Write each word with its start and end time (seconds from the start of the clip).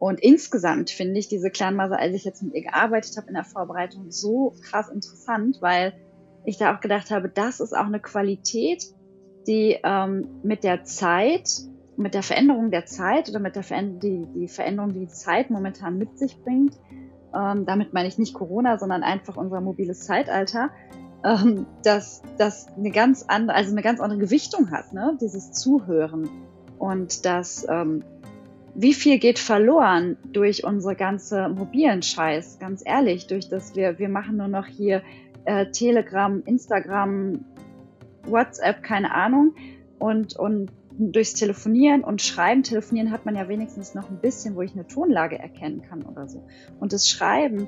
Und 0.00 0.18
insgesamt 0.18 0.88
finde 0.88 1.20
ich 1.20 1.28
diese 1.28 1.50
Clanmother, 1.50 1.98
als 1.98 2.14
ich 2.14 2.24
jetzt 2.24 2.42
mit 2.42 2.54
ihr 2.54 2.62
gearbeitet 2.62 3.18
habe 3.18 3.28
in 3.28 3.34
der 3.34 3.44
Vorbereitung, 3.44 4.10
so 4.10 4.54
krass 4.62 4.88
interessant, 4.88 5.58
weil 5.60 5.92
ich 6.46 6.56
da 6.56 6.74
auch 6.74 6.80
gedacht 6.80 7.10
habe, 7.10 7.28
das 7.28 7.60
ist 7.60 7.76
auch 7.76 7.84
eine 7.84 8.00
Qualität, 8.00 8.82
die 9.46 9.76
ähm, 9.84 10.40
mit 10.42 10.64
der 10.64 10.84
Zeit, 10.84 11.50
mit 11.98 12.14
der 12.14 12.22
Veränderung 12.22 12.70
der 12.70 12.86
Zeit 12.86 13.28
oder 13.28 13.40
mit 13.40 13.56
der 13.56 13.62
Veränderung, 13.62 14.00
die, 14.00 14.40
die 14.40 14.48
Veränderung, 14.48 14.94
die 14.94 15.00
die 15.00 15.08
Zeit 15.08 15.50
momentan 15.50 15.98
mit 15.98 16.18
sich 16.18 16.40
bringt, 16.42 16.80
ähm, 17.34 17.66
damit 17.66 17.92
meine 17.92 18.08
ich 18.08 18.16
nicht 18.16 18.32
Corona, 18.32 18.78
sondern 18.78 19.02
einfach 19.02 19.36
unser 19.36 19.60
mobiles 19.60 20.00
Zeitalter, 20.06 20.70
ähm, 21.26 21.66
dass 21.84 22.22
das 22.38 22.68
eine 22.74 22.90
ganz 22.90 23.26
andere, 23.28 23.54
also 23.54 23.72
eine 23.72 23.82
ganz 23.82 24.00
andere 24.00 24.18
Gewichtung 24.18 24.70
hat, 24.70 24.94
ne? 24.94 25.18
dieses 25.20 25.52
Zuhören 25.52 26.26
und 26.78 27.26
das, 27.26 27.66
ähm, 27.68 28.02
wie 28.74 28.94
viel 28.94 29.18
geht 29.18 29.38
verloren 29.38 30.16
durch 30.32 30.64
unsere 30.64 30.94
ganze 30.94 31.48
mobilen 31.48 32.02
Scheiß, 32.02 32.58
ganz 32.58 32.82
ehrlich, 32.84 33.26
durch 33.26 33.48
das 33.48 33.74
wir, 33.74 33.98
wir 33.98 34.08
machen 34.08 34.36
nur 34.36 34.48
noch 34.48 34.66
hier 34.66 35.02
äh, 35.44 35.66
Telegram, 35.70 36.42
Instagram, 36.44 37.44
WhatsApp, 38.24 38.82
keine 38.82 39.12
Ahnung 39.14 39.54
und, 39.98 40.36
und 40.36 40.70
durchs 40.98 41.34
Telefonieren 41.34 42.02
und 42.02 42.20
Schreiben, 42.20 42.62
Telefonieren 42.62 43.10
hat 43.10 43.24
man 43.24 43.34
ja 43.34 43.48
wenigstens 43.48 43.94
noch 43.94 44.10
ein 44.10 44.18
bisschen, 44.18 44.54
wo 44.54 44.62
ich 44.62 44.72
eine 44.72 44.86
Tonlage 44.86 45.38
erkennen 45.38 45.82
kann 45.82 46.02
oder 46.02 46.28
so. 46.28 46.46
Und 46.78 46.92
das 46.92 47.08
Schreiben, 47.08 47.66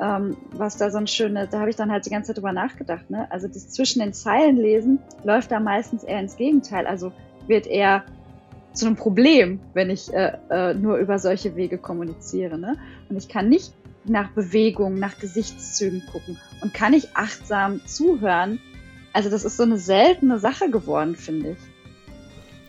ähm, 0.00 0.36
was 0.52 0.76
da 0.76 0.90
so 0.90 0.98
ein 0.98 1.06
schönes, 1.06 1.50
da 1.50 1.60
habe 1.60 1.70
ich 1.70 1.76
dann 1.76 1.90
halt 1.90 2.04
die 2.04 2.10
ganze 2.10 2.28
Zeit 2.28 2.38
drüber 2.38 2.52
nachgedacht, 2.52 3.08
ne? 3.10 3.30
Also 3.30 3.48
das 3.48 3.70
zwischen 3.70 4.00
den 4.00 4.12
Zeilen 4.12 4.56
lesen 4.56 4.98
läuft 5.22 5.50
da 5.50 5.60
meistens 5.60 6.04
eher 6.04 6.20
ins 6.20 6.36
Gegenteil. 6.36 6.86
Also 6.86 7.12
wird 7.46 7.66
eher 7.66 8.04
zu 8.74 8.86
einem 8.86 8.96
Problem, 8.96 9.60
wenn 9.72 9.88
ich 9.88 10.12
äh, 10.12 10.36
äh, 10.50 10.74
nur 10.74 10.98
über 10.98 11.18
solche 11.18 11.56
Wege 11.56 11.78
kommuniziere. 11.78 12.58
Ne? 12.58 12.76
Und 13.08 13.16
ich 13.16 13.28
kann 13.28 13.48
nicht 13.48 13.72
nach 14.04 14.30
Bewegung, 14.30 14.98
nach 14.98 15.18
Gesichtszügen 15.18 16.02
gucken 16.12 16.38
und 16.60 16.74
kann 16.74 16.92
ich 16.92 17.16
achtsam 17.16 17.80
zuhören. 17.86 18.60
Also 19.12 19.30
das 19.30 19.44
ist 19.44 19.56
so 19.56 19.62
eine 19.62 19.78
seltene 19.78 20.38
Sache 20.38 20.70
geworden, 20.70 21.14
finde 21.16 21.50
ich 21.50 21.58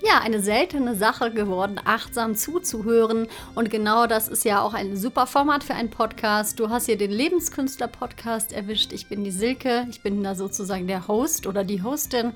ja, 0.06 0.20
eine 0.20 0.40
seltene 0.40 0.96
Sache 0.96 1.32
geworden, 1.32 1.80
achtsam 1.84 2.36
zuzuhören. 2.36 3.28
Und 3.56 3.70
genau 3.70 4.06
das 4.06 4.28
ist 4.28 4.46
ja 4.46 4.62
auch 4.62 4.74
ein 4.74 4.96
super 4.96 5.26
Format 5.26 5.64
für 5.64 5.74
einen 5.74 5.90
Podcast. 5.90 6.60
Du 6.60 6.70
hast 6.70 6.86
hier 6.86 6.98
den 6.98 7.12
Lebenskünstler-Podcast 7.12 8.54
erwischt. 8.54 8.94
Ich 8.94 9.08
bin 9.08 9.24
die 9.24 9.32
Silke. 9.32 9.88
Ich 9.90 10.02
bin 10.02 10.24
da 10.24 10.36
sozusagen 10.36 10.88
der 10.88 11.08
Host 11.08 11.48
oder 11.48 11.64
die 11.64 11.82
Hostin. 11.82 12.34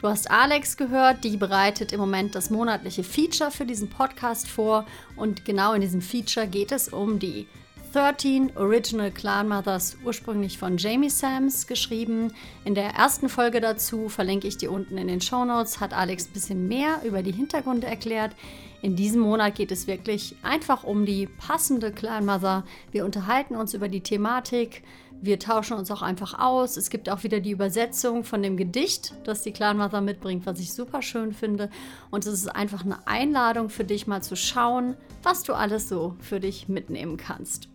Du 0.00 0.08
hast 0.08 0.30
Alex 0.30 0.78
gehört, 0.78 1.24
die 1.24 1.36
bereitet 1.36 1.92
im 1.92 2.00
Moment 2.00 2.34
das 2.34 2.48
monatliche 2.48 3.04
Feature 3.04 3.50
für 3.50 3.66
diesen 3.66 3.90
Podcast 3.90 4.48
vor. 4.48 4.86
Und 5.14 5.44
genau 5.44 5.74
in 5.74 5.82
diesem 5.82 6.00
Feature 6.00 6.46
geht 6.46 6.72
es 6.72 6.88
um 6.88 7.18
die 7.18 7.46
13 7.92 8.56
Original 8.56 9.10
Clan 9.10 9.48
Mothers, 9.48 9.98
ursprünglich 10.02 10.56
von 10.56 10.78
Jamie 10.78 11.10
Sams 11.10 11.66
geschrieben. 11.66 12.32
In 12.64 12.74
der 12.74 12.94
ersten 12.94 13.28
Folge 13.28 13.60
dazu 13.60 14.08
verlinke 14.08 14.48
ich 14.48 14.56
dir 14.56 14.72
unten 14.72 14.96
in 14.96 15.08
den 15.08 15.20
Show 15.20 15.44
Notes, 15.44 15.80
hat 15.80 15.92
Alex 15.92 16.28
ein 16.28 16.32
bisschen 16.32 16.66
mehr 16.66 17.02
über 17.04 17.22
die 17.22 17.32
Hintergründe 17.32 17.86
erklärt. 17.86 18.34
In 18.80 18.96
diesem 18.96 19.20
Monat 19.20 19.56
geht 19.56 19.70
es 19.70 19.86
wirklich 19.86 20.34
einfach 20.42 20.82
um 20.82 21.04
die 21.04 21.26
passende 21.26 21.92
Clan 21.92 22.24
Mother. 22.24 22.64
Wir 22.90 23.04
unterhalten 23.04 23.54
uns 23.54 23.74
über 23.74 23.88
die 23.88 24.00
Thematik, 24.00 24.82
wir 25.22 25.38
tauschen 25.38 25.76
uns 25.76 25.90
auch 25.90 26.02
einfach 26.02 26.38
aus. 26.38 26.76
Es 26.76 26.90
gibt 26.90 27.08
auch 27.08 27.22
wieder 27.22 27.40
die 27.40 27.50
Übersetzung 27.50 28.24
von 28.24 28.42
dem 28.42 28.56
Gedicht, 28.56 29.14
das 29.24 29.42
die 29.42 29.52
Clan 29.52 29.78
Mother 29.78 30.00
mitbringt, 30.00 30.46
was 30.46 30.60
ich 30.60 30.72
super 30.72 31.02
schön 31.02 31.32
finde. 31.32 31.70
Und 32.10 32.26
es 32.26 32.32
ist 32.32 32.48
einfach 32.48 32.84
eine 32.84 33.06
Einladung 33.06 33.70
für 33.70 33.84
dich 33.84 34.06
mal 34.06 34.22
zu 34.22 34.36
schauen, 34.36 34.96
was 35.22 35.42
du 35.42 35.54
alles 35.54 35.88
so 35.88 36.16
für 36.20 36.40
dich 36.40 36.68
mitnehmen 36.68 37.16
kannst. 37.16 37.69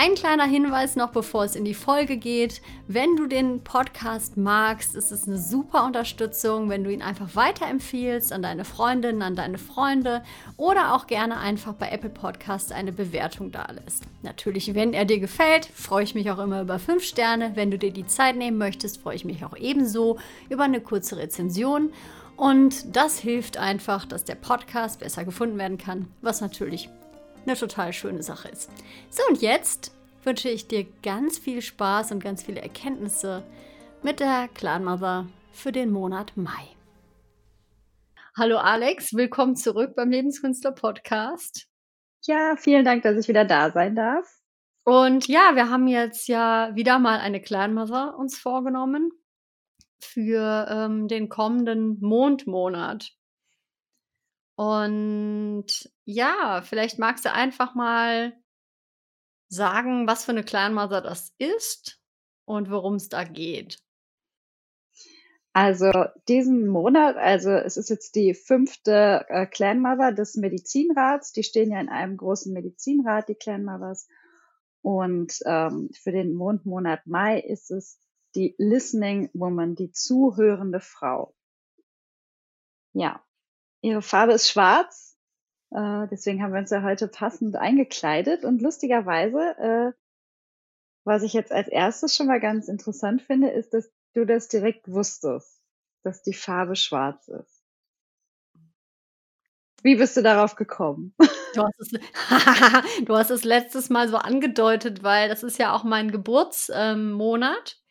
Ein 0.00 0.14
kleiner 0.14 0.44
Hinweis 0.44 0.94
noch, 0.94 1.10
bevor 1.10 1.42
es 1.42 1.56
in 1.56 1.64
die 1.64 1.74
Folge 1.74 2.18
geht. 2.18 2.62
Wenn 2.86 3.16
du 3.16 3.26
den 3.26 3.64
Podcast 3.64 4.36
magst, 4.36 4.94
ist 4.94 5.10
es 5.10 5.26
eine 5.26 5.38
super 5.38 5.84
Unterstützung, 5.84 6.68
wenn 6.68 6.84
du 6.84 6.92
ihn 6.92 7.02
einfach 7.02 7.34
weiterempfiehlst 7.34 8.32
an 8.32 8.40
deine 8.40 8.64
Freundinnen, 8.64 9.22
an 9.22 9.34
deine 9.34 9.58
Freunde 9.58 10.22
oder 10.56 10.94
auch 10.94 11.08
gerne 11.08 11.38
einfach 11.38 11.72
bei 11.72 11.88
Apple 11.88 12.10
Podcasts 12.10 12.70
eine 12.70 12.92
Bewertung 12.92 13.50
da 13.50 13.66
lässt. 13.72 14.04
Natürlich, 14.22 14.72
wenn 14.72 14.92
er 14.94 15.04
dir 15.04 15.18
gefällt, 15.18 15.66
freue 15.66 16.04
ich 16.04 16.14
mich 16.14 16.30
auch 16.30 16.38
immer 16.38 16.62
über 16.62 16.78
5 16.78 17.02
Sterne. 17.02 17.56
Wenn 17.56 17.72
du 17.72 17.76
dir 17.76 17.90
die 17.90 18.06
Zeit 18.06 18.36
nehmen 18.36 18.56
möchtest, 18.56 19.02
freue 19.02 19.16
ich 19.16 19.24
mich 19.24 19.44
auch 19.44 19.56
ebenso 19.56 20.20
über 20.48 20.62
eine 20.62 20.80
kurze 20.80 21.16
Rezension. 21.16 21.90
Und 22.36 22.94
das 22.94 23.18
hilft 23.18 23.56
einfach, 23.56 24.04
dass 24.04 24.24
der 24.24 24.36
Podcast 24.36 25.00
besser 25.00 25.24
gefunden 25.24 25.58
werden 25.58 25.76
kann, 25.76 26.06
was 26.22 26.40
natürlich 26.40 26.88
eine 27.46 27.56
total 27.56 27.92
schöne 27.92 28.22
Sache 28.22 28.48
ist. 28.48 28.70
So, 29.10 29.22
und 29.28 29.40
jetzt 29.40 29.92
wünsche 30.28 30.50
ich 30.50 30.68
dir 30.68 30.84
ganz 31.02 31.38
viel 31.38 31.62
Spaß 31.62 32.12
und 32.12 32.22
ganz 32.22 32.42
viele 32.42 32.60
Erkenntnisse 32.60 33.42
mit 34.02 34.20
der 34.20 34.48
Clan 34.52 34.84
Mother 34.84 35.26
für 35.52 35.72
den 35.72 35.90
Monat 35.90 36.36
Mai. 36.36 36.76
Hallo 38.36 38.58
Alex, 38.58 39.14
willkommen 39.14 39.56
zurück 39.56 39.96
beim 39.96 40.10
Lebenskünstler 40.10 40.72
Podcast. 40.72 41.66
Ja, 42.26 42.56
vielen 42.58 42.84
Dank, 42.84 43.04
dass 43.04 43.16
ich 43.16 43.26
wieder 43.26 43.46
da 43.46 43.70
sein 43.70 43.94
darf. 43.94 44.26
Und 44.84 45.28
ja, 45.28 45.52
wir 45.54 45.70
haben 45.70 45.88
jetzt 45.88 46.28
ja 46.28 46.72
wieder 46.74 46.98
mal 46.98 47.20
eine 47.20 47.40
Clan 47.40 47.72
Mother 47.72 48.18
uns 48.18 48.36
vorgenommen 48.38 49.10
für 49.98 50.66
ähm, 50.68 51.08
den 51.08 51.30
kommenden 51.30 51.98
Mondmonat. 52.02 53.12
Und 54.56 55.90
ja, 56.04 56.60
vielleicht 56.60 56.98
magst 56.98 57.24
du 57.24 57.32
einfach 57.32 57.74
mal 57.74 58.34
sagen, 59.48 60.06
was 60.06 60.24
für 60.24 60.32
eine 60.32 60.44
Clanmother 60.44 61.00
das 61.00 61.34
ist 61.38 62.00
und 62.44 62.70
worum 62.70 62.94
es 62.94 63.08
da 63.08 63.24
geht. 63.24 63.82
Also 65.52 65.90
diesen 66.28 66.68
Monat, 66.68 67.16
also 67.16 67.50
es 67.50 67.76
ist 67.76 67.90
jetzt 67.90 68.14
die 68.14 68.34
fünfte 68.34 69.24
äh, 69.28 69.46
Clanmother 69.46 70.12
des 70.12 70.36
Medizinrats. 70.36 71.32
Die 71.32 71.42
stehen 71.42 71.72
ja 71.72 71.80
in 71.80 71.88
einem 71.88 72.16
großen 72.16 72.52
Medizinrat, 72.52 73.28
die 73.28 73.34
Clanmothers. 73.34 74.06
Und 74.82 75.40
ähm, 75.46 75.90
für 76.00 76.12
den 76.12 76.34
Mondmonat 76.34 77.06
Mai 77.06 77.40
ist 77.40 77.70
es 77.70 77.98
die 78.34 78.54
Listening 78.58 79.30
Woman, 79.32 79.74
die 79.74 79.90
zuhörende 79.90 80.80
Frau. 80.80 81.34
Ja, 82.92 83.24
Ihre 83.80 84.02
Farbe 84.02 84.34
ist 84.34 84.50
schwarz. 84.50 85.07
Äh, 85.70 86.06
deswegen 86.10 86.42
haben 86.42 86.52
wir 86.52 86.60
uns 86.60 86.70
ja 86.70 86.82
heute 86.82 87.08
passend 87.08 87.56
eingekleidet. 87.56 88.44
Und 88.44 88.62
lustigerweise, 88.62 89.38
äh, 89.58 89.92
was 91.04 91.22
ich 91.22 91.32
jetzt 91.32 91.52
als 91.52 91.68
erstes 91.68 92.16
schon 92.16 92.26
mal 92.26 92.40
ganz 92.40 92.68
interessant 92.68 93.22
finde, 93.22 93.50
ist, 93.50 93.74
dass 93.74 93.90
du 94.14 94.24
das 94.24 94.48
direkt 94.48 94.90
wusstest, 94.90 95.62
dass 96.02 96.22
die 96.22 96.34
Farbe 96.34 96.76
schwarz 96.76 97.28
ist. 97.28 97.62
Wie 99.82 99.96
bist 99.96 100.16
du 100.16 100.22
darauf 100.22 100.56
gekommen? 100.56 101.14
Du 101.54 101.64
hast, 101.64 101.80
es, 101.80 101.88
du 103.06 103.16
hast 103.16 103.30
es 103.30 103.42
letztes 103.42 103.88
Mal 103.88 104.06
so 104.08 104.18
angedeutet, 104.18 105.02
weil 105.02 105.30
das 105.30 105.42
ist 105.42 105.58
ja 105.58 105.74
auch 105.74 105.82
mein 105.82 106.10
Geburtsmonat. 106.10 106.76
Ähm, 106.76 107.88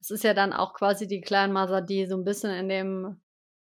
das 0.00 0.10
ist 0.10 0.24
ja 0.24 0.32
dann 0.32 0.54
auch 0.54 0.72
quasi 0.72 1.06
die 1.06 1.20
Kleinmaser, 1.20 1.82
die 1.82 2.06
so 2.06 2.16
ein 2.16 2.24
bisschen 2.24 2.50
in 2.50 2.70
dem 2.70 3.20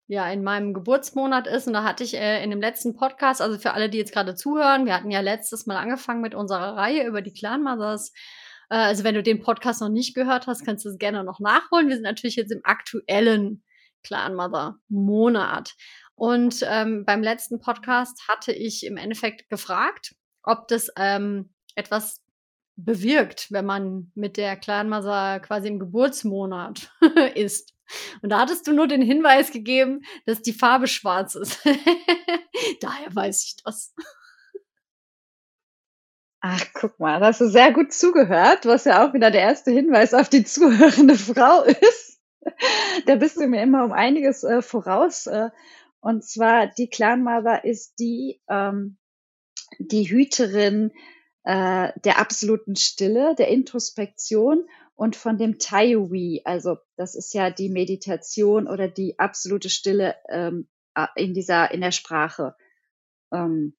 ja 0.10 0.28
in 0.30 0.44
meinem 0.44 0.74
Geburtsmonat 0.74 1.48
ist. 1.48 1.68
Und 1.68 1.74
da 1.74 1.84
hatte 1.84 2.04
ich 2.04 2.16
äh, 2.16 2.44
in 2.44 2.50
dem 2.50 2.60
letzten 2.60 2.96
Podcast, 2.96 3.42
also 3.42 3.60
für 3.60 3.74
alle, 3.74 3.90
die 3.90 4.00
jetzt 4.00 4.12
gerade 4.12 4.34
zuhören, 4.34 4.86
wir 4.86 4.96
hatten 4.96 5.12
ja 5.12 5.22
letztes 5.22 5.68
Mal 5.68 5.78
angefangen 5.78 6.22
mit 6.22 6.34
unserer 6.34 6.76
Reihe 6.76 7.06
über 7.06 7.22
die 7.22 7.32
Clan 7.32 7.62
Mothers. 7.62 8.12
Äh, 8.70 8.78
also 8.78 9.04
wenn 9.04 9.14
du 9.14 9.22
den 9.22 9.40
Podcast 9.40 9.82
noch 9.82 9.90
nicht 9.90 10.16
gehört 10.16 10.48
hast, 10.48 10.66
kannst 10.66 10.84
du 10.84 10.90
es 10.90 10.98
gerne 10.98 11.24
noch 11.24 11.40
nachholen. 11.40 11.88
Wir 11.88 11.96
sind 11.96 12.04
natürlich 12.04 12.38
jetzt 12.38 12.52
im 12.52 12.62
aktuellen 12.64 13.64
Clan 14.04 14.34
Mother 14.34 14.80
Monat. 14.88 15.76
Und 16.16 16.66
ähm, 16.68 17.06
beim 17.06 17.22
letzten 17.22 17.60
Podcast 17.60 18.28
hatte 18.28 18.52
ich 18.52 18.86
im 18.86 18.98
Endeffekt 18.98 19.48
gefragt, 19.48 20.16
ob 20.42 20.68
das 20.70 20.90
ähm, 20.98 21.54
etwas 21.76 22.24
bewirkt, 22.76 23.52
wenn 23.52 23.66
man 23.66 24.12
mit 24.16 24.38
der 24.38 24.56
Clan 24.56 24.90
Mother 24.90 25.40
quasi 25.40 25.68
im 25.68 25.80
Geburtsmonat 25.80 26.92
ist. 27.36 27.76
Und 28.22 28.30
da 28.30 28.40
hattest 28.40 28.68
du 28.68 28.74
nur 28.74 28.88
den 28.88 29.02
Hinweis 29.02 29.52
gegeben, 29.52 30.02
dass 30.26 30.42
die 30.42 30.54
Farbe 30.54 30.88
schwarz 30.88 31.36
ist. 31.36 31.60
Daher 32.82 33.16
weiß 33.16 33.44
ich 33.46 33.64
das. 33.64 33.94
Ach, 36.42 36.66
guck 36.74 37.00
mal, 37.00 37.20
da 37.20 37.28
hast 37.28 37.42
du 37.42 37.50
sehr 37.50 37.74
gut 37.74 37.92
zugehört, 37.92 38.66
was 38.66 38.86
ja 38.86 39.06
auch 39.06 39.14
wieder 39.14 39.30
der 39.30 39.42
erste 39.42 39.72
Hinweis 39.72 40.14
auf 40.14 40.30
die 40.30 40.46
zuhörende 40.46 41.16
Frau 41.18 41.64
ist. 41.64 42.22
Da 43.06 43.16
bist 43.16 43.38
du 43.38 43.48
mir 43.48 43.62
immer 43.62 43.84
um 43.84 43.92
einiges 43.92 44.44
äh, 44.44 44.62
voraus. 44.62 45.28
Äh, 45.28 45.50
und 46.00 46.24
zwar 46.24 46.68
die 46.68 46.90
Clan 46.90 47.24
Mother 47.24 47.66
ist 47.66 48.00
die, 48.00 48.42
ähm, 48.48 48.98
die 49.80 50.10
Hüterin 50.10 50.92
äh, 51.44 51.92
der 52.04 52.20
absoluten 52.20 52.78
Stille, 52.78 53.36
der 53.36 53.50
Introspektion 53.50 54.66
und 55.00 55.16
von 55.16 55.38
dem 55.38 55.60
Taiwi, 55.60 56.42
also 56.44 56.78
das 56.98 57.16
ist 57.16 57.34
ja 57.34 57.52
die 57.52 57.70
Meditation 57.70 58.68
oder 58.68 58.90
die 58.90 59.18
absolute 59.18 59.70
Stille 59.70 60.18
ähm, 60.28 60.68
in 61.16 61.34
dieser 61.34 61.72
in 61.72 61.80
der 61.80 61.94
Sprache. 61.94 62.54
Ähm, 63.32 63.78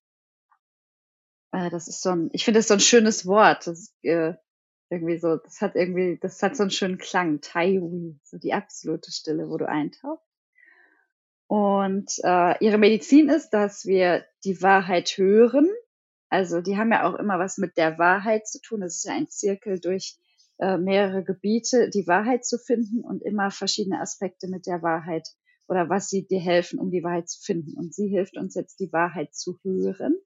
äh, 1.53 1.69
das 1.69 1.89
ist 1.89 2.01
so 2.01 2.09
ein, 2.09 2.31
ich 2.33 2.47
finde 2.47 2.61
das 2.61 2.69
so 2.69 2.75
ein 2.75 2.81
schönes 2.81 3.27
Wort. 3.27 3.67
Das, 3.67 3.95
äh, 4.01 4.33
irgendwie 4.89 5.19
so, 5.19 5.37
das 5.37 5.61
hat 5.61 5.75
irgendwie, 5.75 6.19
das 6.19 6.43
hat 6.43 6.57
so 6.57 6.63
einen 6.63 6.71
schönen 6.71 6.97
Klang. 6.97 7.43
Taiwi, 7.43 8.19
so 8.23 8.39
die 8.39 8.55
absolute 8.55 9.13
Stille, 9.13 9.51
wo 9.51 9.59
du 9.59 9.69
eintauchst. 9.69 10.25
Und 11.49 12.13
äh, 12.25 12.65
ihre 12.65 12.79
Medizin 12.79 13.29
ist, 13.29 13.51
dass 13.51 13.85
wir 13.85 14.25
die 14.45 14.63
Wahrheit 14.63 15.19
hören. 15.19 15.69
Also 16.31 16.63
die 16.63 16.79
haben 16.79 16.93
ja 16.93 17.07
auch 17.07 17.17
immer 17.17 17.39
was 17.39 17.59
mit 17.59 17.77
der 17.77 17.99
Wahrheit 17.99 18.49
zu 18.49 18.59
tun. 18.63 18.81
Das 18.81 18.97
ist 18.97 19.05
ja 19.05 19.13
ein 19.13 19.29
Zirkel 19.29 19.81
durch 19.81 20.17
äh, 20.61 20.77
mehrere 20.77 21.25
Gebiete, 21.25 21.89
die 21.89 22.07
Wahrheit 22.07 22.45
zu 22.45 22.59
finden 22.59 23.01
und 23.01 23.23
immer 23.23 23.51
verschiedene 23.51 24.01
Aspekte 24.01 24.47
mit 24.47 24.67
der 24.67 24.83
Wahrheit 24.83 25.27
oder 25.69 25.89
was 25.89 26.11
sie 26.11 26.27
dir 26.27 26.41
helfen, 26.41 26.79
um 26.79 26.91
die 26.91 27.03
Wahrheit 27.03 27.31
zu 27.31 27.41
finden. 27.41 27.79
Und 27.79 27.95
sie 27.95 28.09
hilft 28.09 28.37
uns 28.37 28.55
jetzt, 28.55 28.79
die 28.81 28.93
Wahrheit 28.93 29.35
zu 29.35 29.59
hören. 29.63 30.17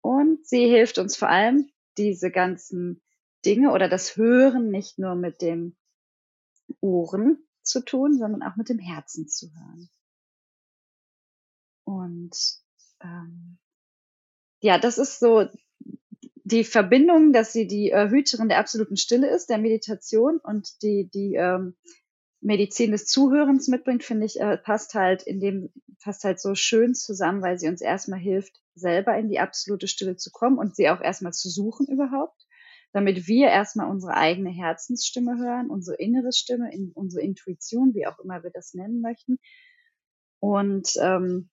Und 0.00 0.46
sie 0.46 0.66
hilft 0.66 0.98
uns 0.98 1.16
vor 1.16 1.28
allem, 1.28 1.70
diese 1.98 2.30
ganzen 2.30 3.02
Dinge 3.44 3.72
oder 3.72 3.88
das 3.88 4.16
Hören 4.16 4.70
nicht 4.70 4.98
nur 4.98 5.16
mit 5.16 5.42
dem 5.42 5.76
Ohren 6.80 7.46
zu 7.62 7.84
tun, 7.84 8.16
sondern 8.16 8.42
auch 8.42 8.56
mit 8.56 8.68
dem 8.68 8.78
Herzen 8.78 9.28
zu 9.28 9.52
hören. 9.52 9.90
Und 11.84 12.36
ähm, 13.02 13.58
ja, 14.60 14.78
das 14.78 14.96
ist 14.96 15.18
so 15.18 15.48
die 16.44 16.64
Verbindung, 16.64 17.32
dass 17.32 17.52
sie 17.52 17.66
die 17.66 17.90
äh, 17.90 18.08
Hüterin 18.08 18.48
der 18.48 18.58
absoluten 18.58 18.96
Stille 18.96 19.28
ist, 19.28 19.48
der 19.48 19.58
Meditation 19.58 20.38
und 20.38 20.82
die, 20.82 21.08
die 21.08 21.34
ähm, 21.34 21.74
Medizin 22.40 22.90
des 22.90 23.06
Zuhörens 23.06 23.68
mitbringt, 23.68 24.02
finde 24.02 24.26
ich, 24.26 24.40
äh, 24.40 24.58
passt 24.58 24.94
halt 24.94 25.22
in 25.22 25.40
dem, 25.40 25.70
passt 26.02 26.24
halt 26.24 26.40
so 26.40 26.54
schön 26.54 26.94
zusammen, 26.94 27.42
weil 27.42 27.58
sie 27.58 27.68
uns 27.68 27.80
erstmal 27.80 28.18
hilft, 28.18 28.60
selber 28.74 29.16
in 29.16 29.28
die 29.28 29.38
absolute 29.38 29.86
Stille 29.86 30.16
zu 30.16 30.30
kommen 30.30 30.58
und 30.58 30.74
sie 30.74 30.88
auch 30.88 31.00
erstmal 31.00 31.32
zu 31.32 31.48
suchen 31.48 31.86
überhaupt, 31.86 32.46
damit 32.92 33.28
wir 33.28 33.48
erstmal 33.48 33.88
unsere 33.88 34.14
eigene 34.14 34.50
Herzensstimme 34.50 35.38
hören, 35.38 35.70
unsere 35.70 35.96
innere 35.98 36.32
Stimme, 36.32 36.72
in, 36.72 36.90
unsere 36.94 37.22
Intuition, 37.22 37.94
wie 37.94 38.06
auch 38.06 38.18
immer 38.18 38.42
wir 38.42 38.50
das 38.50 38.74
nennen 38.74 39.00
möchten. 39.00 39.38
Und 40.40 40.88
ähm, 41.00 41.50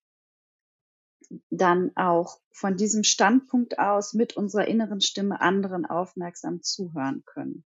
dann 1.49 1.91
auch 1.95 2.39
von 2.51 2.75
diesem 2.75 3.03
Standpunkt 3.03 3.79
aus 3.79 4.13
mit 4.13 4.35
unserer 4.35 4.67
inneren 4.67 5.01
Stimme 5.01 5.41
anderen 5.41 5.85
aufmerksam 5.85 6.61
zuhören 6.61 7.23
können. 7.25 7.63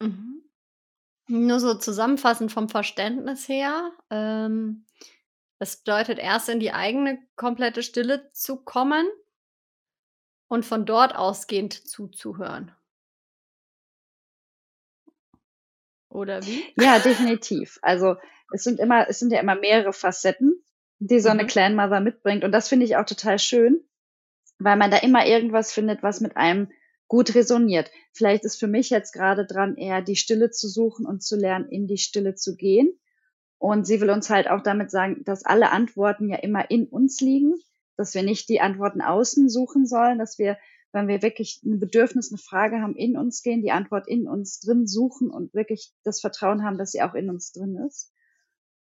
Mhm. 0.00 0.42
Nur 1.28 1.58
so 1.58 1.74
zusammenfassend 1.74 2.52
vom 2.52 2.68
Verständnis 2.68 3.48
her. 3.48 3.90
Ähm, 4.10 4.84
das 5.58 5.78
bedeutet 5.78 6.18
erst 6.18 6.48
in 6.48 6.60
die 6.60 6.72
eigene 6.72 7.18
komplette 7.34 7.82
Stille 7.82 8.30
zu 8.32 8.56
kommen 8.62 9.06
und 10.48 10.64
von 10.64 10.86
dort 10.86 11.16
ausgehend 11.16 11.72
zuzuhören. 11.72 12.72
Oder 16.08 16.44
wie? 16.46 16.64
Ja, 16.78 16.98
definitiv. 16.98 17.78
Also 17.82 18.16
es 18.52 18.62
sind 18.62 18.78
immer, 18.78 19.08
es 19.08 19.18
sind 19.18 19.32
ja 19.32 19.40
immer 19.40 19.56
mehrere 19.56 19.92
Facetten 19.92 20.62
die 20.98 21.20
so 21.20 21.28
eine 21.28 21.44
mhm. 21.44 21.48
Clan 21.48 21.74
Mother 21.74 22.00
mitbringt. 22.00 22.44
Und 22.44 22.52
das 22.52 22.68
finde 22.68 22.86
ich 22.86 22.96
auch 22.96 23.06
total 23.06 23.38
schön, 23.38 23.80
weil 24.58 24.76
man 24.76 24.90
da 24.90 24.98
immer 24.98 25.26
irgendwas 25.26 25.72
findet, 25.72 26.02
was 26.02 26.20
mit 26.20 26.36
einem 26.36 26.68
gut 27.08 27.34
resoniert. 27.34 27.90
Vielleicht 28.12 28.44
ist 28.44 28.58
für 28.58 28.66
mich 28.66 28.90
jetzt 28.90 29.12
gerade 29.12 29.46
dran, 29.46 29.76
eher 29.76 30.02
die 30.02 30.16
Stille 30.16 30.50
zu 30.50 30.68
suchen 30.68 31.06
und 31.06 31.22
zu 31.22 31.36
lernen, 31.36 31.68
in 31.68 31.86
die 31.86 31.98
Stille 31.98 32.34
zu 32.34 32.56
gehen. 32.56 32.98
Und 33.58 33.86
sie 33.86 34.00
will 34.00 34.10
uns 34.10 34.28
halt 34.28 34.48
auch 34.48 34.62
damit 34.62 34.90
sagen, 34.90 35.22
dass 35.24 35.44
alle 35.44 35.70
Antworten 35.70 36.28
ja 36.28 36.36
immer 36.36 36.70
in 36.70 36.86
uns 36.86 37.20
liegen, 37.20 37.54
dass 37.96 38.14
wir 38.14 38.22
nicht 38.22 38.48
die 38.48 38.60
Antworten 38.60 39.00
außen 39.00 39.48
suchen 39.48 39.86
sollen, 39.86 40.18
dass 40.18 40.38
wir, 40.38 40.58
wenn 40.92 41.08
wir 41.08 41.22
wirklich 41.22 41.62
ein 41.64 41.78
Bedürfnis, 41.78 42.30
eine 42.30 42.38
Frage 42.38 42.82
haben, 42.82 42.96
in 42.96 43.16
uns 43.16 43.42
gehen, 43.42 43.62
die 43.62 43.70
Antwort 43.70 44.08
in 44.08 44.28
uns 44.28 44.60
drin 44.60 44.86
suchen 44.86 45.30
und 45.30 45.54
wirklich 45.54 45.92
das 46.04 46.20
Vertrauen 46.20 46.64
haben, 46.64 46.76
dass 46.76 46.92
sie 46.92 47.02
auch 47.02 47.14
in 47.14 47.30
uns 47.30 47.52
drin 47.52 47.76
ist. 47.86 48.12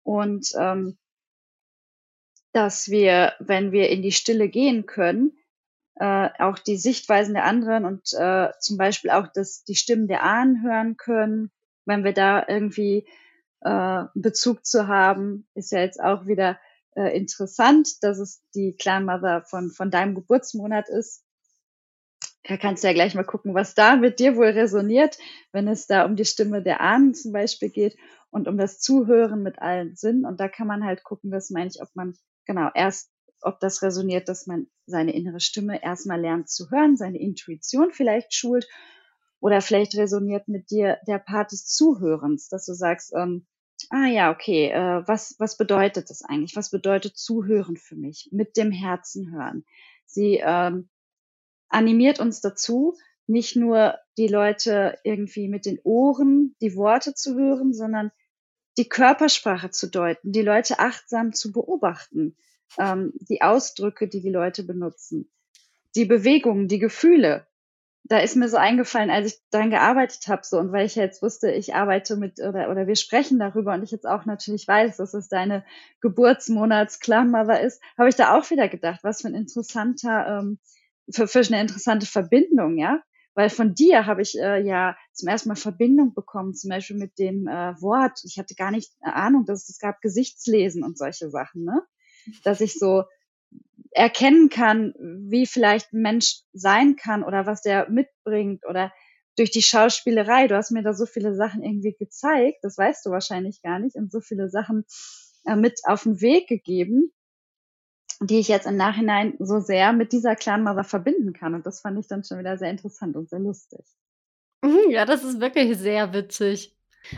Und 0.04 0.52
ähm, 0.58 0.98
dass 2.56 2.90
wir, 2.90 3.34
wenn 3.40 3.74
wir 3.74 3.90
in 3.90 4.02
die 4.02 4.14
Stille 4.14 4.48
gehen 4.48 4.86
können, 4.86 5.38
äh, 5.96 6.30
auch 6.40 6.58
die 6.58 6.78
Sichtweisen 6.78 7.34
der 7.34 7.44
anderen 7.44 7.84
und 7.84 8.14
äh, 8.14 8.48
zum 8.60 8.78
Beispiel 8.78 9.10
auch 9.10 9.28
das, 9.28 9.66
die 9.66 9.76
Stimmen 9.76 10.08
der 10.08 10.24
Ahnen 10.24 10.64
hören 10.64 10.96
können, 10.96 11.52
wenn 11.84 12.06
wir 12.06 12.14
da 12.14 12.46
irgendwie 12.48 13.06
äh, 13.60 14.04
Bezug 14.14 14.66
zu 14.66 14.88
haben, 14.88 15.50
ist 15.54 15.74
ja 15.74 15.80
jetzt 15.80 16.02
auch 16.02 16.28
wieder 16.28 16.58
äh, 16.96 17.14
interessant, 17.18 18.02
dass 18.04 18.20
es 18.20 18.42
die 18.56 18.78
Clan 18.78 19.04
Mother 19.04 19.42
von, 19.42 19.70
von 19.70 19.92
deinem 19.92 20.16
Geburtsmonat 20.16 20.88
ist. 20.88 21.26
Da 22.44 22.56
kannst 22.56 22.84
du 22.84 22.88
ja 22.88 22.94
gleich 22.94 23.16
mal 23.16 23.26
gucken, 23.26 23.54
was 23.54 23.76
da 23.76 23.98
mit 23.98 24.20
dir 24.20 24.38
wohl 24.38 24.48
resoniert, 24.48 25.18
wenn 25.52 25.68
es 25.68 25.88
da 25.88 26.06
um 26.06 26.16
die 26.16 26.24
Stimme 26.24 26.62
der 26.62 26.80
Ahnen 26.80 27.16
zum 27.16 27.34
Beispiel 27.34 27.70
geht 27.70 27.98
und 28.30 28.48
um 28.48 28.58
das 28.58 28.80
Zuhören 28.80 29.44
mit 29.44 29.60
allen 29.60 29.98
Sinnen. 29.98 30.24
Und 30.24 30.40
da 30.40 30.48
kann 30.48 30.68
man 30.68 30.86
halt 30.86 31.04
gucken, 31.04 31.32
das 31.32 31.50
meine 31.50 31.68
ich, 31.68 31.82
ob 31.82 31.90
man 31.96 32.16
genau, 32.46 32.70
erst, 32.74 33.12
ob 33.42 33.60
das 33.60 33.82
resoniert, 33.82 34.30
dass 34.30 34.48
man 34.48 34.68
seine 34.86 35.14
innere 35.14 35.40
Stimme 35.40 35.84
erstmal 35.84 36.20
lernt 36.20 36.50
zu 36.50 36.70
hören, 36.72 36.98
seine 36.98 37.20
Intuition 37.20 37.92
vielleicht 37.92 38.34
schult 38.34 38.68
oder 39.40 39.62
vielleicht 39.62 39.96
resoniert 39.96 40.48
mit 40.48 40.72
dir 40.72 40.98
der 41.08 41.20
Part 41.20 41.52
des 41.52 41.68
Zuhörens, 41.68 42.50
dass 42.50 42.66
du 42.66 42.74
sagst, 42.74 43.14
ähm, 43.16 43.46
ah 43.90 44.08
ja, 44.08 44.32
okay, 44.32 44.70
äh, 44.70 45.08
was, 45.08 45.36
was 45.38 45.58
bedeutet 45.58 46.10
das 46.10 46.24
eigentlich? 46.24 46.56
Was 46.56 46.72
bedeutet 46.72 47.18
Zuhören 47.18 47.78
für 47.78 47.96
mich? 47.96 48.30
Mit 48.32 48.58
dem 48.58 48.72
Herzen 48.72 49.32
hören. 49.32 49.66
Sie 50.06 50.42
ähm, 50.44 50.90
animiert 51.70 52.20
uns 52.20 52.42
dazu, 52.42 52.96
nicht 53.28 53.56
nur 53.56 53.96
die 54.18 54.28
Leute 54.28 54.98
irgendwie 55.04 55.48
mit 55.48 55.66
den 55.66 55.80
Ohren 55.84 56.56
die 56.62 56.76
Worte 56.76 57.14
zu 57.14 57.36
hören, 57.36 57.74
sondern 57.74 58.12
die 58.78 58.90
Körpersprache 58.90 59.70
zu 59.72 59.90
deuten, 59.90 60.32
die 60.32 60.42
Leute 60.42 60.80
achtsam 60.80 61.34
zu 61.34 61.52
beobachten, 61.52 62.36
ähm, 62.78 63.14
die 63.16 63.42
Ausdrücke, 63.42 64.08
die 64.08 64.22
die 64.22 64.32
Leute 64.32 64.64
benutzen, 64.64 65.32
die 65.96 66.06
Bewegungen, 66.06 66.68
die 66.68 66.80
Gefühle. 66.80 67.48
Da 68.08 68.20
ist 68.20 68.36
mir 68.36 68.50
so 68.50 68.58
eingefallen, 68.58 69.10
als 69.10 69.34
ich 69.34 69.40
daran 69.50 69.72
gearbeitet 69.72 70.28
habe, 70.28 70.44
so 70.46 70.60
und 70.60 70.72
weil 70.72 70.86
ich 70.86 70.96
jetzt 70.96 71.24
wusste, 71.24 71.50
ich 71.50 71.74
arbeite 71.74 72.18
mit 72.18 72.40
oder 72.40 72.70
oder 72.70 72.86
wir 72.86 72.96
sprechen 72.96 73.40
darüber 73.40 73.74
und 73.74 73.82
ich 73.82 73.90
jetzt 73.90 74.06
auch 74.06 74.26
natürlich 74.26 74.68
weiß, 74.68 74.98
dass 74.98 75.16
es 75.16 75.28
deine 75.28 75.66
Geburtsmonats 76.02 77.00
Clan 77.00 77.34
ist, 77.50 77.82
habe 77.98 78.10
ich 78.10 78.16
da 78.16 78.38
auch 78.38 78.48
wieder 78.52 78.70
gedacht, 78.70 79.00
was 79.04 79.22
für 79.22 79.30
ein 79.30 79.34
interessanter 79.34 80.40
ähm, 80.40 80.60
für, 81.10 81.28
für 81.28 81.40
eine 81.40 81.62
interessante 81.62 82.06
Verbindung, 82.06 82.78
ja. 82.78 83.02
Weil 83.36 83.50
von 83.50 83.76
dir 83.76 84.06
habe 84.06 84.22
ich 84.22 84.40
äh, 84.40 84.66
ja 84.66 84.98
zum 85.14 85.28
ersten 85.28 85.50
Mal 85.50 85.56
Verbindung 85.56 86.14
bekommen, 86.14 86.56
zum 86.56 86.70
Beispiel 86.70 86.98
mit 86.98 87.20
dem 87.20 87.48
äh, 87.48 87.80
Wort. 87.82 88.22
Ich 88.24 88.40
hatte 88.40 88.56
gar 88.56 88.72
nicht 88.72 88.94
Ahnung, 89.02 89.46
dass 89.46 89.70
es 89.70 89.78
gab 89.78 90.02
Gesichtslesen 90.02 90.84
und 90.84 90.98
solche 90.98 91.30
Sachen, 91.30 91.66
ne? 91.66 91.84
Dass 92.44 92.62
ich 92.62 92.74
so 92.74 93.04
erkennen 93.92 94.50
kann, 94.50 94.94
wie 95.00 95.46
vielleicht 95.46 95.94
ein 95.94 96.02
Mensch 96.02 96.42
sein 96.54 96.96
kann 96.96 97.24
oder 97.24 97.46
was 97.46 97.62
der 97.62 97.90
mitbringt 97.90 98.66
oder 98.68 98.92
durch 99.38 99.52
die 99.52 99.62
Schauspielerei. 99.62 100.48
Du 100.48 100.56
hast 100.56 100.72
mir 100.72 100.84
da 100.84 100.94
so 100.94 101.06
viele 101.06 101.36
Sachen 101.36 101.64
irgendwie 101.64 101.96
gezeigt, 101.98 102.60
das 102.62 102.78
weißt 102.78 103.06
du 103.06 103.12
wahrscheinlich 103.12 103.62
gar 103.62 103.80
nicht, 103.80 103.96
und 103.96 104.12
so 104.12 104.22
viele 104.22 104.50
Sachen 104.50 104.86
äh, 105.46 105.56
mit 105.56 105.80
auf 105.86 106.04
den 106.04 106.22
Weg 106.22 106.48
gegeben, 106.48 107.12
die 108.22 108.40
ich 108.40 108.48
jetzt 108.48 108.68
im 108.68 108.78
Nachhinein 108.78 109.36
so 109.40 109.60
sehr 109.60 109.94
mit 109.94 110.12
dieser 110.12 110.36
Clan 110.36 110.84
verbinden 110.84 111.34
kann. 111.34 111.54
Und 111.54 111.66
das 111.66 111.82
fand 111.82 112.00
ich 112.00 112.08
dann 112.08 112.24
schon 112.24 112.40
wieder 112.40 112.58
sehr 112.58 112.72
interessant 112.72 113.16
und 113.16 113.30
sehr 113.30 113.40
lustig. 113.40 113.86
Mhm, 114.62 114.90
ja, 114.90 115.06
das 115.06 115.24
ist 115.24 115.40
wirklich 115.40 115.78
sehr 115.78 116.14
witzig. 116.14 116.76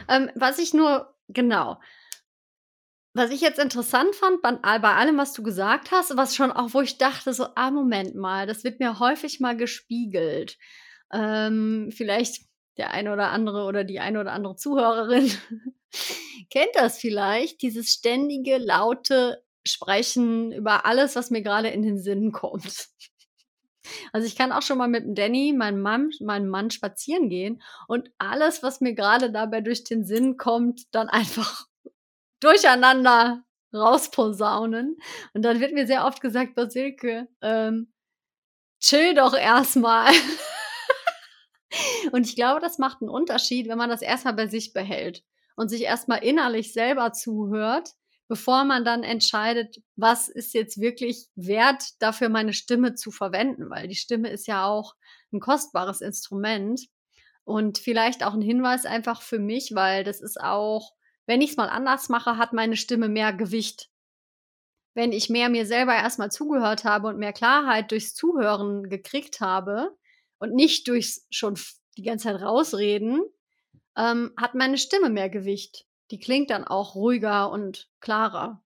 Ähm, 0.10 0.30
was 0.36 0.60
ich 0.60 0.74
nur, 0.74 1.14
genau, 1.28 1.80
was 3.14 3.32
ich 3.32 3.42
jetzt 3.42 3.60
interessant 3.60 4.16
fand 4.16 4.42
bei, 4.42 4.52
bei 4.80 4.94
allem, 4.94 5.18
was 5.18 5.34
du 5.34 5.44
gesagt 5.44 5.92
hast, 5.92 6.16
was 6.18 6.36
schon 6.36 6.52
auch, 6.52 6.74
wo 6.74 6.82
ich 6.82 6.98
dachte, 6.98 7.34
so, 7.34 7.48
ah, 7.56 7.72
Moment 7.72 8.16
mal, 8.16 8.46
das 8.46 8.64
wird 8.64 8.80
mir 8.80 9.00
häufig 9.00 9.40
mal 9.40 9.58
gespiegelt. 9.58 10.58
Ähm, 11.12 11.90
vielleicht 11.92 12.46
der 12.78 12.92
eine 12.92 13.12
oder 13.12 13.30
andere 13.32 13.64
oder 13.64 13.84
die 13.84 14.00
eine 14.00 14.20
oder 14.20 14.34
andere 14.34 14.56
Zuhörerin 14.56 15.32
kennt 16.52 16.76
das 16.76 17.00
vielleicht, 17.00 17.62
dieses 17.62 17.90
ständige, 17.90 18.58
laute 18.58 19.44
sprechen 19.68 20.52
über 20.52 20.86
alles, 20.86 21.16
was 21.16 21.30
mir 21.30 21.42
gerade 21.42 21.70
in 21.70 21.82
den 21.82 22.00
Sinn 22.00 22.32
kommt. 22.32 22.90
Also 24.12 24.28
ich 24.28 24.36
kann 24.36 24.52
auch 24.52 24.62
schon 24.62 24.78
mal 24.78 24.88
mit 24.88 25.06
dem 25.06 25.16
Danny, 25.16 25.54
meinem 25.54 25.82
Mann, 25.82 26.10
meinem 26.20 26.50
Mann 26.50 26.72
spazieren 26.72 27.30
gehen 27.30 27.62
und 27.88 28.10
alles, 28.18 28.64
was 28.64 28.82
mir 28.82 28.94
gerade 28.94 29.32
dabei 29.32 29.62
durch 29.62 29.84
den 29.84 30.04
Sinn 30.04 30.38
kommt, 30.38 30.94
dann 30.94 31.10
einfach 31.10 31.66
durcheinander 32.40 33.44
rausposaunen. 33.74 34.98
Und 35.34 35.42
dann 35.42 35.60
wird 35.60 35.74
mir 35.74 35.88
sehr 35.88 36.06
oft 36.06 36.22
gesagt, 36.22 36.56
Basilke, 36.56 37.28
ähm, 37.42 37.92
chill 38.80 39.16
doch 39.16 39.34
erstmal. 39.34 40.12
und 42.12 42.28
ich 42.28 42.36
glaube, 42.36 42.62
das 42.62 42.78
macht 42.78 43.02
einen 43.02 43.10
Unterschied, 43.10 43.68
wenn 43.68 43.78
man 43.78 43.90
das 43.90 44.02
erstmal 44.02 44.34
bei 44.34 44.48
sich 44.48 44.74
behält 44.74 45.24
und 45.56 45.70
sich 45.70 45.82
erstmal 45.82 46.24
innerlich 46.24 46.74
selber 46.74 47.14
zuhört 47.14 47.90
bevor 48.28 48.66
man 48.66 48.84
dann 48.84 49.04
entscheidet, 49.04 49.82
was 49.96 50.28
ist 50.28 50.54
jetzt 50.54 50.80
wirklich 50.80 51.28
wert, 51.36 51.84
dafür 52.00 52.30
meine 52.30 52.54
Stimme 52.54 52.96
zu 52.96 53.12
verwenden, 53.12 53.70
weil 53.70 53.88
die 53.88 53.96
Stimme 53.96 54.30
ist 54.30 54.48
ja 54.48 54.66
auch 54.66 54.96
ein 55.32 55.40
kostbares 55.40 56.02
Instrument. 56.02 56.82
Und 57.44 57.78
vielleicht 57.78 58.26
auch 58.26 58.34
ein 58.34 58.42
Hinweis 58.42 58.86
einfach 58.86 59.22
für 59.22 59.40
mich, 59.40 59.74
weil 59.74 60.04
das 60.04 60.20
ist 60.20 60.40
auch, 60.40 60.92
wenn 61.28 61.42
ich 61.42 61.52
es 61.52 61.58
mal 61.58 61.70
anders 61.70 62.10
mache, 62.10 62.38
hat 62.38 62.52
meine 62.52 62.76
Stimme 62.76 63.08
mehr 63.08 63.32
Gewicht. 63.32 63.90
Wenn 64.94 65.14
ich 65.14 65.30
mehr 65.30 65.48
mir 65.48 65.66
selber 65.66 65.96
erstmal 65.96 66.30
zugehört 66.30 66.84
habe 66.84 67.08
und 67.08 67.20
mehr 67.20 67.32
Klarheit 67.32 67.92
durchs 67.92 68.14
Zuhören 68.16 68.90
gekriegt 68.90 69.40
habe 69.40 69.96
und 70.40 70.54
nicht 70.54 70.90
durchs 70.90 71.26
schon 71.30 71.58
die 71.98 72.04
ganze 72.04 72.26
Zeit 72.26 72.42
rausreden, 72.42 73.22
ähm, 73.96 74.34
hat 74.38 74.54
meine 74.54 74.78
Stimme 74.78 75.10
mehr 75.10 75.30
Gewicht. 75.30 75.87
Die 76.12 76.20
klingt 76.20 76.50
dann 76.50 76.64
auch 76.64 76.96
ruhiger 76.96 77.52
und 77.52 77.90
klarer. 78.00 78.64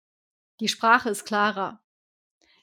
Die 0.59 0.67
Sprache 0.67 1.09
ist 1.09 1.25
klarer. 1.25 1.81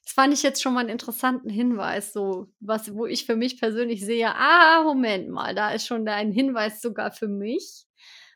Das 0.04 0.12
fand 0.12 0.32
ich 0.32 0.42
jetzt 0.42 0.62
schon 0.62 0.74
mal 0.74 0.80
einen 0.80 0.90
interessanten 0.90 1.50
Hinweis, 1.50 2.12
so 2.12 2.46
was, 2.60 2.94
wo 2.94 3.06
ich 3.06 3.26
für 3.26 3.34
mich 3.34 3.58
persönlich 3.58 4.04
sehe, 4.04 4.32
ah, 4.34 4.82
Moment 4.84 5.30
mal, 5.30 5.54
da 5.54 5.72
ist 5.72 5.86
schon 5.86 6.06
ein 6.06 6.30
Hinweis 6.30 6.80
sogar 6.80 7.10
für 7.10 7.26
mich, 7.26 7.86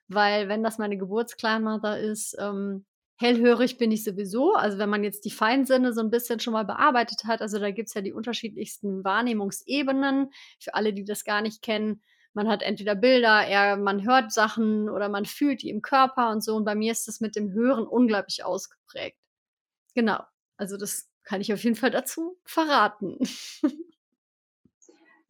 weil 0.09 0.49
wenn 0.49 0.65
das 0.65 0.79
meine 0.79 0.99
Geburtskleinmutter 0.99 2.01
ist, 2.01 2.37
ähm, 2.41 2.87
hellhörig 3.21 3.77
bin 3.77 3.93
ich 3.93 4.03
sowieso. 4.03 4.55
Also 4.55 4.79
wenn 4.79 4.89
man 4.89 5.05
jetzt 5.05 5.25
die 5.27 5.31
Feinsinne 5.31 5.93
so 5.93 6.01
ein 6.01 6.11
bisschen 6.11 6.41
schon 6.41 6.55
mal 6.55 6.65
bearbeitet 6.65 7.25
hat, 7.25 7.43
also 7.43 7.59
da 7.59 7.71
gibt's 7.71 7.95
ja 7.95 8.01
die 8.01 8.15
unterschiedlichsten 8.15 9.05
Wahrnehmungsebenen. 9.05 10.31
Für 10.59 10.75
alle, 10.75 10.95
die 10.95 11.05
das 11.05 11.25
gar 11.25 11.43
nicht 11.43 11.63
kennen, 11.63 12.03
man 12.33 12.49
hat 12.49 12.63
entweder 12.63 12.95
Bilder, 12.95 13.47
eher 13.47 13.77
man 13.77 14.05
hört 14.05 14.33
Sachen 14.33 14.89
oder 14.89 15.09
man 15.09 15.25
fühlt 15.25 15.63
die 15.63 15.71
im 15.71 15.83
Körper 15.83 16.31
und 16.31 16.43
so. 16.43 16.57
Und 16.57 16.65
bei 16.65 16.75
mir 16.75 16.93
ist 16.93 17.09
das 17.09 17.21
mit 17.21 17.37
dem 17.37 17.53
Hören 17.53 17.87
unglaublich 17.87 18.45
ausgeprägt. 18.45 19.19
Genau. 19.95 20.21
Also 20.57 20.77
das 20.77 21.09
kann 21.25 21.41
ich 21.41 21.53
auf 21.53 21.63
jeden 21.65 21.77
Fall 21.77 21.91
dazu 21.91 22.39
verraten. 22.45 23.19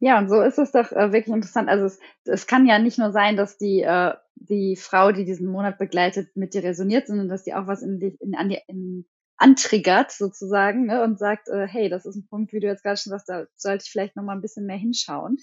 Ja, 0.03 0.17
und 0.17 0.29
so 0.29 0.41
ist 0.41 0.57
es 0.57 0.71
doch 0.71 0.91
äh, 0.91 1.13
wirklich 1.13 1.33
interessant. 1.33 1.69
Also 1.69 1.85
es, 1.85 1.99
es 2.25 2.47
kann 2.47 2.65
ja 2.65 2.79
nicht 2.79 2.97
nur 2.97 3.11
sein, 3.11 3.37
dass 3.37 3.59
die, 3.59 3.81
äh, 3.81 4.15
die 4.33 4.75
Frau, 4.75 5.11
die 5.11 5.25
diesen 5.25 5.47
Monat 5.47 5.77
begleitet, 5.77 6.35
mit 6.35 6.55
dir 6.55 6.63
resoniert, 6.63 7.05
sondern 7.05 7.29
dass 7.29 7.43
die 7.43 7.53
auch 7.53 7.67
was 7.67 7.83
in 7.83 8.01
in, 8.01 8.33
an 8.33 8.49
in, 8.49 9.05
antriggert 9.37 10.11
sozusagen 10.11 10.87
ne, 10.87 11.03
und 11.03 11.19
sagt, 11.19 11.49
äh, 11.49 11.67
hey, 11.67 11.87
das 11.87 12.07
ist 12.07 12.15
ein 12.15 12.25
Punkt, 12.27 12.51
wie 12.51 12.59
du 12.59 12.65
jetzt 12.65 12.81
gerade 12.81 12.97
schon 12.97 13.11
sagst, 13.11 13.29
da 13.29 13.45
sollte 13.55 13.83
ich 13.85 13.91
vielleicht 13.91 14.15
noch 14.15 14.23
mal 14.23 14.33
ein 14.33 14.41
bisschen 14.41 14.65
mehr 14.65 14.75
hinschauen. 14.75 15.37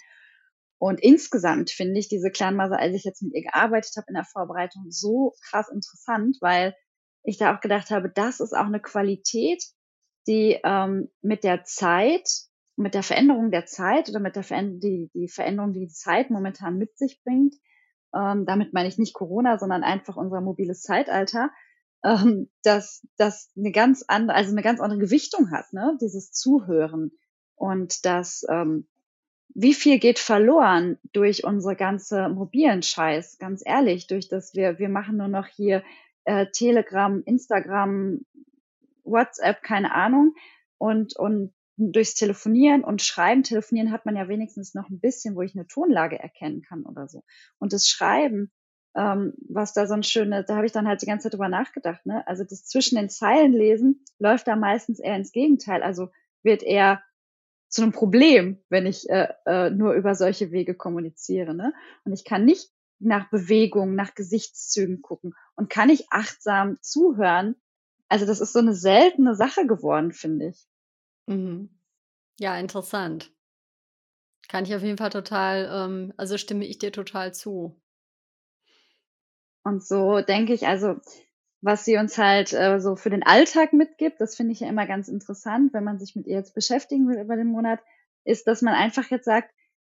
Und 0.79 1.01
insgesamt 1.01 1.71
finde 1.71 1.99
ich 1.99 2.09
diese 2.09 2.31
Clanmasse, 2.31 2.79
als 2.79 2.95
ich 2.95 3.05
jetzt 3.05 3.23
mit 3.23 3.35
ihr 3.35 3.43
gearbeitet 3.43 3.93
habe 3.97 4.07
in 4.09 4.15
der 4.15 4.25
Vorbereitung, 4.25 4.87
so 4.91 5.35
krass 5.51 5.69
interessant, 5.69 6.37
weil 6.41 6.75
ich 7.25 7.37
da 7.37 7.55
auch 7.55 7.61
gedacht 7.61 7.91
habe, 7.91 8.11
das 8.15 8.41
ist 8.41 8.55
auch 8.55 8.67
eine 8.67 8.81
Qualität, 8.81 9.63
die 10.29 10.59
ähm, 10.63 11.11
mit 11.21 11.43
der 11.43 11.65
Zeit, 11.65 12.29
mit 12.77 12.95
der 12.95 13.03
Veränderung 13.03 13.51
der 13.51 13.67
Zeit 13.67 14.09
oder 14.09 14.21
mit 14.21 14.37
der 14.37 14.45
Veränderung, 14.45 14.81
die, 14.81 15.11
die 15.15 15.29
Veränderung, 15.29 15.73
die 15.73 15.81
die 15.81 15.93
Zeit 15.93 16.31
momentan 16.31 16.79
mit 16.79 16.97
sich 16.97 17.21
bringt, 17.25 17.55
ähm, 18.15 18.47
damit 18.47 18.73
meine 18.73 18.89
ich 18.89 18.99
nicht 18.99 19.15
Corona, 19.15 19.59
sondern 19.59 19.83
einfach 19.83 20.17
unser 20.17 20.41
mobiles 20.41 20.83
Zeitalter, 20.83 21.51
ähm, 22.05 22.51
dass 22.63 23.07
das 23.17 23.51
eine 23.57 23.73
ganz 23.73 24.05
andere, 24.07 24.37
also 24.37 24.53
eine 24.53 24.63
ganz 24.63 24.81
andere 24.81 25.01
Gewichtung 25.01 25.51
hat, 25.51 25.73
ne? 25.73 25.99
Dieses 26.01 26.31
Zuhören 26.31 27.11
und 27.57 28.05
das 28.05 28.45
ähm, 28.49 28.87
wie 29.55 29.75
viel 29.75 29.99
geht 29.99 30.19
verloren 30.19 30.99
durch 31.13 31.45
unsere 31.45 31.75
ganze 31.75 32.29
mobilen 32.29 32.83
Scheiß, 32.83 33.39
ganz 33.39 33.63
ehrlich, 33.65 34.07
durch 34.07 34.29
das 34.29 34.55
wir, 34.55 34.79
wir 34.79 34.89
machen 34.89 35.17
nur 35.17 35.29
noch 35.29 35.47
hier 35.47 35.83
äh, 36.25 36.47
Telegram, 36.53 37.23
Instagram, 37.25 38.21
WhatsApp, 39.05 39.63
keine 39.63 39.95
Ahnung. 39.95 40.35
Und, 40.77 41.17
und 41.17 41.53
durchs 41.77 42.15
Telefonieren 42.15 42.85
und 42.85 43.03
Schreiben, 43.03 43.43
Telefonieren 43.43 43.93
hat 43.93 44.05
man 44.05 44.17
ja 44.17 44.29
wenigstens 44.29 44.75
noch 44.75 44.89
ein 44.91 45.01
bisschen, 45.01 45.37
wo 45.37 45.43
ich 45.43 45.55
eine 45.55 45.67
Tonlage 45.67 46.19
erkennen 46.19 46.63
kann 46.63 46.85
oder 46.85 47.09
so. 47.09 47.23
Und 47.59 47.73
das 47.73 47.89
Schreiben, 47.89 48.51
ähm, 48.97 49.35
was 49.49 49.73
da 49.73 49.87
so 49.87 49.95
ein 49.95 50.03
schönes, 50.03 50.47
da 50.47 50.57
habe 50.57 50.67
ich 50.67 50.73
dann 50.73 50.89
halt 50.89 51.03
die 51.03 51.07
ganze 51.07 51.25
Zeit 51.25 51.35
drüber 51.35 51.49
nachgedacht, 51.49 52.05
ne? 52.05 52.27
Also 52.27 52.45
das 52.45 52.65
zwischen 52.65 52.97
den 52.97 53.09
Zeilen 53.09 53.53
lesen 53.53 54.05
läuft 54.19 54.49
da 54.49 54.57
meistens 54.57 54.99
eher 54.99 55.17
ins 55.17 55.33
Gegenteil. 55.33 55.83
Also 55.83 56.09
wird 56.43 56.63
eher 56.63 57.03
zu 57.69 57.83
einem 57.83 57.93
Problem, 57.93 58.63
wenn 58.69 58.87
ich 58.87 59.09
äh, 59.11 59.29
äh, 59.47 59.71
nur 59.71 59.93
über 59.95 60.15
solche 60.15 60.51
Wege 60.51 60.75
kommuniziere. 60.75 61.55
Ne? 61.55 61.73
Und 62.05 62.13
ich 62.13 62.25
kann 62.25 62.45
nicht 62.45 62.71
nach 62.99 63.31
Bewegung, 63.31 63.95
nach 63.95 64.15
Gesichtszügen 64.15 65.03
gucken 65.03 65.35
und 65.55 65.71
kann 65.71 65.91
ich 65.91 66.07
achtsam 66.11 66.79
zuhören. 66.81 67.57
Also 68.09 68.27
das 68.27 68.41
ist 68.41 68.53
so 68.53 68.59
eine 68.59 68.75
seltene 68.75 69.35
Sache 69.35 69.67
geworden, 69.67 70.13
finde 70.13 70.49
ich. 70.49 70.67
Mhm. 71.27 71.71
Ja, 72.41 72.59
interessant. 72.59 73.33
Kann 74.49 74.65
ich 74.65 74.75
auf 74.75 74.83
jeden 74.83 74.97
Fall 74.97 75.11
total, 75.11 75.69
ähm, 75.71 76.15
also 76.17 76.39
stimme 76.39 76.67
ich 76.67 76.79
dir 76.79 76.91
total 76.91 77.35
zu. 77.35 77.79
Und 79.63 79.85
so 79.85 80.23
denke 80.23 80.55
ich, 80.55 80.67
also 80.67 80.97
was 81.61 81.85
sie 81.85 81.97
uns 81.97 82.19
halt 82.19 82.53
äh, 82.53 82.81
so 82.81 82.97
für 82.97 83.11
den 83.11 83.25
Alltag 83.25 83.73
mitgibt, 83.73 84.21
das 84.21 84.37
finde 84.37 84.53
ich 84.53 84.61
ja 84.61 84.69
immer 84.69 84.87
ganz 84.87 85.09
interessant, 85.09 85.73
wenn 85.73 85.85
man 85.85 85.99
sich 85.99 86.15
mit 86.15 86.27
ihr 86.27 86.37
jetzt 86.37 86.55
beschäftigen 86.55 87.09
will 87.09 87.21
über 87.21 87.37
den 87.37 87.49
Monat, 87.49 87.81
ist, 88.25 88.47
dass 88.47 88.63
man 88.63 88.75
einfach 88.75 89.11
jetzt 89.11 89.25
sagt, 89.25 89.51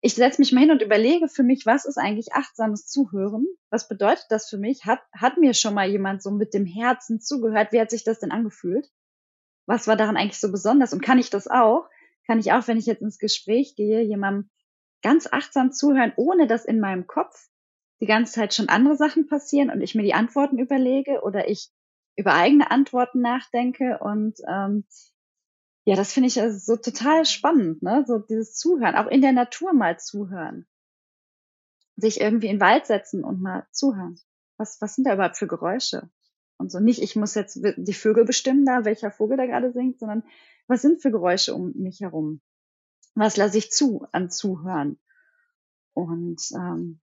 ich 0.01 0.15
setze 0.15 0.39
mich 0.39 0.53
mal 0.53 0.61
hin 0.61 0.71
und 0.71 0.81
überlege 0.81 1.27
für 1.27 1.43
mich, 1.43 1.65
was 1.65 1.85
ist 1.85 1.97
eigentlich 1.97 2.33
achtsames 2.33 2.87
Zuhören? 2.87 3.45
Was 3.69 3.89
bedeutet 3.89 4.27
das 4.29 4.49
für 4.49 4.57
mich? 4.57 4.85
Hat, 4.85 5.01
hat 5.11 5.37
mir 5.37 5.53
schon 5.53 5.73
mal 5.73 5.89
jemand 5.89 6.23
so 6.23 6.31
mit 6.31 6.53
dem 6.53 6.65
Herzen 6.65 7.19
zugehört? 7.19 7.73
Wie 7.73 7.81
hat 7.81 7.89
sich 7.89 8.05
das 8.05 8.19
denn 8.19 8.31
angefühlt? 8.31 8.89
Was 9.65 9.87
war 9.87 9.97
daran 9.97 10.15
eigentlich 10.15 10.39
so 10.39 10.51
besonders? 10.51 10.93
Und 10.93 11.01
kann 11.01 11.19
ich 11.19 11.29
das 11.29 11.47
auch? 11.47 11.89
Kann 12.25 12.39
ich 12.39 12.53
auch, 12.53 12.65
wenn 12.67 12.77
ich 12.77 12.85
jetzt 12.85 13.01
ins 13.01 13.19
Gespräch 13.19 13.75
gehe, 13.75 14.01
jemandem 14.01 14.49
ganz 15.01 15.27
achtsam 15.31 15.73
zuhören, 15.73 16.13
ohne 16.15 16.47
dass 16.47 16.63
in 16.63 16.79
meinem 16.79 17.05
Kopf 17.05 17.49
die 18.01 18.05
ganze 18.05 18.33
Zeit 18.33 18.53
schon 18.53 18.69
andere 18.69 18.95
Sachen 18.95 19.27
passieren 19.27 19.69
und 19.69 19.81
ich 19.81 19.95
mir 19.95 20.03
die 20.03 20.13
Antworten 20.13 20.57
überlege 20.57 21.21
oder 21.21 21.49
ich 21.49 21.69
über 22.15 22.33
eigene 22.33 22.71
Antworten 22.71 23.21
nachdenke 23.21 23.99
und 23.99 24.39
ähm, 24.47 24.85
ja, 25.85 25.95
das 25.95 26.13
finde 26.13 26.27
ich 26.27 26.39
also 26.39 26.59
so 26.59 26.79
total 26.79 27.25
spannend, 27.25 27.81
ne? 27.81 28.03
So 28.05 28.19
dieses 28.19 28.53
Zuhören, 28.55 28.95
auch 28.95 29.07
in 29.07 29.21
der 29.21 29.31
Natur 29.31 29.73
mal 29.73 29.99
zuhören. 29.99 30.67
Sich 31.95 32.21
irgendwie 32.21 32.47
in 32.47 32.57
den 32.57 32.61
Wald 32.61 32.85
setzen 32.85 33.23
und 33.23 33.41
mal 33.41 33.65
zuhören. 33.71 34.19
Was, 34.57 34.79
was 34.81 34.93
sind 34.93 35.05
da 35.05 35.13
überhaupt 35.15 35.37
für 35.37 35.47
Geräusche? 35.47 36.09
Und 36.57 36.71
so 36.71 36.79
nicht, 36.79 37.01
ich 37.01 37.15
muss 37.15 37.33
jetzt 37.33 37.59
die 37.77 37.93
Vögel 37.93 38.25
bestimmen 38.25 38.65
da, 38.65 38.85
welcher 38.85 39.11
Vogel 39.11 39.37
da 39.37 39.45
gerade 39.45 39.71
singt, 39.71 39.99
sondern 39.99 40.23
was 40.67 40.81
sind 40.81 41.01
für 41.01 41.09
Geräusche 41.09 41.55
um 41.55 41.73
mich 41.75 42.01
herum? 42.01 42.41
Was 43.15 43.37
lasse 43.37 43.57
ich 43.57 43.71
zu 43.71 44.05
an 44.11 44.29
Zuhören? 44.29 44.99
Und 45.93 46.41
ähm, 46.53 46.99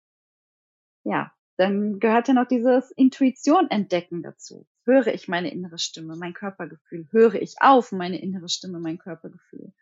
ja, 1.06 1.32
dann 1.58 2.00
gehört 2.00 2.28
ja 2.28 2.34
noch 2.34 2.48
dieses 2.48 2.92
Intuition 2.92 3.70
entdecken 3.70 4.22
dazu. 4.22 4.68
Höre 4.84 5.08
ich 5.08 5.28
meine 5.28 5.52
innere 5.52 5.80
Stimme, 5.80 6.16
mein 6.18 6.34
Körpergefühl? 6.34 7.08
Höre 7.12 7.36
ich 7.36 7.56
auf 7.62 7.92
meine 7.92 8.22
innere 8.22 8.50
Stimme, 8.50 8.80
mein 8.80 8.98
Körpergefühl? 8.98 9.74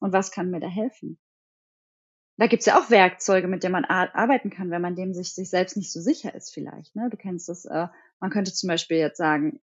Und 0.00 0.12
was 0.12 0.32
kann 0.32 0.50
mir 0.50 0.60
da 0.60 0.68
helfen? 0.68 1.18
Da 2.36 2.46
gibt's 2.46 2.66
ja 2.66 2.78
auch 2.78 2.90
Werkzeuge, 2.90 3.48
mit 3.48 3.62
denen 3.62 3.72
man 3.72 3.84
arbeiten 3.84 4.50
kann, 4.50 4.70
wenn 4.70 4.80
man 4.80 4.96
dem 4.96 5.12
sich, 5.12 5.34
sich 5.34 5.50
selbst 5.50 5.76
nicht 5.76 5.92
so 5.92 6.00
sicher 6.00 6.34
ist 6.34 6.52
vielleicht. 6.52 6.96
Ne? 6.96 7.08
Du 7.10 7.18
kennst 7.18 7.48
das, 7.50 7.66
äh, 7.66 7.86
man 8.18 8.30
könnte 8.30 8.52
zum 8.52 8.68
Beispiel 8.68 8.96
jetzt 8.96 9.18
sagen, 9.18 9.60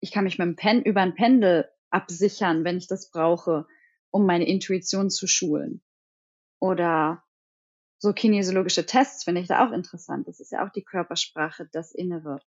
ich 0.00 0.12
kann 0.12 0.24
mich 0.24 0.38
mit 0.38 0.46
dem 0.46 0.56
Pen 0.56 0.82
über 0.82 1.00
ein 1.00 1.14
Pendel 1.14 1.68
absichern, 1.90 2.64
wenn 2.64 2.78
ich 2.78 2.86
das 2.86 3.10
brauche, 3.10 3.66
um 4.10 4.24
meine 4.24 4.46
Intuition 4.46 5.10
zu 5.10 5.26
schulen. 5.26 5.82
Oder 6.60 7.24
so 8.02 8.12
kinesiologische 8.12 8.84
Tests 8.84 9.22
finde 9.22 9.42
ich 9.42 9.46
da 9.46 9.64
auch 9.64 9.70
interessant. 9.70 10.26
Das 10.26 10.40
ist 10.40 10.50
ja 10.50 10.66
auch 10.66 10.70
die 10.70 10.82
Körpersprache, 10.82 11.68
das 11.70 11.92
Innere. 11.92 12.40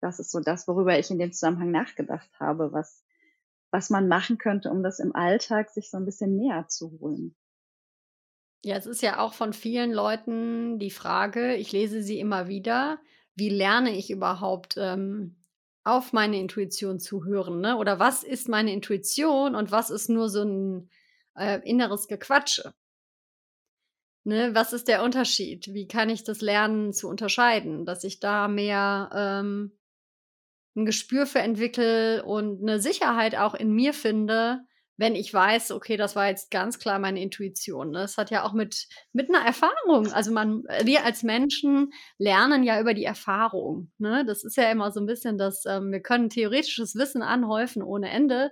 Das 0.00 0.20
ist 0.20 0.30
so 0.30 0.38
das, 0.38 0.68
worüber 0.68 0.96
ich 0.96 1.10
in 1.10 1.18
dem 1.18 1.32
Zusammenhang 1.32 1.72
nachgedacht 1.72 2.30
habe, 2.38 2.72
was, 2.72 3.04
was 3.72 3.90
man 3.90 4.06
machen 4.06 4.38
könnte, 4.38 4.70
um 4.70 4.84
das 4.84 5.00
im 5.00 5.12
Alltag 5.12 5.70
sich 5.70 5.90
so 5.90 5.96
ein 5.96 6.04
bisschen 6.04 6.36
näher 6.36 6.68
zu 6.68 7.00
holen. 7.00 7.34
Ja, 8.64 8.76
es 8.76 8.86
ist 8.86 9.02
ja 9.02 9.18
auch 9.18 9.34
von 9.34 9.52
vielen 9.52 9.92
Leuten 9.92 10.78
die 10.78 10.92
Frage, 10.92 11.56
ich 11.56 11.72
lese 11.72 12.00
sie 12.00 12.20
immer 12.20 12.46
wieder, 12.46 13.00
wie 13.34 13.48
lerne 13.48 13.90
ich 13.90 14.12
überhaupt 14.12 14.76
ähm, 14.78 15.34
auf 15.82 16.12
meine 16.12 16.38
Intuition 16.38 17.00
zu 17.00 17.24
hören? 17.24 17.60
Ne? 17.60 17.76
Oder 17.76 17.98
was 17.98 18.22
ist 18.22 18.48
meine 18.48 18.72
Intuition 18.72 19.56
und 19.56 19.72
was 19.72 19.90
ist 19.90 20.08
nur 20.08 20.28
so 20.28 20.44
ein 20.44 20.90
äh, 21.34 21.58
inneres 21.68 22.06
Gequatsche? 22.06 22.72
Ne, 24.26 24.56
was 24.56 24.72
ist 24.72 24.88
der 24.88 25.04
Unterschied? 25.04 25.72
Wie 25.72 25.86
kann 25.86 26.10
ich 26.10 26.24
das 26.24 26.40
lernen 26.40 26.92
zu 26.92 27.08
unterscheiden, 27.08 27.84
dass 27.84 28.02
ich 28.02 28.18
da 28.18 28.48
mehr 28.48 29.08
ähm, 29.14 29.78
ein 30.74 30.84
Gespür 30.84 31.26
für 31.26 31.38
entwickle 31.38 32.24
und 32.24 32.60
eine 32.60 32.80
Sicherheit 32.80 33.36
auch 33.36 33.54
in 33.54 33.72
mir 33.72 33.94
finde, 33.94 34.64
wenn 34.96 35.14
ich 35.14 35.32
weiß, 35.32 35.70
okay, 35.70 35.96
das 35.96 36.16
war 36.16 36.26
jetzt 36.26 36.50
ganz 36.50 36.80
klar 36.80 36.98
meine 36.98 37.22
Intuition. 37.22 37.92
Ne? 37.92 38.00
Das 38.00 38.18
hat 38.18 38.32
ja 38.32 38.42
auch 38.42 38.52
mit, 38.52 38.88
mit 39.12 39.28
einer 39.28 39.46
Erfahrung. 39.46 40.12
Also 40.12 40.32
man, 40.32 40.64
wir 40.82 41.04
als 41.04 41.22
Menschen 41.22 41.92
lernen 42.18 42.64
ja 42.64 42.80
über 42.80 42.94
die 42.94 43.04
Erfahrung. 43.04 43.92
Ne? 43.98 44.24
Das 44.26 44.42
ist 44.42 44.56
ja 44.56 44.68
immer 44.72 44.90
so 44.90 44.98
ein 44.98 45.06
bisschen, 45.06 45.38
dass 45.38 45.66
ähm, 45.66 45.92
wir 45.92 46.00
können 46.00 46.30
theoretisches 46.30 46.96
Wissen 46.96 47.22
anhäufen 47.22 47.80
ohne 47.80 48.10
Ende. 48.10 48.50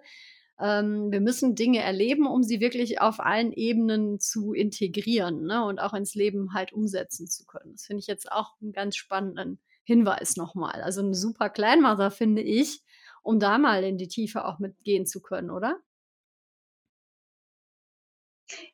Ähm, 0.61 1.11
wir 1.11 1.20
müssen 1.20 1.54
Dinge 1.54 1.80
erleben, 1.80 2.26
um 2.26 2.42
sie 2.42 2.61
wirklich 2.61 3.00
auf 3.00 3.20
allen 3.20 3.52
Ebenen 3.52 4.20
zu 4.20 4.52
integrieren 4.52 5.44
ne? 5.46 5.64
und 5.64 5.80
auch 5.80 5.94
ins 5.94 6.14
Leben 6.14 6.54
halt 6.54 6.73
umsetzen 6.73 7.26
zu 7.26 7.44
können. 7.44 7.73
Das 7.73 7.87
finde 7.87 8.00
ich 8.00 8.06
jetzt 8.06 8.30
auch 8.30 8.52
einen 8.62 8.73
ganz 8.73 8.96
spannenden 8.96 9.58
Hinweis 9.84 10.37
nochmal. 10.37 10.80
Also 10.82 11.02
ein 11.02 11.14
super 11.14 11.50
Kleinmacher, 11.50 12.11
finde 12.11 12.42
ich, 12.42 12.82
um 13.23 13.40
da 13.40 13.58
mal 13.58 13.82
in 13.84 13.99
die 13.99 14.08
Tiefe 14.08 14.44
auch 14.44 14.58
mitgehen 14.58 15.06
zu 15.06 15.20
können, 15.20 15.50
oder? 15.50 15.80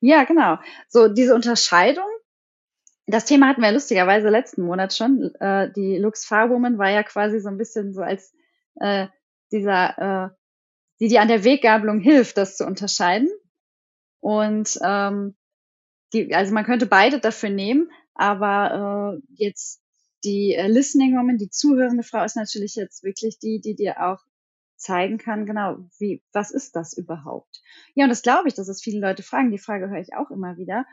Ja, 0.01 0.25
genau. 0.25 0.59
So 0.89 1.09
diese 1.09 1.35
Unterscheidung. 1.35 2.09
Das 3.07 3.25
Thema 3.25 3.49
hatten 3.49 3.63
wir 3.63 3.73
lustigerweise 3.73 4.29
letzten 4.29 4.63
Monat 4.63 4.95
schon. 4.95 5.35
Äh, 5.41 5.73
die 5.73 5.97
Lux 5.99 6.25
Farwoman 6.25 6.79
war 6.79 6.91
ja 6.91 7.03
quasi 7.03 7.41
so 7.41 7.49
ein 7.49 7.59
bisschen 7.59 7.93
so 7.93 8.03
als 8.03 8.35
äh, 8.77 9.09
dieser, 9.51 9.99
äh, 9.99 10.40
die 11.01 11.09
dir 11.09 11.23
an 11.23 11.29
der 11.29 11.45
Weggabelung 11.45 12.01
hilft, 12.01 12.37
das 12.37 12.57
zu 12.57 12.67
unterscheiden. 12.67 13.29
Und 14.21 14.79
ähm, 14.83 15.35
die, 16.13 16.35
also 16.35 16.53
man 16.53 16.65
könnte 16.65 16.87
beide 16.87 17.21
dafür 17.21 17.51
nehmen, 17.51 17.91
aber 18.15 19.17
äh, 19.17 19.23
jetzt 19.35 19.83
die 20.25 20.55
äh, 20.55 20.67
Listening 20.69 21.17
Woman, 21.17 21.39
die 21.39 21.51
zuhörende 21.51 22.03
Frau, 22.03 22.23
ist 22.25 22.37
natürlich 22.37 22.75
jetzt 22.75 23.03
wirklich 23.03 23.39
die, 23.39 23.61
die 23.61 23.75
dir 23.75 24.05
auch 24.05 24.21
zeigen 24.77 25.19
kann, 25.19 25.47
genau, 25.47 25.79
wie, 25.99 26.23
was 26.33 26.51
ist 26.51 26.75
das 26.75 26.97
überhaupt? 26.97 27.63
Ja, 27.95 28.05
und 28.05 28.11
das 28.11 28.23
glaube 28.23 28.49
ich, 28.49 28.55
dass 28.55 28.69
es 28.69 28.83
viele 28.83 29.01
Leute 29.01 29.23
fragen. 29.23 29.51
Die 29.51 29.59
Frage 29.59 29.89
höre 29.89 30.01
ich 30.01 30.15
auch 30.15 30.31
immer 30.31 30.57
wieder. 30.57 30.87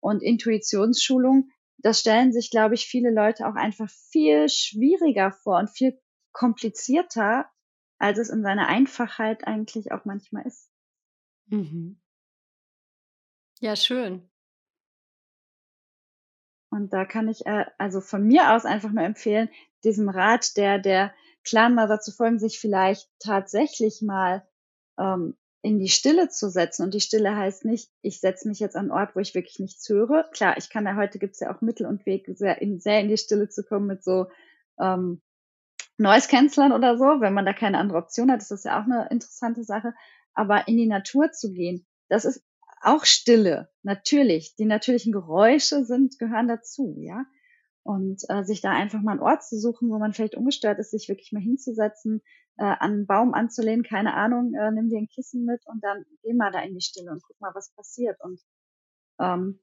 Und 0.00 0.22
Intuitionsschulung, 0.22 1.50
das 1.78 2.00
stellen 2.00 2.32
sich, 2.32 2.50
glaube 2.50 2.74
ich, 2.74 2.86
viele 2.86 3.10
Leute 3.10 3.46
auch 3.46 3.54
einfach 3.54 3.90
viel 3.90 4.48
schwieriger 4.48 5.32
vor 5.32 5.58
und 5.58 5.70
viel 5.70 5.98
komplizierter, 6.32 7.46
als 8.02 8.18
es 8.18 8.30
in 8.30 8.42
seiner 8.42 8.66
Einfachheit 8.66 9.46
eigentlich 9.46 9.92
auch 9.92 10.04
manchmal 10.04 10.44
ist. 10.44 10.68
Mhm. 11.46 12.00
Ja, 13.60 13.76
schön. 13.76 14.28
Und 16.70 16.92
da 16.92 17.04
kann 17.04 17.28
ich 17.28 17.46
äh, 17.46 17.66
also 17.78 18.00
von 18.00 18.26
mir 18.26 18.54
aus 18.54 18.64
einfach 18.64 18.90
nur 18.90 19.04
empfehlen, 19.04 19.50
diesem 19.84 20.08
Rat 20.08 20.56
der, 20.56 20.78
der 20.78 21.14
Clanmother 21.44 22.00
zu 22.00 22.10
folgen, 22.12 22.38
sich 22.38 22.58
vielleicht 22.58 23.08
tatsächlich 23.20 24.02
mal 24.02 24.46
ähm, 24.98 25.36
in 25.60 25.78
die 25.78 25.88
Stille 25.88 26.28
zu 26.28 26.50
setzen. 26.50 26.82
Und 26.82 26.94
die 26.94 27.00
Stille 27.00 27.36
heißt 27.36 27.64
nicht, 27.64 27.90
ich 28.00 28.18
setze 28.18 28.48
mich 28.48 28.58
jetzt 28.58 28.74
an 28.74 28.90
einen 28.90 28.98
Ort, 28.98 29.14
wo 29.14 29.20
ich 29.20 29.34
wirklich 29.34 29.60
nichts 29.60 29.88
höre. 29.88 30.28
Klar, 30.32 30.56
ich 30.56 30.70
kann 30.70 30.86
ja 30.86 30.96
heute 30.96 31.20
gibt's 31.20 31.38
ja 31.38 31.54
auch 31.54 31.60
Mittel 31.60 31.86
und 31.86 32.04
Wege, 32.04 32.34
sehr 32.34 32.60
in, 32.60 32.80
sehr 32.80 33.00
in 33.00 33.08
die 33.08 33.18
Stille 33.18 33.48
zu 33.48 33.62
kommen 33.62 33.86
mit 33.86 34.02
so 34.02 34.26
ähm, 34.80 35.20
Noise-Cancelern 36.02 36.72
oder 36.72 36.98
so. 36.98 37.20
Wenn 37.20 37.34
man 37.34 37.46
da 37.46 37.52
keine 37.52 37.78
andere 37.78 37.98
Option 37.98 38.30
hat, 38.30 38.42
ist 38.42 38.50
das 38.50 38.64
ja 38.64 38.80
auch 38.80 38.84
eine 38.84 39.08
interessante 39.10 39.64
Sache. 39.64 39.94
Aber 40.34 40.68
in 40.68 40.76
die 40.76 40.86
Natur 40.86 41.32
zu 41.32 41.52
gehen, 41.52 41.86
das 42.08 42.24
ist 42.24 42.44
auch 42.82 43.04
Stille. 43.04 43.70
Natürlich. 43.82 44.56
Die 44.56 44.64
natürlichen 44.64 45.12
Geräusche 45.12 45.84
sind, 45.84 46.18
gehören 46.18 46.48
dazu, 46.48 46.96
ja. 46.98 47.24
Und 47.84 48.22
äh, 48.28 48.44
sich 48.44 48.60
da 48.60 48.70
einfach 48.70 49.00
mal 49.00 49.12
einen 49.12 49.20
Ort 49.20 49.44
zu 49.44 49.58
suchen, 49.58 49.90
wo 49.90 49.98
man 49.98 50.12
vielleicht 50.12 50.36
ungestört 50.36 50.78
ist, 50.78 50.92
sich 50.92 51.08
wirklich 51.08 51.32
mal 51.32 51.42
hinzusetzen, 51.42 52.22
äh, 52.56 52.64
an 52.64 52.92
einen 52.92 53.06
Baum 53.06 53.34
anzulehnen, 53.34 53.82
keine 53.82 54.14
Ahnung, 54.14 54.54
äh, 54.54 54.70
nimm 54.70 54.88
dir 54.88 54.98
ein 54.98 55.08
Kissen 55.08 55.44
mit 55.44 55.62
und 55.66 55.82
dann 55.82 56.04
geh 56.22 56.32
mal 56.32 56.52
da 56.52 56.60
in 56.60 56.74
die 56.74 56.80
Stille 56.80 57.10
und 57.10 57.22
guck 57.24 57.40
mal, 57.40 57.50
was 57.54 57.74
passiert. 57.74 58.20
Und 58.20 58.40
ähm, 59.18 59.58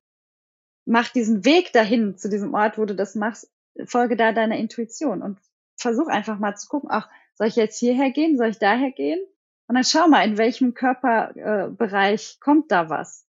mach 0.85 1.09
diesen 1.09 1.45
Weg 1.45 1.71
dahin 1.71 2.17
zu 2.17 2.29
diesem 2.29 2.53
Ort, 2.53 2.77
wo 2.77 2.85
du 2.85 2.95
das 2.95 3.15
machst, 3.15 3.49
folge 3.85 4.17
da 4.17 4.33
deiner 4.33 4.57
Intuition 4.57 5.21
und 5.21 5.39
versuch 5.81 6.07
einfach 6.07 6.39
mal 6.39 6.55
zu 6.55 6.67
gucken, 6.67 6.89
ach, 6.91 7.09
soll 7.35 7.47
ich 7.47 7.55
jetzt 7.55 7.79
hierher 7.79 8.11
gehen, 8.11 8.37
soll 8.37 8.49
ich 8.49 8.59
daher 8.59 8.91
gehen? 8.91 9.19
Und 9.67 9.75
dann 9.75 9.83
schau 9.83 10.07
mal, 10.07 10.27
in 10.27 10.37
welchem 10.37 10.73
Körperbereich 10.73 12.35
äh, 12.35 12.39
kommt 12.39 12.71
da 12.71 12.89
was. 12.89 13.25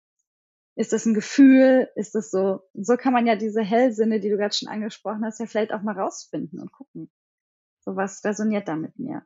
Ist 0.76 0.92
das 0.92 1.06
ein 1.06 1.14
Gefühl? 1.14 1.90
Ist 1.96 2.16
das 2.16 2.30
so? 2.30 2.62
So 2.74 2.98
kann 2.98 3.14
man 3.14 3.26
ja 3.26 3.38
diese 3.38 3.62
Hellsinne, 3.62 4.20
die 4.20 4.30
du 4.30 4.38
gerade 4.38 4.54
schon 4.54 4.68
angesprochen 4.68 5.24
hast, 5.24 5.40
ja 5.40 5.46
vielleicht 5.46 5.72
auch 5.72 5.82
mal 5.82 5.98
rausfinden 5.98 6.60
und 6.60 6.72
gucken. 6.74 7.10
So 7.80 7.96
was 7.96 8.24
resoniert 8.26 8.68
da 8.68 8.76
mit 8.76 9.00
mir. 9.00 9.26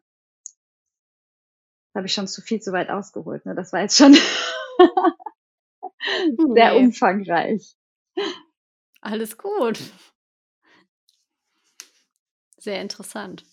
Habe 1.96 2.06
ich 2.06 2.14
schon 2.14 2.28
zu 2.28 2.42
viel 2.42 2.62
zu 2.62 2.72
weit 2.72 2.90
ausgeholt. 2.90 3.48
Ne? 3.48 3.56
Das 3.56 3.74
war 3.74 3.82
jetzt 3.82 3.98
schon 3.98 4.14
sehr 6.54 6.74
nee. 6.74 6.78
umfangreich. 6.78 7.76
Alles 9.02 9.38
gut. 9.38 9.80
Sehr 12.60 12.82
interessant. 12.82 13.44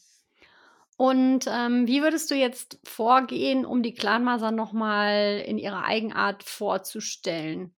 Und 0.96 1.46
ähm, 1.48 1.86
wie 1.86 2.02
würdest 2.02 2.30
du 2.30 2.34
jetzt 2.34 2.78
vorgehen, 2.84 3.66
um 3.66 3.82
die 3.82 3.94
Clanmaser 3.94 4.50
nochmal 4.50 5.42
in 5.46 5.58
ihrer 5.58 5.84
Eigenart 5.84 6.42
vorzustellen? 6.42 7.74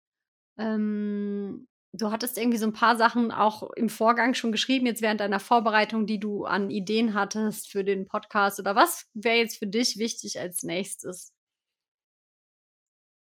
Ähm, 0.57 1.67
du 1.93 2.11
hattest 2.11 2.37
irgendwie 2.37 2.59
so 2.59 2.67
ein 2.67 2.73
paar 2.73 2.97
Sachen 2.97 3.31
auch 3.31 3.71
im 3.75 3.89
Vorgang 3.89 4.33
schon 4.35 4.51
geschrieben, 4.51 4.85
jetzt 4.87 5.01
während 5.01 5.21
deiner 5.21 5.39
Vorbereitung, 5.39 6.07
die 6.07 6.19
du 6.19 6.45
an 6.45 6.69
Ideen 6.71 7.13
hattest 7.15 7.71
für 7.71 7.83
den 7.83 8.07
Podcast. 8.07 8.59
Oder 8.59 8.75
was 8.75 9.07
wäre 9.13 9.37
jetzt 9.37 9.57
für 9.59 9.67
dich 9.67 9.97
wichtig 9.99 10.39
als 10.39 10.63
nächstes? 10.63 11.33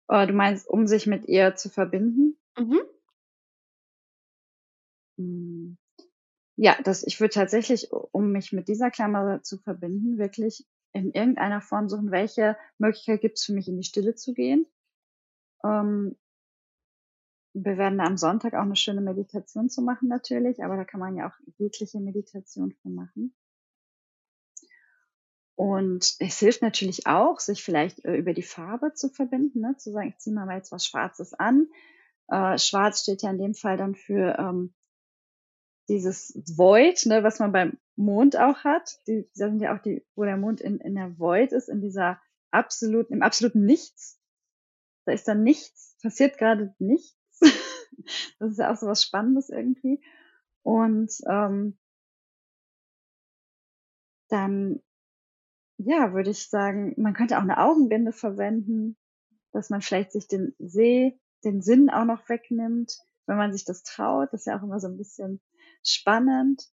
Oh, 0.09 0.25
du 0.25 0.33
meinst, 0.33 0.67
um 0.69 0.85
sich 0.87 1.07
mit 1.07 1.27
ihr 1.27 1.55
zu 1.55 1.69
verbinden? 1.69 2.37
Mhm. 2.57 2.81
Hm. 5.17 5.77
Ja, 6.59 6.75
das, 6.83 7.03
ich 7.03 7.19
würde 7.19 7.35
tatsächlich, 7.35 7.91
um 7.91 8.31
mich 8.31 8.51
mit 8.51 8.67
dieser 8.67 8.89
Klammer 8.89 9.43
zu 9.43 9.59
verbinden, 9.59 10.17
wirklich 10.17 10.65
in 10.91 11.11
irgendeiner 11.11 11.61
Form 11.61 11.87
suchen, 11.87 12.09
welche 12.09 12.57
Möglichkeit 12.79 13.21
gibt 13.21 13.37
es 13.37 13.45
für 13.45 13.53
mich, 13.53 13.67
in 13.67 13.77
die 13.77 13.83
Stille 13.83 14.15
zu 14.15 14.33
gehen. 14.33 14.65
Ähm, 15.63 16.17
wir 17.53 17.77
werden 17.77 17.99
am 17.99 18.17
Sonntag 18.17 18.55
auch 18.55 18.63
eine 18.63 18.75
schöne 18.75 19.01
Meditation 19.01 19.69
zu 19.69 19.83
machen 19.83 20.07
natürlich, 20.07 20.63
aber 20.63 20.77
da 20.77 20.83
kann 20.83 20.99
man 20.99 21.15
ja 21.15 21.29
auch 21.29 21.35
jegliche 21.59 21.99
Meditation 21.99 22.73
für 22.81 22.89
machen. 22.89 23.35
Und 25.55 26.15
es 26.19 26.39
hilft 26.39 26.63
natürlich 26.63 27.05
auch, 27.05 27.39
sich 27.39 27.63
vielleicht 27.63 28.03
äh, 28.03 28.15
über 28.15 28.33
die 28.33 28.43
Farbe 28.43 28.93
zu 28.93 29.09
verbinden, 29.09 29.61
ne? 29.61 29.75
zu 29.77 29.91
sagen, 29.91 30.09
ich 30.09 30.17
ziehe 30.17 30.35
mal 30.35 30.51
jetzt 30.55 30.71
was 30.71 30.85
Schwarzes 30.85 31.35
an. 31.35 31.67
Äh, 32.29 32.57
Schwarz 32.57 33.01
steht 33.01 33.21
ja 33.21 33.29
in 33.29 33.39
dem 33.39 33.53
Fall 33.53 33.77
dann 33.77 33.95
für 33.95 34.37
ähm, 34.39 34.73
dieses 35.89 36.33
Void, 36.57 37.05
ne, 37.05 37.23
was 37.23 37.39
man 37.39 37.51
beim 37.51 37.77
Mond 37.95 38.37
auch 38.37 38.63
hat. 38.63 38.99
Die, 39.07 39.29
da 39.35 39.49
sind 39.49 39.61
ja 39.61 39.75
auch 39.75 39.81
die, 39.81 40.05
wo 40.15 40.23
der 40.23 40.37
Mond 40.37 40.61
in, 40.61 40.79
in 40.79 40.95
der 40.95 41.17
Void 41.17 41.51
ist, 41.51 41.69
in 41.69 41.81
dieser 41.81 42.21
absoluten, 42.51 43.13
im 43.13 43.21
absoluten 43.21 43.65
Nichts. 43.65 44.19
Da 45.05 45.13
ist 45.13 45.27
dann 45.27 45.43
nichts, 45.43 45.97
passiert 46.01 46.37
gerade 46.37 46.75
nichts. 46.79 47.17
das 48.39 48.51
ist 48.51 48.59
ja 48.59 48.71
auch 48.71 48.77
so 48.77 48.87
was 48.87 49.03
Spannendes 49.03 49.49
irgendwie. 49.49 50.03
Und 50.63 51.13
ähm, 51.27 51.77
dann, 54.27 54.81
ja, 55.77 56.13
würde 56.13 56.31
ich 56.31 56.49
sagen, 56.49 56.93
man 56.97 57.13
könnte 57.13 57.37
auch 57.37 57.41
eine 57.41 57.59
Augenbinde 57.59 58.11
verwenden, 58.11 58.97
dass 59.53 59.69
man 59.69 59.81
vielleicht 59.81 60.11
sich 60.11 60.27
den 60.27 60.53
See, 60.59 61.17
den 61.45 61.61
Sinn 61.61 61.89
auch 61.89 62.03
noch 62.03 62.27
wegnimmt, 62.27 62.97
wenn 63.27 63.37
man 63.37 63.53
sich 63.53 63.63
das 63.63 63.83
traut. 63.83 64.33
Das 64.33 64.41
ist 64.41 64.45
ja 64.47 64.59
auch 64.59 64.63
immer 64.63 64.81
so 64.81 64.87
ein 64.87 64.97
bisschen 64.97 65.39
spannend. 65.83 66.63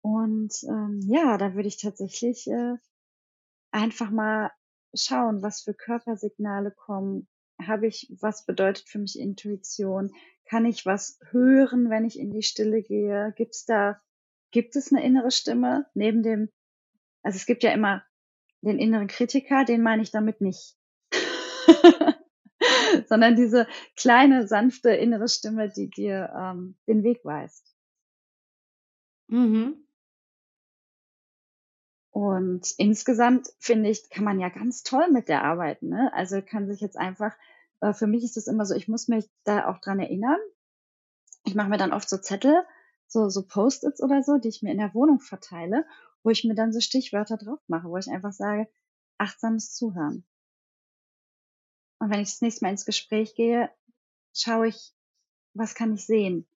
Und 0.00 0.54
ähm, 0.68 1.00
ja, 1.02 1.36
da 1.36 1.54
würde 1.54 1.68
ich 1.68 1.80
tatsächlich 1.80 2.46
äh, 2.46 2.74
einfach 3.70 4.10
mal 4.10 4.50
schauen, 4.94 5.42
was 5.42 5.62
für 5.62 5.74
Körpersignale 5.74 6.70
kommen, 6.70 7.28
habe 7.64 7.86
ich, 7.86 8.12
was 8.20 8.44
bedeutet 8.44 8.88
für 8.88 8.98
mich 8.98 9.18
Intuition? 9.18 10.12
Kann 10.48 10.64
ich 10.64 10.86
was 10.86 11.18
hören, 11.30 11.90
wenn 11.90 12.04
ich 12.04 12.18
in 12.18 12.30
die 12.30 12.42
Stille 12.42 12.82
gehe? 12.82 13.32
Gibt's 13.36 13.64
da, 13.64 14.00
gibt 14.50 14.76
es 14.76 14.92
eine 14.92 15.04
innere 15.04 15.30
Stimme 15.30 15.86
neben 15.94 16.22
dem, 16.22 16.50
also 17.22 17.36
es 17.36 17.46
gibt 17.46 17.62
ja 17.62 17.72
immer 17.72 18.04
den 18.62 18.78
inneren 18.78 19.06
Kritiker, 19.08 19.64
den 19.64 19.82
meine 19.82 20.02
ich 20.02 20.10
damit 20.10 20.40
nicht. 20.40 20.76
Sondern 23.08 23.36
diese 23.36 23.66
kleine, 23.96 24.46
sanfte 24.46 24.90
innere 24.90 25.28
Stimme, 25.28 25.70
die 25.70 25.88
dir 25.90 26.32
ähm, 26.36 26.76
den 26.86 27.02
Weg 27.02 27.24
weist. 27.24 27.75
Mhm. 29.28 29.86
Und 32.10 32.72
insgesamt 32.78 33.48
finde 33.58 33.90
ich, 33.90 34.08
kann 34.08 34.24
man 34.24 34.40
ja 34.40 34.48
ganz 34.48 34.82
toll 34.82 35.10
mit 35.10 35.28
der 35.28 35.44
arbeiten. 35.44 35.90
Ne? 35.90 36.10
Also 36.14 36.40
kann 36.40 36.66
sich 36.66 36.80
jetzt 36.80 36.96
einfach, 36.96 37.36
äh, 37.80 37.92
für 37.92 38.06
mich 38.06 38.24
ist 38.24 38.38
es 38.38 38.46
immer 38.46 38.64
so, 38.64 38.74
ich 38.74 38.88
muss 38.88 39.08
mich 39.08 39.28
da 39.44 39.68
auch 39.68 39.80
dran 39.80 40.00
erinnern. 40.00 40.38
Ich 41.44 41.54
mache 41.54 41.68
mir 41.68 41.76
dann 41.76 41.92
oft 41.92 42.08
so 42.08 42.16
Zettel, 42.16 42.64
so, 43.06 43.28
so 43.28 43.46
Post-its 43.46 44.02
oder 44.02 44.22
so, 44.22 44.38
die 44.38 44.48
ich 44.48 44.62
mir 44.62 44.72
in 44.72 44.78
der 44.78 44.94
Wohnung 44.94 45.20
verteile, 45.20 45.84
wo 46.22 46.30
ich 46.30 46.42
mir 46.44 46.54
dann 46.54 46.72
so 46.72 46.80
Stichwörter 46.80 47.36
drauf 47.36 47.60
mache, 47.68 47.88
wo 47.88 47.98
ich 47.98 48.08
einfach 48.08 48.32
sage, 48.32 48.66
achtsames 49.18 49.74
Zuhören. 49.74 50.24
Und 51.98 52.10
wenn 52.10 52.20
ich 52.20 52.30
das 52.30 52.40
nächste 52.40 52.64
Mal 52.64 52.70
ins 52.70 52.86
Gespräch 52.86 53.34
gehe, 53.34 53.70
schaue 54.34 54.68
ich, 54.68 54.94
was 55.54 55.74
kann 55.74 55.92
ich 55.94 56.04
sehen? 56.06 56.46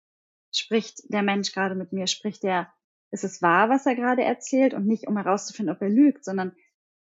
Spricht 0.53 1.03
der 1.13 1.23
Mensch 1.23 1.53
gerade 1.53 1.75
mit 1.75 1.93
mir? 1.93 2.07
Spricht 2.07 2.43
der, 2.43 2.73
ist 3.11 3.25
es 3.25 3.43
wahr, 3.43 3.69
was 3.69 3.87
er 3.87 3.95
gerade 3.95 4.23
erzählt? 4.23 4.75
Und 4.75 4.87
nicht, 4.87 5.07
um 5.07 5.17
herauszufinden, 5.17 5.75
ob 5.75 5.83
er 5.83 5.91
lügt, 5.91 6.25
sondern 6.25 6.53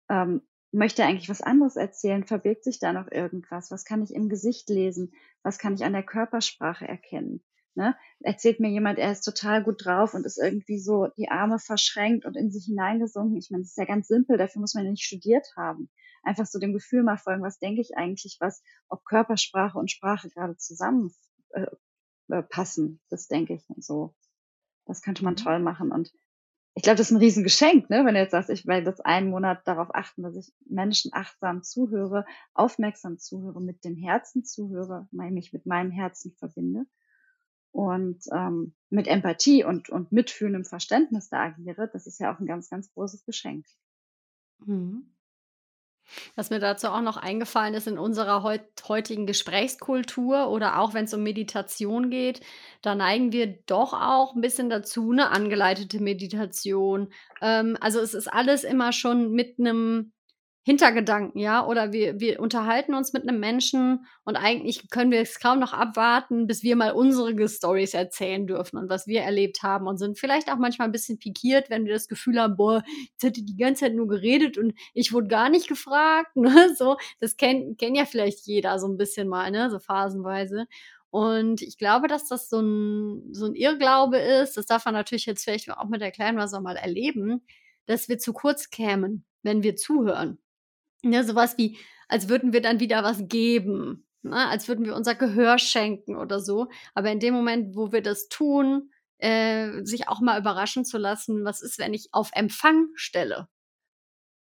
ähm, 0.09 0.41
möchte 0.71 1.01
er 1.01 1.07
eigentlich 1.07 1.29
was 1.29 1.41
anderes 1.41 1.75
erzählen? 1.75 2.25
Verbirgt 2.25 2.63
sich 2.63 2.79
da 2.79 2.93
noch 2.93 3.11
irgendwas? 3.11 3.71
Was 3.71 3.85
kann 3.85 4.03
ich 4.03 4.13
im 4.13 4.29
Gesicht 4.29 4.69
lesen? 4.69 5.13
Was 5.43 5.57
kann 5.57 5.73
ich 5.73 5.83
an 5.83 5.93
der 5.93 6.03
Körpersprache 6.03 6.87
erkennen? 6.87 7.43
Ne? 7.75 7.95
Erzählt 8.21 8.59
mir 8.59 8.69
jemand, 8.69 8.99
er 8.99 9.11
ist 9.11 9.21
total 9.21 9.63
gut 9.63 9.85
drauf 9.85 10.13
und 10.13 10.25
ist 10.25 10.37
irgendwie 10.37 10.79
so 10.79 11.07
die 11.17 11.29
Arme 11.29 11.59
verschränkt 11.59 12.25
und 12.25 12.35
in 12.35 12.51
sich 12.51 12.65
hineingesunken. 12.65 13.37
Ich 13.37 13.51
meine, 13.51 13.63
das 13.63 13.71
ist 13.71 13.77
ja 13.77 13.85
ganz 13.85 14.07
simpel, 14.07 14.37
dafür 14.37 14.59
muss 14.59 14.73
man 14.73 14.85
ja 14.85 14.91
nicht 14.91 15.05
studiert 15.05 15.47
haben. 15.55 15.89
Einfach 16.23 16.45
so 16.45 16.59
dem 16.59 16.73
Gefühl 16.73 17.03
mal 17.03 17.17
folgen, 17.17 17.43
was 17.43 17.59
denke 17.59 17.79
ich 17.81 17.95
eigentlich, 17.95 18.37
was, 18.39 18.61
ob 18.89 19.05
Körpersprache 19.05 19.77
und 19.77 19.89
Sprache 19.89 20.29
gerade 20.29 20.57
zusammen 20.57 21.13
äh, 21.51 21.67
äh, 22.29 22.43
passen. 22.43 23.01
Das 23.09 23.27
denke 23.27 23.53
ich 23.53 23.69
und 23.69 23.83
so. 23.83 24.15
Das 24.85 25.01
könnte 25.01 25.23
man 25.23 25.33
mhm. 25.33 25.37
toll 25.37 25.59
machen. 25.59 25.91
Und 25.91 26.11
ich 26.75 26.83
glaube, 26.83 26.97
das 26.97 27.07
ist 27.07 27.11
ein 27.11 27.21
Riesengeschenk, 27.21 27.89
ne? 27.89 28.05
wenn 28.05 28.13
du 28.13 28.21
jetzt 28.21 28.31
sagst, 28.31 28.49
ich 28.49 28.65
werde 28.65 28.89
jetzt 28.89 29.05
einen 29.05 29.29
Monat 29.29 29.67
darauf 29.67 29.93
achten, 29.93 30.23
dass 30.23 30.35
ich 30.35 30.53
Menschen 30.65 31.11
achtsam 31.13 31.61
zuhöre, 31.63 32.25
aufmerksam 32.53 33.17
zuhöre, 33.17 33.61
mit 33.61 33.83
dem 33.83 33.95
Herzen 33.95 34.45
zuhöre, 34.45 35.07
mich 35.11 35.51
mit 35.51 35.65
meinem 35.65 35.91
Herzen 35.91 36.33
verbinde 36.37 36.85
und 37.71 38.23
ähm, 38.31 38.75
mit 38.89 39.07
Empathie 39.07 39.63
und, 39.63 39.89
und 39.89 40.11
mitfühlendem 40.11 40.63
Verständnis 40.63 41.29
da 41.29 41.41
agiere, 41.43 41.89
das 41.91 42.07
ist 42.07 42.19
ja 42.19 42.33
auch 42.33 42.39
ein 42.39 42.47
ganz, 42.47 42.69
ganz 42.69 42.91
großes 42.93 43.25
Geschenk. 43.25 43.65
Mhm. 44.65 45.13
Was 46.35 46.49
mir 46.49 46.59
dazu 46.59 46.87
auch 46.87 47.01
noch 47.01 47.17
eingefallen 47.17 47.73
ist, 47.73 47.87
in 47.87 47.97
unserer 47.97 48.43
heut, 48.43 48.61
heutigen 48.87 49.25
Gesprächskultur 49.25 50.49
oder 50.49 50.79
auch 50.79 50.93
wenn 50.93 51.05
es 51.05 51.13
um 51.13 51.23
Meditation 51.23 52.09
geht, 52.09 52.41
da 52.81 52.95
neigen 52.95 53.31
wir 53.31 53.47
doch 53.65 53.93
auch 53.93 54.35
ein 54.35 54.41
bisschen 54.41 54.69
dazu, 54.69 55.11
eine 55.11 55.31
angeleitete 55.31 56.01
Meditation. 56.01 57.09
Ähm, 57.41 57.77
also 57.81 57.99
es 57.99 58.13
ist 58.13 58.27
alles 58.27 58.63
immer 58.63 58.91
schon 58.91 59.31
mit 59.31 59.59
einem 59.59 60.11
Hintergedanken, 60.69 61.41
ja, 61.41 61.65
oder 61.65 61.93
wir, 61.93 62.19
wir 62.19 62.39
unterhalten 62.39 62.93
uns 62.93 63.11
mit 63.11 63.27
einem 63.27 63.39
Menschen 63.39 64.05
und 64.23 64.35
eigentlich 64.35 64.87
können 64.91 65.09
wir 65.09 65.19
es 65.19 65.39
kaum 65.39 65.57
noch 65.57 65.73
abwarten, 65.73 66.45
bis 66.45 66.61
wir 66.61 66.75
mal 66.75 66.91
unsere 66.91 67.49
Stories 67.49 67.95
erzählen 67.95 68.45
dürfen 68.45 68.77
und 68.77 68.87
was 68.87 69.07
wir 69.07 69.21
erlebt 69.21 69.63
haben 69.63 69.87
und 69.87 69.97
sind 69.97 70.19
vielleicht 70.19 70.51
auch 70.51 70.59
manchmal 70.59 70.87
ein 70.87 70.91
bisschen 70.91 71.17
pikiert, 71.17 71.71
wenn 71.71 71.85
wir 71.85 71.93
das 71.93 72.07
Gefühl 72.07 72.39
haben, 72.39 72.55
boah, 72.55 72.83
jetzt 73.13 73.23
hat 73.23 73.37
die 73.37 73.57
ganze 73.57 73.85
Zeit 73.85 73.95
nur 73.95 74.07
geredet 74.07 74.59
und 74.59 74.75
ich 74.93 75.11
wurde 75.11 75.27
gar 75.27 75.49
nicht 75.49 75.67
gefragt, 75.67 76.29
ne, 76.35 76.75
so, 76.77 76.97
das 77.19 77.35
kennt, 77.35 77.79
kennt 77.79 77.97
ja 77.97 78.05
vielleicht 78.05 78.45
jeder 78.45 78.77
so 78.77 78.87
ein 78.87 78.97
bisschen 78.97 79.27
mal, 79.27 79.49
ne, 79.49 79.71
so 79.71 79.79
phasenweise. 79.79 80.67
Und 81.09 81.63
ich 81.63 81.79
glaube, 81.79 82.07
dass 82.07 82.27
das 82.27 82.47
so 82.47 82.59
ein, 82.59 83.33
so 83.33 83.47
ein 83.47 83.55
Irrglaube 83.55 84.19
ist, 84.19 84.55
das 84.55 84.67
darf 84.67 84.85
man 84.85 84.93
natürlich 84.93 85.25
jetzt 85.25 85.43
vielleicht 85.43 85.71
auch 85.71 85.89
mit 85.89 86.01
der 86.01 86.11
Kleinwasser 86.11 86.61
mal 86.61 86.75
erleben, 86.75 87.41
dass 87.87 88.07
wir 88.07 88.19
zu 88.19 88.33
kurz 88.33 88.69
kämen, 88.69 89.25
wenn 89.41 89.63
wir 89.63 89.75
zuhören. 89.75 90.37
Ja, 91.03 91.23
sowas 91.23 91.57
wie, 91.57 91.77
als 92.07 92.29
würden 92.29 92.53
wir 92.53 92.61
dann 92.61 92.79
wieder 92.79 93.03
was 93.03 93.27
geben, 93.27 94.05
ne? 94.21 94.47
als 94.47 94.67
würden 94.67 94.85
wir 94.85 94.95
unser 94.95 95.15
Gehör 95.15 95.57
schenken 95.59 96.15
oder 96.15 96.39
so. 96.39 96.67
Aber 96.93 97.11
in 97.11 97.19
dem 97.19 97.33
Moment, 97.33 97.75
wo 97.75 97.91
wir 97.91 98.01
das 98.01 98.27
tun, 98.27 98.91
äh, 99.19 99.83
sich 99.83 100.07
auch 100.07 100.21
mal 100.21 100.39
überraschen 100.39 100.85
zu 100.85 100.97
lassen, 100.97 101.45
was 101.45 101.61
ist, 101.61 101.79
wenn 101.79 101.93
ich 101.93 102.09
auf 102.11 102.31
Empfang 102.33 102.87
stelle? 102.95 103.47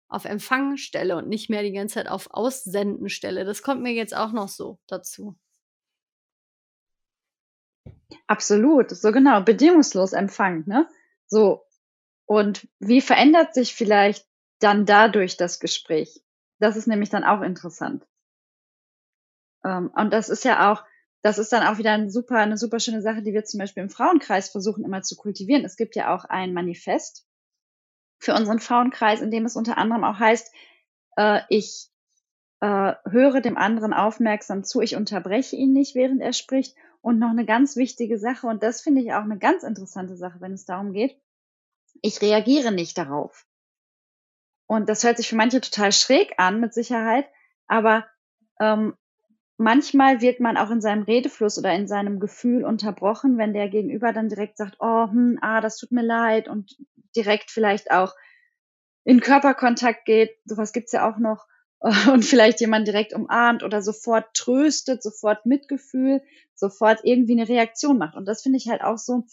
Auf 0.09 0.25
Empfang 0.25 0.77
stelle 0.79 1.17
und 1.17 1.29
nicht 1.29 1.51
mehr 1.51 1.63
die 1.63 1.73
ganze 1.73 1.97
Zeit 1.97 2.09
auf 2.09 2.29
Aussenden 2.31 3.11
stelle. 3.11 3.45
Das 3.45 3.63
kommt 3.63 3.83
mir 3.83 3.93
jetzt 3.93 4.17
auch 4.17 4.33
noch 4.33 4.49
so 4.49 4.79
dazu. 4.87 5.37
Absolut, 8.27 8.91
so 8.91 9.13
genau, 9.13 9.43
bedingungslos 9.43 10.13
Empfang, 10.13 10.65
ne? 10.67 10.89
So. 11.27 11.65
Und 12.27 12.69
wie 12.79 13.01
verändert 13.01 13.55
sich 13.55 13.75
vielleicht 13.75 14.27
dann 14.61 14.87
dadurch 14.87 15.37
das 15.37 15.61
Gespräch? 15.61 16.23
Das 16.59 16.77
ist 16.77 16.87
nämlich 16.87 17.11
dann 17.11 17.25
auch 17.25 17.41
interessant. 17.43 18.07
Ähm, 19.65 19.91
und 19.95 20.13
das 20.13 20.29
ist 20.29 20.45
ja 20.45 20.73
auch, 20.73 20.85
das 21.23 21.39
ist 21.39 21.53
dann 21.53 21.67
auch 21.67 21.79
wieder 21.79 21.93
ein 21.93 22.11
super, 22.11 22.37
eine 22.37 22.59
super 22.59 22.81
schöne 22.81 23.03
Sache, 23.03 23.23
die 23.23 23.33
wir 23.33 23.45
zum 23.45 23.59
Beispiel 23.59 23.83
im 23.83 23.91
Frauenkreis 23.91 24.51
versuchen 24.51 24.85
immer 24.85 25.03
zu 25.03 25.17
kultivieren. 25.17 25.65
Es 25.65 25.77
gibt 25.77 25.97
ja 25.97 26.15
auch 26.15 26.25
ein 26.25 26.53
Manifest 26.53 27.27
für 28.19 28.35
unseren 28.35 28.61
Frauenkreis, 28.61 29.21
in 29.21 29.31
dem 29.31 29.45
es 29.45 29.57
unter 29.57 29.79
anderem 29.79 30.05
auch 30.05 30.19
heißt, 30.19 30.53
äh, 31.17 31.41
ich 31.49 31.89
äh, 32.61 32.95
höre 33.09 33.41
dem 33.41 33.57
anderen 33.57 33.93
aufmerksam 33.93 34.65
zu, 34.65 34.81
ich 34.81 34.97
unterbreche 34.97 35.57
ihn 35.57 35.73
nicht, 35.73 35.95
während 35.95 36.21
er 36.21 36.33
spricht. 36.33 36.77
Und 37.01 37.21
noch 37.21 37.31
eine 37.31 37.47
ganz 37.47 37.77
wichtige 37.77 38.19
Sache, 38.19 38.49
und 38.49 38.63
das 38.63 38.81
finde 38.81 39.01
ich 39.01 39.13
auch 39.13 39.23
eine 39.23 39.39
ganz 39.39 39.63
interessante 39.63 40.17
Sache, 40.17 40.41
wenn 40.41 40.53
es 40.53 40.65
darum 40.65 40.93
geht, 40.93 41.17
ich 42.03 42.21
reagiere 42.21 42.73
nicht 42.73 42.99
darauf. 42.99 43.47
Und 44.69 44.89
das 44.91 45.03
hört 45.03 45.17
sich 45.17 45.29
für 45.29 45.37
manche 45.37 45.63
total 45.63 45.93
schräg 45.93 46.35
an, 46.37 46.61
mit 46.61 46.75
Sicherheit. 46.75 47.27
Aber 47.67 48.07
ähm, 48.61 48.95
manchmal 49.57 50.21
wird 50.21 50.41
man 50.41 50.59
auch 50.59 50.71
in 50.71 50.83
seinem 50.83 51.05
Redefluss 51.05 51.59
oder 51.59 51.73
in 51.75 51.89
seinem 51.89 52.21
Gefühl 52.21 52.65
unterbrochen, 52.65 53.39
wenn 53.39 53.55
der 53.55 53.71
Gegenüber 53.71 54.13
dann 54.13 54.29
direkt 54.29 54.59
sagt, 54.59 54.77
oh, 54.79 55.11
hm, 55.11 55.39
ah, 55.41 55.63
das 55.63 55.79
tut 55.79 55.91
mir 55.91 56.03
leid 56.03 56.49
und 56.49 56.77
direkt 57.17 57.51
vielleicht 57.51 57.91
auch 57.91 58.15
in 59.05 59.21
Körperkontakt 59.21 60.05
geht. 60.05 60.37
Sowas 60.45 60.75
gibt's 60.75 60.93
ja 60.93 61.11
auch 61.11 61.17
noch. 61.17 61.47
Und 62.13 62.25
vielleicht 62.25 62.61
jemand 62.61 62.89
direkt 62.89 63.15
umarmt 63.15 63.63
oder 63.63 63.83
sofort 63.83 64.35
tröstet, 64.35 65.01
sofort 65.01 65.47
Mitgefühl, 65.47 66.21
sofort 66.57 66.99
irgendwie 67.05 67.41
eine 67.41 67.49
Reaktion 67.49 67.99
macht. 67.99 68.17
Und 68.17 68.27
das 68.27 68.43
finde 68.43 68.59
ich 68.59 68.69
halt 68.69 68.83
auch 68.83 68.99
so, 68.99 69.27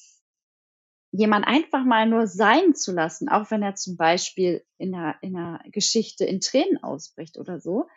jemand 1.17 1.47
einfach 1.47 1.83
mal 1.83 2.07
nur 2.07 2.27
sein 2.27 2.75
zu 2.75 2.91
lassen, 2.91 3.29
auch 3.29 3.49
wenn 3.51 3.63
er 3.63 3.75
zum 3.75 3.97
Beispiel 3.97 4.65
in 4.77 4.93
einer, 4.93 5.15
in 5.21 5.35
einer 5.35 5.61
Geschichte 5.71 6.25
in 6.25 6.41
Tränen 6.41 6.83
ausbricht 6.83 7.37
oder 7.37 7.59
so. 7.59 7.87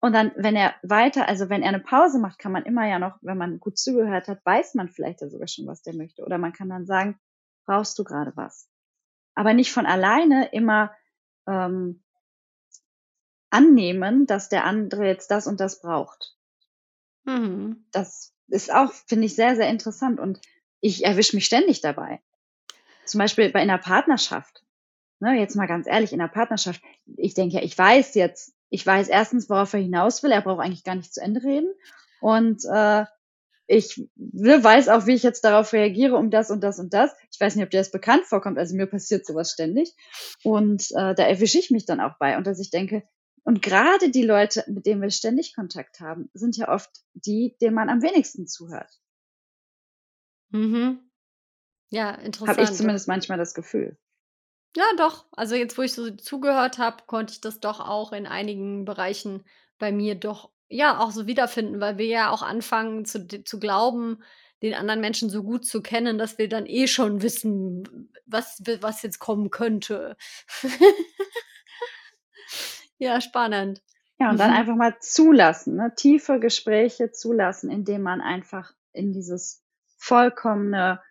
Und 0.00 0.12
dann, 0.12 0.32
wenn 0.36 0.54
er 0.54 0.74
weiter, 0.82 1.26
also 1.26 1.48
wenn 1.48 1.62
er 1.62 1.70
eine 1.70 1.80
Pause 1.80 2.18
macht, 2.18 2.38
kann 2.38 2.52
man 2.52 2.64
immer 2.64 2.86
ja 2.86 2.98
noch, 2.98 3.18
wenn 3.22 3.38
man 3.38 3.58
gut 3.58 3.78
zugehört 3.78 4.28
hat, 4.28 4.44
weiß 4.44 4.74
man 4.74 4.88
vielleicht 4.88 5.22
ja 5.22 5.28
sogar 5.28 5.48
schon, 5.48 5.66
was 5.66 5.82
der 5.82 5.94
möchte. 5.94 6.22
Oder 6.22 6.38
man 6.38 6.52
kann 6.52 6.68
dann 6.68 6.86
sagen, 6.86 7.18
brauchst 7.64 7.98
du 7.98 8.04
gerade 8.04 8.32
was? 8.36 8.68
Aber 9.34 9.54
nicht 9.54 9.72
von 9.72 9.86
alleine 9.86 10.50
immer 10.52 10.92
ähm, 11.46 12.04
annehmen, 13.50 14.26
dass 14.26 14.48
der 14.48 14.64
andere 14.64 15.06
jetzt 15.06 15.30
das 15.30 15.46
und 15.46 15.58
das 15.60 15.80
braucht. 15.80 16.36
Mhm. 17.24 17.86
Das 17.90 18.34
ist 18.48 18.72
auch, 18.72 18.92
finde 18.92 19.26
ich, 19.26 19.34
sehr, 19.34 19.56
sehr 19.56 19.68
interessant. 19.68 20.20
Und 20.20 20.40
ich 20.80 21.04
erwische 21.04 21.36
mich 21.36 21.46
ständig 21.46 21.80
dabei. 21.80 22.20
Zum 23.04 23.18
Beispiel 23.18 23.50
bei 23.50 23.60
einer 23.60 23.78
Partnerschaft. 23.78 24.62
Ne, 25.20 25.40
jetzt 25.40 25.56
mal 25.56 25.66
ganz 25.66 25.86
ehrlich, 25.88 26.12
in 26.12 26.20
einer 26.20 26.30
Partnerschaft. 26.30 26.80
Ich 27.16 27.34
denke 27.34 27.56
ja, 27.56 27.62
ich 27.62 27.76
weiß 27.76 28.14
jetzt, 28.14 28.54
ich 28.70 28.86
weiß 28.86 29.08
erstens, 29.08 29.50
worauf 29.50 29.72
er 29.72 29.80
hinaus 29.80 30.22
will. 30.22 30.30
Er 30.30 30.42
braucht 30.42 30.64
eigentlich 30.64 30.84
gar 30.84 30.94
nicht 30.94 31.12
zu 31.12 31.20
Ende 31.20 31.42
reden. 31.42 31.72
Und 32.20 32.62
äh, 32.70 33.04
ich 33.66 34.08
ne, 34.16 34.62
weiß 34.62 34.88
auch, 34.88 35.06
wie 35.06 35.14
ich 35.14 35.22
jetzt 35.22 35.44
darauf 35.44 35.72
reagiere, 35.72 36.16
um 36.16 36.30
das 36.30 36.50
und 36.50 36.62
das 36.62 36.78
und 36.78 36.94
das. 36.94 37.12
Ich 37.32 37.40
weiß 37.40 37.56
nicht, 37.56 37.64
ob 37.64 37.70
dir 37.70 37.78
das 37.78 37.90
bekannt 37.90 38.24
vorkommt. 38.26 38.58
Also 38.58 38.76
mir 38.76 38.86
passiert 38.86 39.26
sowas 39.26 39.50
ständig. 39.50 39.94
Und 40.44 40.90
äh, 40.92 41.14
da 41.14 41.24
erwische 41.24 41.58
ich 41.58 41.70
mich 41.70 41.84
dann 41.84 42.00
auch 42.00 42.16
bei. 42.18 42.36
Und 42.36 42.46
dass 42.46 42.60
ich 42.60 42.70
denke, 42.70 43.02
und 43.42 43.62
gerade 43.62 44.10
die 44.10 44.24
Leute, 44.24 44.64
mit 44.68 44.86
denen 44.86 45.02
wir 45.02 45.10
ständig 45.10 45.54
Kontakt 45.54 46.00
haben, 46.00 46.30
sind 46.34 46.56
ja 46.56 46.68
oft 46.68 46.90
die, 47.14 47.56
denen 47.60 47.74
man 47.74 47.88
am 47.88 48.02
wenigsten 48.02 48.46
zuhört. 48.46 48.90
Mhm. 50.50 51.00
Ja, 51.90 52.10
interessant. 52.10 52.58
Habe 52.58 52.62
ich 52.62 52.76
zumindest 52.76 53.08
manchmal 53.08 53.38
das 53.38 53.54
Gefühl. 53.54 53.96
Ja, 54.76 54.84
doch. 54.96 55.26
Also 55.32 55.54
jetzt, 55.54 55.78
wo 55.78 55.82
ich 55.82 55.92
so 55.92 56.10
zugehört 56.10 56.78
habe, 56.78 57.04
konnte 57.06 57.32
ich 57.32 57.40
das 57.40 57.60
doch 57.60 57.80
auch 57.80 58.12
in 58.12 58.26
einigen 58.26 58.84
Bereichen 58.84 59.44
bei 59.78 59.92
mir 59.92 60.14
doch 60.14 60.50
ja 60.68 61.00
auch 61.00 61.10
so 61.10 61.26
wiederfinden, 61.26 61.80
weil 61.80 61.98
wir 61.98 62.06
ja 62.06 62.30
auch 62.30 62.42
anfangen 62.42 63.04
zu, 63.04 63.26
zu 63.26 63.58
glauben, 63.58 64.22
den 64.62 64.74
anderen 64.74 65.00
Menschen 65.00 65.30
so 65.30 65.42
gut 65.42 65.64
zu 65.64 65.82
kennen, 65.82 66.18
dass 66.18 66.36
wir 66.36 66.48
dann 66.48 66.66
eh 66.66 66.88
schon 66.88 67.22
wissen, 67.22 68.10
was, 68.26 68.60
was 68.80 69.02
jetzt 69.02 69.18
kommen 69.18 69.50
könnte. 69.50 70.16
ja, 72.98 73.20
spannend. 73.20 73.82
Ja, 74.18 74.30
und 74.30 74.38
dann 74.38 74.50
mhm. 74.50 74.56
einfach 74.56 74.74
mal 74.74 74.96
zulassen, 75.00 75.76
ne? 75.76 75.92
tiefe 75.94 76.40
Gespräche 76.40 77.12
zulassen, 77.12 77.70
indem 77.70 78.02
man 78.02 78.20
einfach 78.20 78.74
in 78.92 79.12
dieses 79.12 79.62
vollkommene 79.98 81.02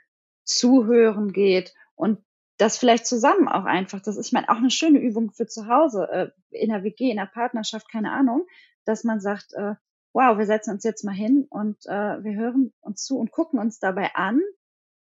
Zuhören 0.43 1.31
geht 1.31 1.73
und 1.95 2.19
das 2.57 2.77
vielleicht 2.77 3.05
zusammen 3.05 3.47
auch 3.47 3.65
einfach, 3.65 4.01
das 4.01 4.17
ist, 4.17 4.27
ich 4.27 4.33
meine, 4.33 4.49
auch 4.49 4.55
eine 4.55 4.71
schöne 4.71 4.99
Übung 4.99 5.31
für 5.31 5.45
zu 5.45 5.67
Hause, 5.67 6.07
äh, 6.11 6.29
in 6.49 6.69
der 6.69 6.83
WG, 6.83 7.11
in 7.11 7.17
der 7.17 7.27
Partnerschaft, 7.27 7.91
keine 7.91 8.11
Ahnung, 8.11 8.47
dass 8.85 9.03
man 9.03 9.19
sagt, 9.19 9.53
äh, 9.53 9.75
wow, 10.13 10.37
wir 10.37 10.45
setzen 10.47 10.71
uns 10.71 10.83
jetzt 10.83 11.03
mal 11.03 11.13
hin 11.13 11.45
und 11.49 11.77
äh, 11.85 12.23
wir 12.23 12.35
hören 12.35 12.73
uns 12.79 13.03
zu 13.03 13.19
und 13.19 13.31
gucken 13.31 13.59
uns 13.59 13.79
dabei 13.79 14.15
an. 14.15 14.41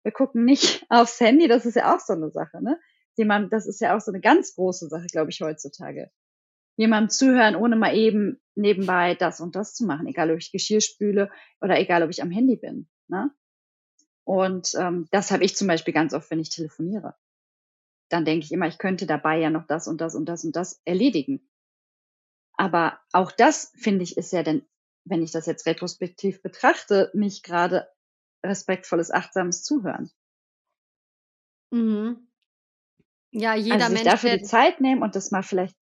Wir 0.03 0.11
gucken 0.11 0.43
nicht 0.43 0.85
aufs 0.89 1.19
Handy, 1.21 1.47
das 1.47 1.65
ist 1.65 1.75
ja 1.75 1.95
auch 1.95 1.99
so 2.01 2.13
eine 2.13 2.29
Sache, 2.31 2.61
ne? 2.61 2.79
Die 3.17 3.23
man, 3.23 3.49
das 3.49 3.65
ist 3.65 3.79
ja 3.79 3.95
auch 3.95 4.01
so 4.01 4.11
eine 4.11 4.19
ganz 4.19 4.55
große 4.55 4.89
Sache, 4.89 5.07
glaube 5.07 5.29
ich, 5.31 5.39
heutzutage. 5.39 6.11
jemandem 6.75 7.09
zuhören, 7.09 7.55
ohne 7.55 7.77
mal 7.77 7.95
eben 7.95 8.41
nebenbei 8.55 9.15
das 9.15 9.39
und 9.39 9.55
das 9.55 9.73
zu 9.73 9.85
machen, 9.85 10.07
egal 10.07 10.31
ob 10.31 10.37
ich 10.37 10.51
Geschirr 10.51 10.81
spüle 10.81 11.31
oder 11.61 11.79
egal 11.79 12.03
ob 12.03 12.09
ich 12.09 12.21
am 12.21 12.31
Handy 12.31 12.57
bin. 12.57 12.89
Ne? 13.07 13.31
Und 14.25 14.73
ähm, 14.77 15.07
das 15.11 15.31
habe 15.31 15.45
ich 15.45 15.55
zum 15.55 15.67
Beispiel 15.67 15.93
ganz 15.93 16.13
oft, 16.13 16.29
wenn 16.31 16.39
ich 16.39 16.49
telefoniere. 16.49 17.15
Dann 18.09 18.25
denke 18.25 18.43
ich 18.43 18.51
immer, 18.51 18.67
ich 18.67 18.79
könnte 18.79 19.05
dabei 19.05 19.39
ja 19.39 19.49
noch 19.49 19.65
das 19.67 19.87
und 19.87 20.01
das 20.01 20.15
und 20.15 20.25
das 20.25 20.43
und 20.43 20.55
das 20.55 20.81
erledigen. 20.83 21.47
Aber 22.53 22.99
auch 23.13 23.31
das, 23.31 23.71
finde 23.75 24.03
ich, 24.03 24.17
ist 24.17 24.33
ja 24.33 24.43
dann, 24.43 24.65
wenn 25.05 25.21
ich 25.21 25.31
das 25.31 25.45
jetzt 25.45 25.65
retrospektiv 25.65 26.41
betrachte, 26.41 27.11
nicht 27.13 27.43
gerade 27.43 27.87
respektvolles, 28.43 29.11
achtsames 29.11 29.63
Zuhören. 29.63 30.11
Mhm. 31.71 32.27
Ja, 33.31 33.53
jeder 33.53 33.75
also 33.75 33.87
sich 33.87 34.03
Mensch. 34.03 34.11
dafür 34.11 34.37
die 34.37 34.43
Zeit 34.43 34.81
nehmen 34.81 35.03
und 35.03 35.15
das 35.15 35.31
mal 35.31 35.43
vielleicht 35.43 35.75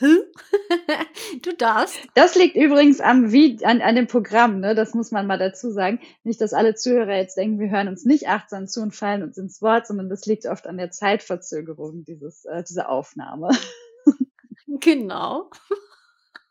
du 1.42 1.54
darfst. 1.56 1.98
Das 2.14 2.36
liegt 2.36 2.56
übrigens 2.56 3.00
am 3.00 3.32
wie, 3.32 3.64
an, 3.64 3.80
an 3.80 3.96
dem 3.96 4.06
Programm, 4.06 4.60
ne? 4.60 4.74
Das 4.74 4.94
muss 4.94 5.10
man 5.10 5.26
mal 5.26 5.38
dazu 5.38 5.70
sagen. 5.72 6.00
Nicht, 6.22 6.40
dass 6.40 6.52
alle 6.52 6.74
Zuhörer 6.74 7.16
jetzt 7.16 7.36
denken, 7.36 7.58
wir 7.58 7.70
hören 7.70 7.88
uns 7.88 8.04
nicht 8.04 8.28
achtsam 8.28 8.68
zu 8.68 8.80
und 8.80 8.94
fallen 8.94 9.22
uns 9.22 9.38
ins 9.38 9.60
Wort, 9.60 9.86
sondern 9.86 10.08
das 10.08 10.26
liegt 10.26 10.46
oft 10.46 10.66
an 10.66 10.76
der 10.76 10.90
Zeitverzögerung 10.90 12.04
dieses, 12.04 12.44
äh, 12.44 12.62
dieser 12.62 12.88
Aufnahme. 12.88 13.50
Genau. 14.80 15.50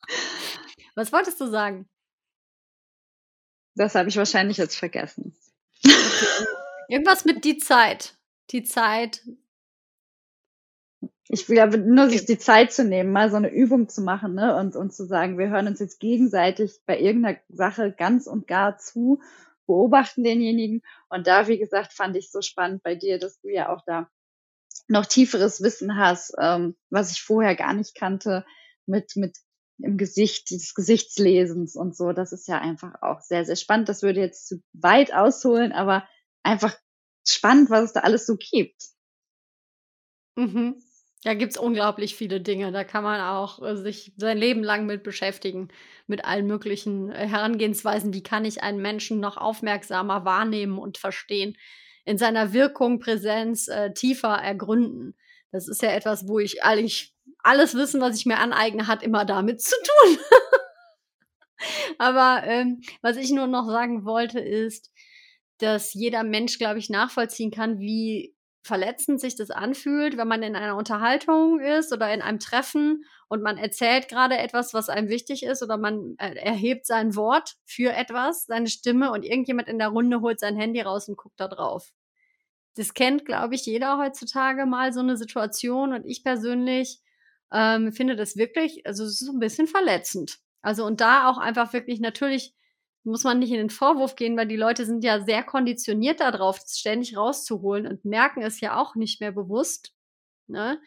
Was 0.96 1.12
wolltest 1.14 1.40
du 1.40 1.48
sagen? 1.48 1.88
Das 3.76 3.94
habe 3.94 4.10
ich 4.10 4.18
wahrscheinlich 4.18 4.58
jetzt 4.58 4.76
vergessen. 4.76 5.38
Okay. 5.86 6.46
Irgendwas 6.90 7.26
mit 7.26 7.46
die 7.46 7.58
Zeit. 7.58 8.18
Die 8.50 8.64
Zeit 8.64 9.22
ich 11.30 11.46
glaube, 11.46 11.78
nur 11.78 12.10
sich 12.10 12.26
die 12.26 12.38
Zeit 12.38 12.72
zu 12.72 12.86
nehmen, 12.86 13.12
mal 13.12 13.30
so 13.30 13.36
eine 13.36 13.52
Übung 13.52 13.90
zu 13.90 14.02
machen 14.02 14.36
ne? 14.36 14.56
und, 14.56 14.76
und 14.76 14.94
zu 14.94 15.06
sagen, 15.06 15.38
wir 15.38 15.50
hören 15.50 15.68
uns 15.68 15.80
jetzt 15.80 16.00
gegenseitig 16.00 16.80
bei 16.86 17.00
irgendeiner 17.00 17.40
Sache 17.50 17.92
ganz 17.92 18.28
und 18.28 18.48
gar 18.48 18.78
zu, 18.78 19.22
beobachten 19.66 20.24
denjenigen. 20.24 20.82
Und 21.10 21.28
da, 21.28 21.48
wie 21.48 21.58
gesagt, 21.58 21.94
fand 21.94 22.16
ich 22.16 22.32
so 22.32 22.42
spannend 22.42 22.82
bei 22.84 22.96
dir, 22.96 23.20
dass 23.20 23.40
du 23.42 23.50
ja 23.50 23.70
auch 23.70 23.82
da 23.86 24.10
noch 24.88 25.06
tieferes 25.06 25.62
Wissen 25.62 25.98
hast, 25.98 26.34
ähm, 26.40 26.78
was 26.90 27.12
ich 27.12 27.22
vorher 27.22 27.56
gar 27.56 27.74
nicht 27.74 27.94
kannte, 27.94 28.46
mit, 28.86 29.18
mit 29.18 29.38
im 29.80 29.98
Gesicht, 29.98 30.50
des 30.52 30.74
Gesichtslesens 30.74 31.76
und 31.76 31.96
so. 31.96 32.14
Das 32.14 32.32
ist 32.32 32.48
ja 32.48 32.60
einfach 32.60 33.02
auch 33.02 33.20
sehr, 33.20 33.46
sehr 33.46 33.58
spannend. 33.58 33.90
Das 33.90 34.02
würde 34.02 34.22
jetzt 34.22 34.48
zu 34.48 34.64
weit 34.74 35.14
ausholen, 35.14 35.74
aber 35.74 36.08
einfach 36.42 36.76
spannend, 37.28 37.70
was 37.70 37.84
es 37.84 37.94
da 37.94 38.00
alles 38.00 38.26
so 38.26 38.38
gibt. 38.38 38.82
Mhm. 40.36 40.82
Da 41.28 41.34
gibt's 41.34 41.58
unglaublich 41.58 42.16
viele 42.16 42.40
Dinge. 42.40 42.72
Da 42.72 42.86
kann 42.86 43.04
man 43.04 43.20
auch 43.20 43.62
äh, 43.62 43.76
sich 43.76 44.14
sein 44.16 44.38
Leben 44.38 44.64
lang 44.64 44.86
mit 44.86 45.04
beschäftigen, 45.04 45.68
mit 46.06 46.24
allen 46.24 46.48
möglichen 46.48 47.12
äh, 47.12 47.28
Herangehensweisen. 47.28 48.14
Wie 48.14 48.24
kann 48.24 48.46
ich 48.46 48.64
einen 48.64 48.82
Menschen 48.82 49.20
noch 49.20 49.36
aufmerksamer 49.36 50.24
wahrnehmen 50.24 50.78
und 50.78 50.98
verstehen? 50.98 51.58
In 52.06 52.18
seiner 52.18 52.54
Wirkung, 52.54 53.00
Präsenz 53.00 53.68
äh, 53.68 53.92
tiefer 53.94 54.36
ergründen. 54.36 55.18
Das 55.52 55.68
ist 55.68 55.82
ja 55.82 55.92
etwas, 55.92 56.30
wo 56.30 56.40
ich 56.40 56.64
eigentlich 56.64 57.14
alles 57.40 57.76
Wissen, 57.76 58.00
was 58.00 58.18
ich 58.18 58.26
mir 58.26 58.38
aneigne, 58.38 58.88
hat 58.88 59.04
immer 59.04 59.26
damit 59.26 59.62
zu 59.62 59.76
tun. 59.76 60.18
Aber 61.98 62.44
ähm, 62.46 62.80
was 63.02 63.18
ich 63.18 63.32
nur 63.32 63.48
noch 63.48 63.66
sagen 63.66 64.06
wollte, 64.06 64.40
ist, 64.40 64.94
dass 65.58 65.94
jeder 65.94 66.24
Mensch, 66.24 66.58
glaube 66.58 66.80
ich, 66.80 66.90
nachvollziehen 66.90 67.52
kann, 67.52 67.80
wie 67.80 68.34
verletzend 68.68 69.20
sich 69.20 69.36
das 69.36 69.50
anfühlt, 69.50 70.18
wenn 70.18 70.28
man 70.28 70.44
in 70.44 70.56
einer 70.56 70.76
Unterhaltung 70.76 71.60
ist 71.60 71.92
oder 71.92 72.14
in 72.14 72.22
einem 72.22 72.40
Treffen 72.40 73.04
und 73.30 73.42
man 73.42 73.58
erzählt 73.58 74.08
gerade 74.08 74.38
etwas, 74.38 74.74
was 74.74 74.90
einem 74.90 75.10
wichtig 75.10 75.44
ist 75.44 75.64
oder 75.64 75.78
man 75.78 76.16
äh, 76.20 76.36
erhebt 76.36 76.86
sein 76.86 77.16
Wort 77.16 77.56
für 77.66 77.94
etwas, 77.94 78.46
seine 78.46 78.68
Stimme 78.68 79.12
und 79.12 79.24
irgendjemand 79.24 79.68
in 79.68 79.80
der 79.80 79.90
Runde 79.90 80.22
holt 80.22 80.40
sein 80.40 80.56
Handy 80.56 80.82
raus 80.82 81.08
und 81.10 81.18
guckt 81.18 81.40
da 81.40 81.48
drauf. 81.48 81.92
Das 82.76 82.94
kennt, 82.94 83.26
glaube 83.26 83.56
ich, 83.56 83.66
jeder 83.66 83.98
heutzutage 83.98 84.66
mal 84.68 84.94
so 84.94 85.00
eine 85.00 85.18
Situation 85.18 85.94
und 85.94 86.06
ich 86.06 86.24
persönlich 86.24 87.00
ähm, 87.52 87.92
finde 87.92 88.16
das 88.16 88.38
wirklich, 88.38 88.86
also 88.86 89.04
es 89.04 89.14
ist 89.14 89.26
so 89.26 89.32
ein 89.32 89.40
bisschen 89.40 89.68
verletzend. 89.68 90.38
Also 90.62 90.86
und 90.86 91.02
da 91.02 91.30
auch 91.30 91.38
einfach 91.38 91.74
wirklich 91.74 92.00
natürlich 92.00 92.54
muss 93.08 93.24
man 93.24 93.40
nicht 93.40 93.52
in 93.52 93.58
den 93.58 93.70
Vorwurf 93.70 94.16
gehen, 94.16 94.38
weil 94.38 94.48
die 94.48 94.58
Leute 94.58 94.86
sind 94.86 95.04
ja 95.04 95.24
sehr 95.24 95.44
konditioniert 95.44 96.20
darauf, 96.20 96.60
das 96.60 96.78
ständig 96.78 97.18
rauszuholen 97.18 97.88
und 97.88 98.06
merken 98.06 98.42
es 98.42 98.60
ja 98.60 98.80
auch 98.80 98.96
nicht 98.96 99.22
mehr 99.22 99.32
bewusst. 99.32 99.94
Ne? 100.48 100.80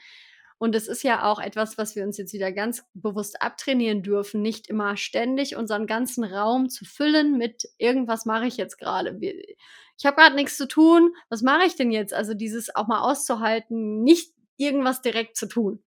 Und 0.59 0.75
es 0.75 0.89
ist 0.89 1.03
ja 1.03 1.25
auch 1.25 1.41
etwas, 1.41 1.79
was 1.79 1.97
wir 1.97 2.05
uns 2.05 2.19
jetzt 2.19 2.35
wieder 2.35 2.53
ganz 2.53 2.85
bewusst 2.93 3.41
abtrainieren 3.41 4.03
dürfen, 4.03 4.43
nicht 4.43 4.69
immer 4.69 4.99
ständig 4.99 5.57
unseren 5.57 5.87
ganzen 5.87 6.23
Raum 6.23 6.69
zu 6.69 6.85
füllen 6.85 7.39
mit 7.39 7.65
irgendwas 7.79 8.27
mache 8.27 8.47
ich 8.47 8.59
jetzt 8.59 8.77
gerade. 8.77 9.19
Ich 9.21 10.05
habe 10.05 10.17
gerade 10.17 10.37
nichts 10.37 10.59
zu 10.59 10.69
tun, 10.69 11.15
was 11.31 11.41
mache 11.41 11.65
ich 11.65 11.77
denn 11.77 11.91
jetzt? 11.91 12.13
Also 12.13 12.35
dieses 12.35 12.75
auch 12.75 12.87
mal 12.87 13.01
auszuhalten, 13.01 14.03
nicht 14.03 14.35
irgendwas 14.59 15.01
direkt 15.01 15.39
zu 15.39 15.49
tun. 15.49 15.83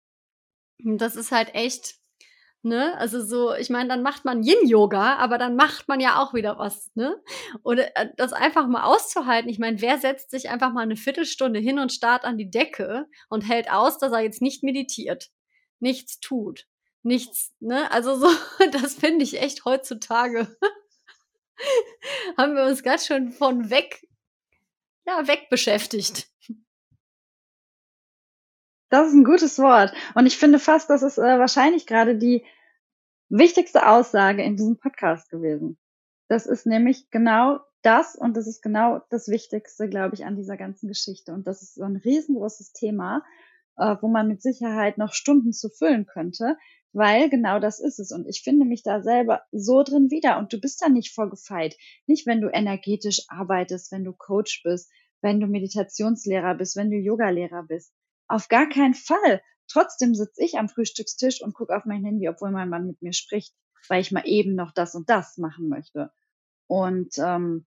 Das 0.80 1.16
ist 1.16 1.32
halt 1.32 1.54
echt 1.54 1.96
Ne? 2.66 2.98
Also 2.98 3.22
so, 3.22 3.54
ich 3.54 3.70
meine, 3.70 3.90
dann 3.90 4.04
macht 4.04 4.24
man 4.24 4.42
Yin-Yoga, 4.42 5.18
aber 5.18 5.38
dann 5.38 5.58
macht 5.58 5.90
man 5.90 6.00
ja 6.00 6.22
auch 6.22 6.34
wieder 6.34 6.58
was, 6.58 6.92
ne? 6.96 7.22
Oder 7.62 7.94
äh, 7.98 8.08
das 8.16 8.32
einfach 8.32 8.68
mal 8.68 8.86
auszuhalten. 8.86 9.50
Ich 9.50 9.60
meine, 9.60 9.82
wer 9.82 9.98
setzt 9.98 10.32
sich 10.32 10.50
einfach 10.50 10.72
mal 10.72 10.84
eine 10.84 10.96
Viertelstunde 10.96 11.60
hin 11.60 11.78
und 11.78 11.92
starrt 11.92 12.24
an 12.24 12.38
die 12.38 12.50
Decke 12.50 13.06
und 13.28 13.42
hält 13.42 13.70
aus, 13.70 13.98
dass 13.98 14.14
er 14.14 14.22
jetzt 14.22 14.42
nicht 14.42 14.64
meditiert, 14.64 15.30
nichts 15.82 16.22
tut, 16.22 16.66
nichts, 17.02 17.54
ne? 17.60 17.92
Also 17.92 18.16
so, 18.16 18.30
das 18.72 18.94
finde 18.94 19.26
ich 19.26 19.42
echt 19.42 19.66
heutzutage. 19.66 20.48
haben 22.38 22.56
wir 22.56 22.64
uns 22.64 22.82
ganz 22.82 23.06
schön 23.06 23.34
von 23.34 23.70
weg, 23.72 24.08
ja, 25.06 25.28
weg 25.28 25.50
beschäftigt. 25.50 26.30
Das 28.94 29.08
ist 29.08 29.16
ein 29.16 29.24
gutes 29.24 29.58
Wort. 29.58 29.92
Und 30.14 30.28
ich 30.28 30.38
finde 30.38 30.60
fast, 30.60 30.88
das 30.88 31.02
ist 31.02 31.18
äh, 31.18 31.40
wahrscheinlich 31.40 31.88
gerade 31.88 32.16
die 32.16 32.46
wichtigste 33.28 33.90
Aussage 33.90 34.44
in 34.44 34.56
diesem 34.56 34.78
Podcast 34.78 35.32
gewesen. 35.32 35.80
Das 36.28 36.46
ist 36.46 36.68
nämlich 36.68 37.10
genau 37.10 37.58
das 37.82 38.16
und 38.16 38.38
das 38.38 38.46
ist 38.46 38.62
genau 38.62 39.02
das 39.10 39.30
Wichtigste, 39.30 39.90
glaube 39.90 40.14
ich, 40.14 40.26
an 40.26 40.36
dieser 40.36 40.58
ganzen 40.58 40.88
Geschichte. 40.90 41.34
Und 41.34 41.48
das 41.48 41.64
ist 41.64 41.74
so 41.74 41.82
ein 41.82 41.96
riesengroßes 41.96 42.74
Thema, 42.74 43.24
äh, 43.78 43.96
wo 44.00 44.10
man 44.10 44.28
mit 44.28 44.44
Sicherheit 44.44 45.00
noch 45.00 45.14
Stunden 45.14 45.54
zu 45.54 45.70
füllen 45.70 46.06
könnte, 46.06 46.56
weil 46.92 47.32
genau 47.32 47.60
das 47.60 47.80
ist 47.80 47.98
es. 47.98 48.12
Und 48.12 48.28
ich 48.28 48.44
finde 48.44 48.66
mich 48.66 48.84
da 48.84 49.02
selber 49.02 49.42
so 49.52 49.82
drin 49.82 50.12
wieder. 50.12 50.38
Und 50.38 50.54
du 50.54 50.62
bist 50.62 50.84
da 50.84 50.90
nicht 50.90 51.16
vorgefeit. 51.16 51.76
Nicht, 52.06 52.28
wenn 52.28 52.42
du 52.42 52.48
energetisch 52.48 53.24
arbeitest, 53.28 53.92
wenn 53.92 54.04
du 54.04 54.14
Coach 54.14 54.62
bist, 54.64 54.92
wenn 55.24 55.40
du 55.40 55.48
Meditationslehrer 55.48 56.54
bist, 56.54 56.76
wenn 56.76 56.92
du 56.92 56.98
Yogalehrer 56.98 57.64
bist. 57.64 57.92
Auf 58.34 58.48
gar 58.48 58.68
keinen 58.68 58.96
Fall. 58.96 59.44
Trotzdem 59.68 60.16
sitze 60.16 60.44
ich 60.44 60.58
am 60.58 60.68
Frühstückstisch 60.68 61.44
und 61.44 61.54
gucke 61.54 61.76
auf 61.76 61.86
mein 61.86 62.04
Handy, 62.04 62.28
obwohl 62.28 62.50
mein 62.50 62.68
Mann 62.68 62.88
mit 62.88 63.00
mir 63.04 63.14
spricht, 63.14 63.54
weil 63.90 64.02
ich 64.02 64.12
mal 64.12 64.24
eben 64.26 64.56
noch 64.56 64.72
das 64.74 64.96
und 64.96 65.08
das 65.08 65.38
machen 65.38 65.70
möchte. 65.70 66.12
Und 66.66 67.16
ähm, 67.20 67.68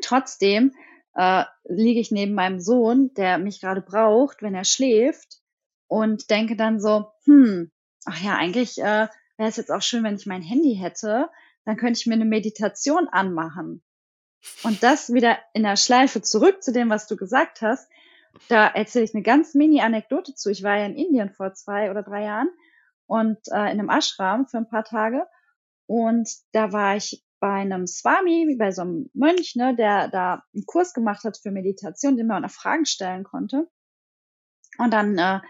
trotzdem 0.00 0.76
äh, 1.16 1.42
liege 1.64 1.98
ich 1.98 2.12
neben 2.12 2.34
meinem 2.34 2.60
Sohn, 2.60 3.12
der 3.14 3.38
mich 3.38 3.60
gerade 3.60 3.80
braucht, 3.80 4.42
wenn 4.42 4.54
er 4.54 4.62
schläft, 4.62 5.40
und 5.88 6.30
denke 6.30 6.54
dann 6.54 6.80
so, 6.80 7.10
hm, 7.24 7.72
ach 8.04 8.22
ja, 8.22 8.36
eigentlich 8.36 8.78
äh, 8.78 9.08
wäre 9.38 9.48
es 9.48 9.56
jetzt 9.56 9.72
auch 9.72 9.82
schön, 9.82 10.04
wenn 10.04 10.14
ich 10.14 10.26
mein 10.26 10.42
Handy 10.42 10.76
hätte, 10.76 11.28
dann 11.64 11.76
könnte 11.76 11.98
ich 11.98 12.06
mir 12.06 12.14
eine 12.14 12.26
Meditation 12.26 13.08
anmachen. 13.08 13.82
Und 14.62 14.84
das 14.84 15.12
wieder 15.12 15.36
in 15.52 15.64
der 15.64 15.76
Schleife 15.76 16.22
zurück 16.22 16.62
zu 16.62 16.72
dem, 16.72 16.90
was 16.90 17.08
du 17.08 17.16
gesagt 17.16 17.60
hast, 17.60 17.88
da 18.48 18.68
erzähle 18.68 19.04
ich 19.04 19.14
eine 19.14 19.22
ganz 19.22 19.54
mini-Anekdote 19.54 20.34
zu. 20.34 20.50
Ich 20.50 20.62
war 20.62 20.76
ja 20.76 20.86
in 20.86 20.96
Indien 20.96 21.30
vor 21.30 21.54
zwei 21.54 21.90
oder 21.90 22.02
drei 22.02 22.24
Jahren 22.24 22.48
und 23.06 23.38
äh, 23.48 23.70
in 23.72 23.78
einem 23.78 23.90
Ashram 23.90 24.46
für 24.46 24.58
ein 24.58 24.68
paar 24.68 24.84
Tage. 24.84 25.26
Und 25.86 26.28
da 26.52 26.72
war 26.72 26.96
ich 26.96 27.24
bei 27.40 27.60
einem 27.60 27.86
Swami, 27.86 28.56
bei 28.58 28.70
so 28.70 28.82
einem 28.82 29.10
Mönch, 29.14 29.56
ne, 29.56 29.74
der 29.74 30.08
da 30.08 30.44
einen 30.54 30.64
Kurs 30.64 30.94
gemacht 30.94 31.24
hat 31.24 31.38
für 31.38 31.50
Meditation, 31.50 32.16
den 32.16 32.28
man 32.28 32.44
auch 32.44 32.50
Fragen 32.50 32.86
stellen 32.86 33.24
konnte. 33.24 33.68
Und 34.78 34.92
dann 34.92 35.18
äh, 35.18 35.40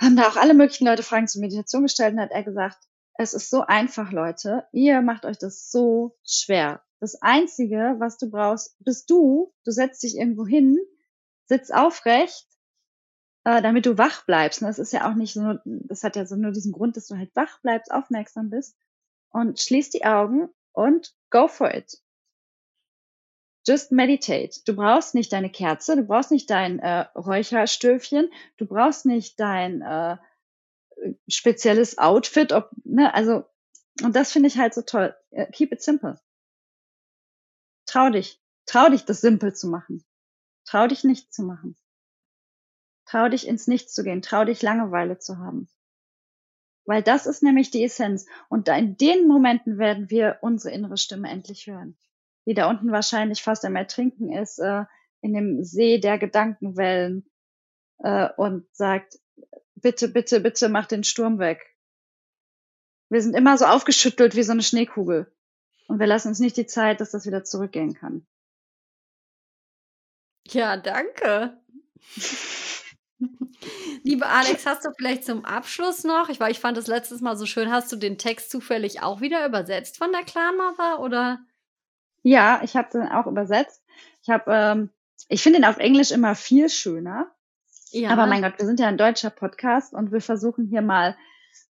haben 0.00 0.16
da 0.16 0.28
auch 0.28 0.36
alle 0.36 0.54
möglichen 0.54 0.86
Leute 0.86 1.02
Fragen 1.02 1.26
zur 1.26 1.40
Meditation 1.40 1.82
gestellt 1.82 2.14
und 2.14 2.20
hat 2.20 2.30
er 2.30 2.44
gesagt, 2.44 2.78
es 3.16 3.32
ist 3.32 3.48
so 3.48 3.62
einfach, 3.62 4.12
Leute. 4.12 4.66
Ihr 4.72 5.00
macht 5.00 5.24
euch 5.24 5.38
das 5.38 5.70
so 5.70 6.16
schwer. 6.24 6.82
Das 7.00 7.20
Einzige, 7.22 7.96
was 7.98 8.18
du 8.18 8.30
brauchst, 8.30 8.76
bist 8.84 9.08
du. 9.10 9.52
Du 9.64 9.70
setzt 9.70 10.02
dich 10.02 10.16
irgendwo 10.16 10.46
hin, 10.46 10.78
sitz 11.46 11.70
aufrecht, 11.70 12.46
äh, 13.44 13.62
damit 13.62 13.86
du 13.86 13.98
wach 13.98 14.24
bleibst. 14.24 14.62
Und 14.62 14.68
das 14.68 14.78
ist 14.78 14.92
ja 14.92 15.10
auch 15.10 15.14
nicht 15.14 15.34
so, 15.34 15.58
das 15.64 16.02
hat 16.02 16.16
ja 16.16 16.26
so 16.26 16.36
nur 16.36 16.52
diesen 16.52 16.72
Grund, 16.72 16.96
dass 16.96 17.06
du 17.06 17.16
halt 17.16 17.34
wach 17.34 17.60
bleibst, 17.60 17.92
aufmerksam 17.92 18.50
bist 18.50 18.76
und 19.30 19.60
schließ 19.60 19.90
die 19.90 20.04
Augen 20.04 20.48
und 20.72 21.14
go 21.30 21.48
for 21.48 21.74
it. 21.74 22.00
Just 23.66 23.92
meditate. 23.92 24.60
Du 24.66 24.76
brauchst 24.76 25.14
nicht 25.14 25.32
deine 25.32 25.50
Kerze, 25.50 25.96
du 25.96 26.02
brauchst 26.02 26.30
nicht 26.30 26.50
dein 26.50 26.80
äh, 26.80 27.06
Räucherstöfchen, 27.16 28.30
du 28.58 28.66
brauchst 28.66 29.06
nicht 29.06 29.40
dein 29.40 29.80
äh, 29.80 30.18
spezielles 31.28 31.98
Outfit, 31.98 32.52
ob, 32.52 32.70
ne, 32.84 33.12
also, 33.14 33.44
und 34.02 34.14
das 34.14 34.32
finde 34.32 34.48
ich 34.48 34.58
halt 34.58 34.74
so 34.74 34.82
toll. 34.82 35.14
Äh, 35.30 35.50
keep 35.50 35.72
it 35.72 35.82
simple. 35.82 36.20
Trau 37.86 38.10
dich. 38.10 38.40
Trau 38.66 38.88
dich, 38.88 39.04
das 39.04 39.20
simpel 39.20 39.54
zu 39.54 39.68
machen. 39.68 40.04
Trau 40.74 40.88
dich 40.88 41.04
nicht 41.04 41.32
zu 41.32 41.44
machen. 41.44 41.76
Trau 43.06 43.28
dich 43.28 43.46
ins 43.46 43.68
Nichts 43.68 43.94
zu 43.94 44.02
gehen. 44.02 44.22
Trau 44.22 44.44
dich 44.44 44.60
Langeweile 44.60 45.18
zu 45.20 45.38
haben. 45.38 45.68
Weil 46.84 47.00
das 47.00 47.26
ist 47.26 47.44
nämlich 47.44 47.70
die 47.70 47.84
Essenz. 47.84 48.26
Und 48.48 48.66
in 48.66 48.96
den 48.96 49.28
Momenten 49.28 49.78
werden 49.78 50.10
wir 50.10 50.38
unsere 50.40 50.74
innere 50.74 50.96
Stimme 50.96 51.30
endlich 51.30 51.68
hören. 51.68 51.96
Die 52.44 52.54
da 52.54 52.68
unten 52.68 52.90
wahrscheinlich 52.90 53.40
fast 53.40 53.64
am 53.64 53.76
Ertrinken 53.76 54.32
ist, 54.32 54.58
äh, 54.58 54.82
in 55.20 55.32
dem 55.32 55.62
See 55.62 56.00
der 56.00 56.18
Gedankenwellen 56.18 57.30
äh, 57.98 58.30
und 58.36 58.66
sagt, 58.74 59.20
bitte, 59.76 60.08
bitte, 60.08 60.40
bitte 60.40 60.68
mach 60.68 60.86
den 60.86 61.04
Sturm 61.04 61.38
weg. 61.38 61.60
Wir 63.10 63.22
sind 63.22 63.36
immer 63.36 63.56
so 63.58 63.66
aufgeschüttelt 63.66 64.34
wie 64.34 64.42
so 64.42 64.50
eine 64.50 64.64
Schneekugel. 64.64 65.32
Und 65.86 66.00
wir 66.00 66.08
lassen 66.08 66.26
uns 66.26 66.40
nicht 66.40 66.56
die 66.56 66.66
Zeit, 66.66 67.00
dass 67.00 67.12
das 67.12 67.26
wieder 67.26 67.44
zurückgehen 67.44 67.94
kann. 67.94 68.26
Ja, 70.48 70.76
danke. 70.76 71.58
Liebe 74.02 74.26
Alex, 74.26 74.66
hast 74.66 74.84
du 74.84 74.90
vielleicht 74.96 75.24
zum 75.24 75.44
Abschluss 75.44 76.04
noch, 76.04 76.28
ich, 76.28 76.38
war, 76.40 76.50
ich 76.50 76.60
fand 76.60 76.76
das 76.76 76.86
letztes 76.86 77.20
Mal 77.20 77.36
so 77.36 77.46
schön, 77.46 77.70
hast 77.70 77.90
du 77.90 77.96
den 77.96 78.18
Text 78.18 78.50
zufällig 78.50 79.02
auch 79.02 79.20
wieder 79.20 79.46
übersetzt 79.46 79.96
von 79.96 80.12
der 80.12 80.22
Clan 80.22 80.56
Mother 80.56 81.00
oder? 81.00 81.38
Ja, 82.22 82.60
ich 82.62 82.76
habe 82.76 82.90
den 82.90 83.08
auch 83.08 83.26
übersetzt. 83.26 83.82
Ich 84.22 84.28
habe, 84.28 84.52
ähm, 84.52 84.90
ich 85.28 85.42
finde 85.42 85.60
ihn 85.60 85.64
auf 85.64 85.78
Englisch 85.78 86.10
immer 86.10 86.34
viel 86.34 86.68
schöner. 86.68 87.34
Ja. 87.90 88.10
Aber 88.10 88.26
mein 88.26 88.42
Gott, 88.42 88.58
wir 88.58 88.66
sind 88.66 88.80
ja 88.80 88.88
ein 88.88 88.98
deutscher 88.98 89.30
Podcast 89.30 89.94
und 89.94 90.12
wir 90.12 90.20
versuchen 90.20 90.66
hier 90.66 90.82
mal, 90.82 91.16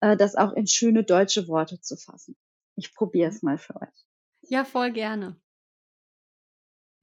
äh, 0.01 0.15
das 0.15 0.35
auch 0.35 0.53
in 0.53 0.67
schöne 0.67 1.03
deutsche 1.03 1.47
Worte 1.47 1.81
zu 1.81 1.97
fassen. 1.97 2.37
Ich 2.75 2.93
probiere 2.93 3.29
es 3.29 3.41
mal 3.41 3.57
für 3.57 3.75
euch. 3.75 4.05
Ja, 4.41 4.63
voll 4.63 4.91
gerne. 4.91 5.35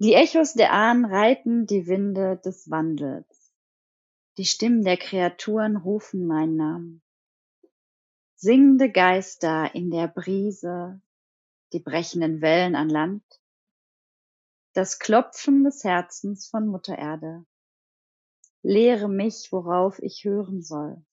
Die 0.00 0.14
Echos 0.14 0.54
der 0.54 0.72
Ahnen 0.72 1.04
reiten 1.04 1.66
die 1.66 1.88
Winde 1.88 2.36
des 2.44 2.70
Wandels. 2.70 3.52
Die 4.36 4.44
Stimmen 4.44 4.84
der 4.84 4.96
Kreaturen 4.96 5.76
rufen 5.76 6.24
meinen 6.24 6.54
Namen. 6.54 7.02
Singende 8.36 8.92
Geister 8.92 9.74
in 9.74 9.90
der 9.90 10.06
Brise, 10.06 11.02
die 11.72 11.80
brechenden 11.80 12.40
Wellen 12.40 12.76
an 12.76 12.88
Land, 12.88 13.24
das 14.72 15.00
Klopfen 15.00 15.64
des 15.64 15.82
Herzens 15.82 16.46
von 16.46 16.68
Mutter 16.68 16.96
Erde. 16.96 17.44
Lehre 18.62 19.08
mich, 19.08 19.48
worauf 19.50 19.98
ich 19.98 20.22
hören 20.22 20.62
soll. 20.62 21.04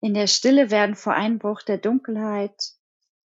In 0.00 0.14
der 0.14 0.28
Stille 0.28 0.70
werden 0.70 0.94
vor 0.94 1.14
Einbruch 1.14 1.62
der 1.62 1.78
Dunkelheit 1.78 2.74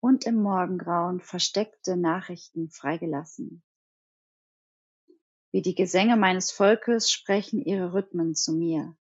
und 0.01 0.25
im 0.25 0.41
Morgengrauen 0.41 1.21
versteckte 1.21 1.95
Nachrichten 1.95 2.69
freigelassen. 2.69 3.63
Wie 5.51 5.61
die 5.61 5.75
Gesänge 5.75 6.17
meines 6.17 6.51
Volkes 6.51 7.11
sprechen 7.11 7.61
ihre 7.61 7.93
Rhythmen 7.93 8.35
zu 8.35 8.53
mir. 8.53 8.97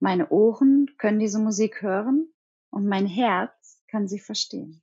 Meine 0.00 0.30
Ohren 0.30 0.90
können 0.98 1.18
diese 1.18 1.38
Musik 1.38 1.82
hören 1.82 2.32
und 2.70 2.86
mein 2.86 3.06
Herz 3.06 3.82
kann 3.88 4.08
sie 4.08 4.18
verstehen. 4.18 4.82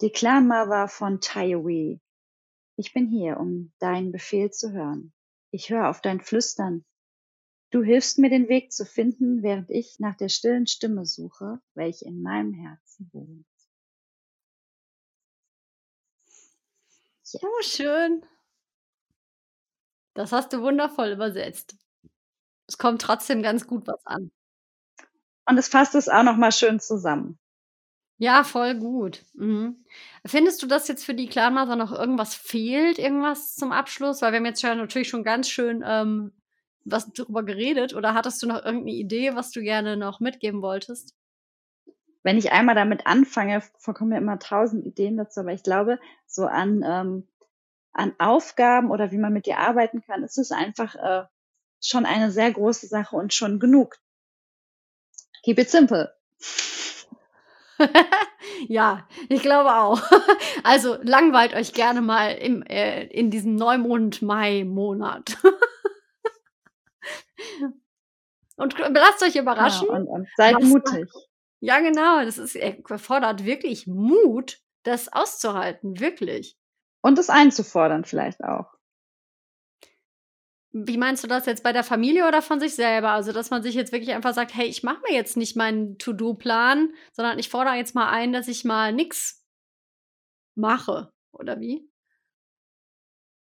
Die 0.00 0.10
Klama 0.10 0.68
war 0.68 0.88
von 0.88 1.20
Taiwi. 1.20 2.00
Ich 2.76 2.92
bin 2.92 3.08
hier, 3.08 3.38
um 3.38 3.72
deinen 3.78 4.12
Befehl 4.12 4.50
zu 4.50 4.72
hören. 4.72 5.12
Ich 5.50 5.70
höre 5.70 5.88
auf 5.88 6.00
dein 6.00 6.20
Flüstern, 6.20 6.84
Du 7.70 7.84
hilfst 7.84 8.18
mir 8.18 8.30
den 8.30 8.48
Weg 8.48 8.72
zu 8.72 8.84
finden, 8.84 9.42
während 9.42 9.70
ich 9.70 10.00
nach 10.00 10.16
der 10.16 10.28
stillen 10.28 10.66
Stimme 10.66 11.06
suche, 11.06 11.60
welche 11.74 12.04
in 12.04 12.20
meinem 12.20 12.52
Herzen 12.52 13.08
wohnt. 13.12 13.46
Ja. 17.32 17.40
Oh, 17.42 17.62
schön. 17.62 18.24
Das 20.14 20.32
hast 20.32 20.52
du 20.52 20.62
wundervoll 20.62 21.10
übersetzt. 21.12 21.76
Es 22.66 22.76
kommt 22.76 23.02
trotzdem 23.02 23.42
ganz 23.42 23.68
gut 23.68 23.86
was 23.86 24.04
an. 24.04 24.32
Und 25.46 25.56
es 25.56 25.68
fasst 25.68 25.94
es 25.94 26.08
auch 26.08 26.24
noch 26.24 26.36
mal 26.36 26.52
schön 26.52 26.80
zusammen. 26.80 27.38
Ja, 28.18 28.44
voll 28.44 28.74
gut. 28.74 29.24
Mhm. 29.34 29.84
Findest 30.26 30.62
du, 30.62 30.66
dass 30.66 30.88
jetzt 30.88 31.04
für 31.04 31.14
die 31.14 31.28
Clanmaster 31.28 31.76
noch 31.76 31.92
irgendwas 31.92 32.34
fehlt, 32.34 32.98
irgendwas 32.98 33.54
zum 33.54 33.72
Abschluss? 33.72 34.20
Weil 34.20 34.32
wir 34.32 34.38
haben 34.38 34.46
jetzt 34.46 34.60
ja 34.60 34.74
natürlich 34.74 35.08
schon 35.08 35.24
ganz 35.24 35.48
schön 35.48 35.82
ähm, 35.86 36.32
was 36.84 37.12
darüber 37.12 37.42
geredet 37.42 37.94
oder 37.94 38.14
hattest 38.14 38.42
du 38.42 38.46
noch 38.46 38.64
irgendeine 38.64 38.92
Idee, 38.92 39.34
was 39.34 39.50
du 39.50 39.60
gerne 39.60 39.96
noch 39.96 40.20
mitgeben 40.20 40.62
wolltest? 40.62 41.14
Wenn 42.22 42.38
ich 42.38 42.52
einmal 42.52 42.74
damit 42.74 43.06
anfange, 43.06 43.62
kommen 43.82 44.10
mir 44.10 44.18
immer 44.18 44.38
tausend 44.38 44.84
Ideen 44.84 45.16
dazu, 45.16 45.40
aber 45.40 45.52
ich 45.52 45.62
glaube, 45.62 45.98
so 46.26 46.46
an, 46.46 46.84
ähm, 46.86 47.28
an 47.92 48.14
Aufgaben 48.18 48.90
oder 48.90 49.10
wie 49.10 49.18
man 49.18 49.32
mit 49.32 49.46
dir 49.46 49.58
arbeiten 49.58 50.02
kann, 50.02 50.22
ist 50.22 50.38
es 50.38 50.52
einfach 50.52 50.94
äh, 50.94 51.24
schon 51.82 52.04
eine 52.06 52.30
sehr 52.30 52.52
große 52.52 52.86
Sache 52.86 53.16
und 53.16 53.32
schon 53.32 53.58
genug. 53.58 53.96
Keep 55.42 55.58
it 55.60 55.70
simple. 55.70 56.14
ja, 58.68 59.06
ich 59.28 59.42
glaube 59.42 59.74
auch. 59.74 60.00
Also 60.62 60.98
langweilt 61.02 61.54
euch 61.54 61.72
gerne 61.72 62.02
mal 62.02 62.32
im, 62.32 62.62
äh, 62.62 63.04
in 63.06 63.30
diesem 63.30 63.54
Neumond-Mai-Monat. 63.54 65.38
Und 68.56 68.78
lasst 68.78 69.22
euch 69.22 69.36
überraschen. 69.36 69.88
Ja, 69.88 69.94
und, 69.94 70.06
und 70.06 70.28
seid 70.36 70.60
mutig. 70.62 71.08
Ja, 71.60 71.80
genau. 71.80 72.24
Das 72.24 72.38
ist 72.38 72.56
erfordert 72.56 73.44
wirklich 73.44 73.86
Mut, 73.86 74.58
das 74.82 75.12
auszuhalten, 75.12 76.00
wirklich. 76.00 76.56
Und 77.02 77.18
es 77.18 77.30
einzufordern 77.30 78.04
vielleicht 78.04 78.42
auch. 78.42 78.74
Wie 80.72 80.98
meinst 80.98 81.24
du 81.24 81.28
das 81.28 81.46
jetzt 81.46 81.64
bei 81.64 81.72
der 81.72 81.82
Familie 81.82 82.28
oder 82.28 82.42
von 82.42 82.60
sich 82.60 82.76
selber? 82.76 83.10
Also, 83.10 83.32
dass 83.32 83.50
man 83.50 83.62
sich 83.62 83.74
jetzt 83.74 83.92
wirklich 83.92 84.14
einfach 84.14 84.34
sagt, 84.34 84.54
hey, 84.54 84.66
ich 84.66 84.82
mache 84.84 85.00
mir 85.08 85.14
jetzt 85.14 85.36
nicht 85.36 85.56
meinen 85.56 85.98
To-Do-Plan, 85.98 86.94
sondern 87.12 87.38
ich 87.40 87.48
fordere 87.48 87.74
jetzt 87.74 87.94
mal 87.94 88.08
ein, 88.08 88.32
dass 88.32 88.46
ich 88.46 88.64
mal 88.64 88.92
nichts 88.92 89.44
mache, 90.54 91.12
oder 91.32 91.58
wie? 91.58 91.90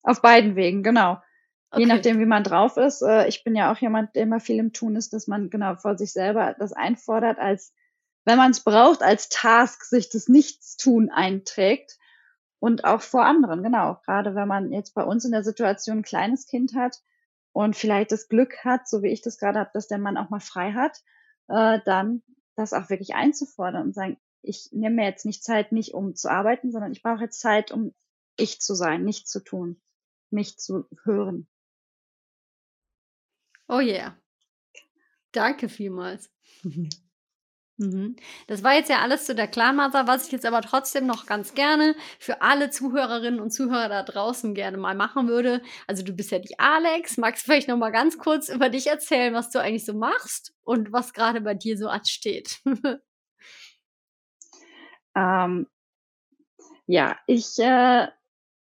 Auf 0.02 0.22
beiden 0.22 0.56
Wegen, 0.56 0.82
genau. 0.82 1.20
Okay. 1.70 1.82
Je 1.82 1.86
nachdem, 1.86 2.18
wie 2.18 2.26
man 2.26 2.44
drauf 2.44 2.76
ist. 2.76 3.02
Äh, 3.02 3.28
ich 3.28 3.44
bin 3.44 3.54
ja 3.54 3.70
auch 3.72 3.78
jemand, 3.78 4.14
der 4.16 4.22
immer 4.22 4.40
viel 4.40 4.58
im 4.58 4.72
Tun 4.72 4.96
ist, 4.96 5.12
dass 5.12 5.26
man 5.26 5.50
genau 5.50 5.76
vor 5.76 5.98
sich 5.98 6.12
selber 6.12 6.54
das 6.58 6.72
einfordert, 6.72 7.38
als 7.38 7.74
wenn 8.24 8.38
man 8.38 8.50
es 8.50 8.60
braucht, 8.60 9.02
als 9.02 9.28
Task 9.28 9.84
sich 9.84 10.08
das 10.10 10.28
Nichtstun 10.28 11.10
einträgt 11.10 11.98
und 12.58 12.84
auch 12.84 13.02
vor 13.02 13.24
anderen, 13.24 13.62
genau. 13.62 14.00
Gerade 14.04 14.34
wenn 14.34 14.48
man 14.48 14.72
jetzt 14.72 14.94
bei 14.94 15.04
uns 15.04 15.24
in 15.24 15.32
der 15.32 15.44
Situation 15.44 15.98
ein 15.98 16.02
kleines 16.02 16.46
Kind 16.46 16.74
hat 16.74 17.02
und 17.52 17.76
vielleicht 17.76 18.12
das 18.12 18.28
Glück 18.28 18.64
hat, 18.64 18.88
so 18.88 19.02
wie 19.02 19.08
ich 19.08 19.22
das 19.22 19.38
gerade 19.38 19.58
habe, 19.58 19.70
dass 19.74 19.88
der 19.88 19.98
Mann 19.98 20.16
auch 20.16 20.30
mal 20.30 20.40
frei 20.40 20.72
hat, 20.72 21.02
äh, 21.48 21.80
dann 21.84 22.22
das 22.56 22.72
auch 22.72 22.90
wirklich 22.90 23.14
einzufordern 23.14 23.82
und 23.82 23.94
sagen, 23.94 24.18
ich 24.42 24.70
nehme 24.72 24.96
mir 24.96 25.04
jetzt 25.04 25.26
nicht 25.26 25.44
Zeit, 25.44 25.72
nicht 25.72 25.94
um 25.94 26.14
zu 26.14 26.30
arbeiten, 26.30 26.72
sondern 26.72 26.92
ich 26.92 27.02
brauche 27.02 27.24
jetzt 27.24 27.40
Zeit, 27.40 27.72
um 27.72 27.94
ich 28.36 28.60
zu 28.60 28.74
sein, 28.74 29.04
nicht 29.04 29.28
zu 29.28 29.40
tun, 29.40 29.80
mich 30.30 30.58
zu 30.58 30.86
hören. 31.04 31.46
Oh 33.68 33.80
yeah. 33.80 34.16
Danke 35.32 35.68
vielmals. 35.68 36.30
Mhm. 37.80 38.16
Das 38.48 38.64
war 38.64 38.74
jetzt 38.74 38.90
ja 38.90 38.98
alles 39.02 39.24
zu 39.24 39.36
der 39.36 39.46
Clanmother, 39.46 40.08
was 40.08 40.26
ich 40.26 40.32
jetzt 40.32 40.44
aber 40.44 40.62
trotzdem 40.62 41.06
noch 41.06 41.26
ganz 41.26 41.54
gerne 41.54 41.94
für 42.18 42.42
alle 42.42 42.70
Zuhörerinnen 42.70 43.38
und 43.38 43.52
Zuhörer 43.52 43.88
da 43.88 44.02
draußen 44.02 44.52
gerne 44.52 44.78
mal 44.78 44.96
machen 44.96 45.28
würde. 45.28 45.62
Also 45.86 46.02
du 46.02 46.12
bist 46.12 46.32
ja 46.32 46.40
die 46.40 46.58
Alex, 46.58 47.18
magst 47.18 47.46
du 47.46 47.52
vielleicht 47.52 47.68
noch 47.68 47.76
mal 47.76 47.92
ganz 47.92 48.18
kurz 48.18 48.48
über 48.48 48.68
dich 48.68 48.88
erzählen, 48.88 49.32
was 49.32 49.50
du 49.50 49.60
eigentlich 49.60 49.84
so 49.84 49.94
machst 49.94 50.54
und 50.64 50.92
was 50.92 51.12
gerade 51.12 51.40
bei 51.40 51.54
dir 51.54 51.78
so 51.78 51.86
ansteht? 51.86 52.60
ähm, 55.14 55.68
ja, 56.86 57.16
ich, 57.28 57.58
äh, 57.60 58.08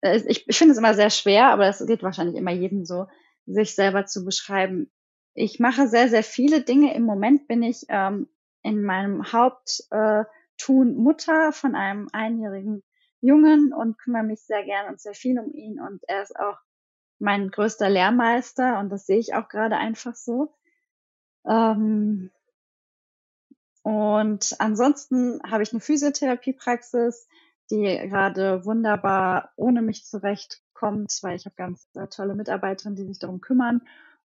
ich, 0.03 0.47
ich 0.47 0.57
finde 0.57 0.73
es 0.73 0.77
immer 0.77 0.93
sehr 0.93 1.09
schwer, 1.09 1.47
aber 1.47 1.65
das 1.65 1.83
geht 1.87 2.03
wahrscheinlich 2.03 2.35
immer 2.35 2.51
jedem 2.51 2.85
so 2.85 3.07
sich 3.49 3.75
selber 3.75 4.05
zu 4.05 4.23
beschreiben. 4.23 4.91
Ich 5.33 5.59
mache 5.59 5.87
sehr, 5.87 6.09
sehr 6.09 6.23
viele 6.23 6.61
Dinge. 6.61 6.93
Im 6.93 7.03
Moment 7.03 7.47
bin 7.47 7.63
ich 7.63 7.85
ähm, 7.89 8.27
in 8.61 8.83
meinem 8.83 9.31
Haupttun 9.31 9.87
äh, 9.91 10.93
Mutter 10.93 11.51
von 11.51 11.75
einem 11.75 12.09
einjährigen 12.11 12.83
Jungen 13.21 13.73
und 13.73 13.97
kümmere 13.97 14.23
mich 14.23 14.41
sehr 14.41 14.63
gern 14.63 14.87
und 14.87 15.01
sehr 15.01 15.13
viel 15.13 15.39
um 15.39 15.53
ihn. 15.53 15.79
Und 15.79 16.01
er 16.07 16.23
ist 16.23 16.35
auch 16.37 16.57
mein 17.19 17.49
größter 17.49 17.89
Lehrmeister 17.89 18.79
und 18.79 18.89
das 18.89 19.05
sehe 19.05 19.19
ich 19.19 19.33
auch 19.33 19.49
gerade 19.49 19.77
einfach 19.77 20.15
so. 20.15 20.53
Ähm, 21.45 22.31
und 23.83 24.55
ansonsten 24.59 25.41
habe 25.49 25.63
ich 25.63 25.71
eine 25.71 25.81
Physiotherapiepraxis, 25.81 27.27
die 27.71 27.83
gerade 27.83 28.65
wunderbar 28.65 29.51
ohne 29.55 29.81
mich 29.81 30.05
zurechtkommt, 30.79 31.19
weil 31.21 31.35
ich 31.35 31.45
habe 31.45 31.55
ganz 31.55 31.87
äh, 31.95 32.07
tolle 32.07 32.35
Mitarbeiterinnen, 32.35 32.95
die 32.95 33.05
sich 33.05 33.19
darum 33.19 33.41
kümmern 33.41 33.81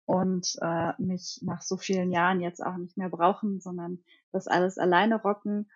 und 0.07 0.57
äh, 0.61 0.93
mich 0.99 1.41
nach 1.43 1.63
so 1.63 1.77
vielen 1.77 2.11
Jahren 2.11 2.41
jetzt 2.41 2.65
auch 2.65 2.77
nicht 2.77 2.97
mehr 2.97 3.09
brauchen, 3.09 3.61
sondern 3.61 4.03
das 4.33 4.49
alles 4.49 4.79
alleine 4.79 5.21
rocken. 5.21 5.71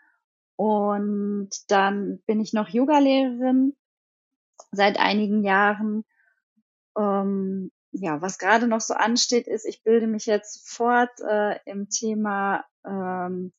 Und 0.56 1.50
dann 1.68 2.20
bin 2.26 2.40
ich 2.40 2.52
noch 2.52 2.68
Yogalehrerin 2.68 3.76
seit 4.72 4.98
einigen 4.98 5.44
Jahren. 5.44 6.04
Ähm, 6.96 7.70
ja, 7.92 8.20
was 8.20 8.38
gerade 8.38 8.66
noch 8.66 8.80
so 8.80 8.94
ansteht, 8.94 9.46
ist, 9.46 9.64
ich 9.66 9.82
bilde 9.84 10.06
mich 10.06 10.26
jetzt 10.26 10.68
fort 10.68 11.12
äh, 11.20 11.58
im 11.64 11.88
Thema 11.88 12.64
ähm, 12.84 13.52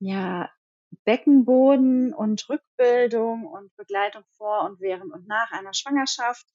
ja, 0.00 0.50
Beckenboden 1.04 2.12
und 2.12 2.48
Rückbildung 2.48 3.46
und 3.46 3.74
Begleitung 3.76 4.24
vor 4.36 4.64
und 4.64 4.80
während 4.80 5.12
und 5.12 5.28
nach 5.28 5.52
einer 5.52 5.72
Schwangerschaft 5.72 6.46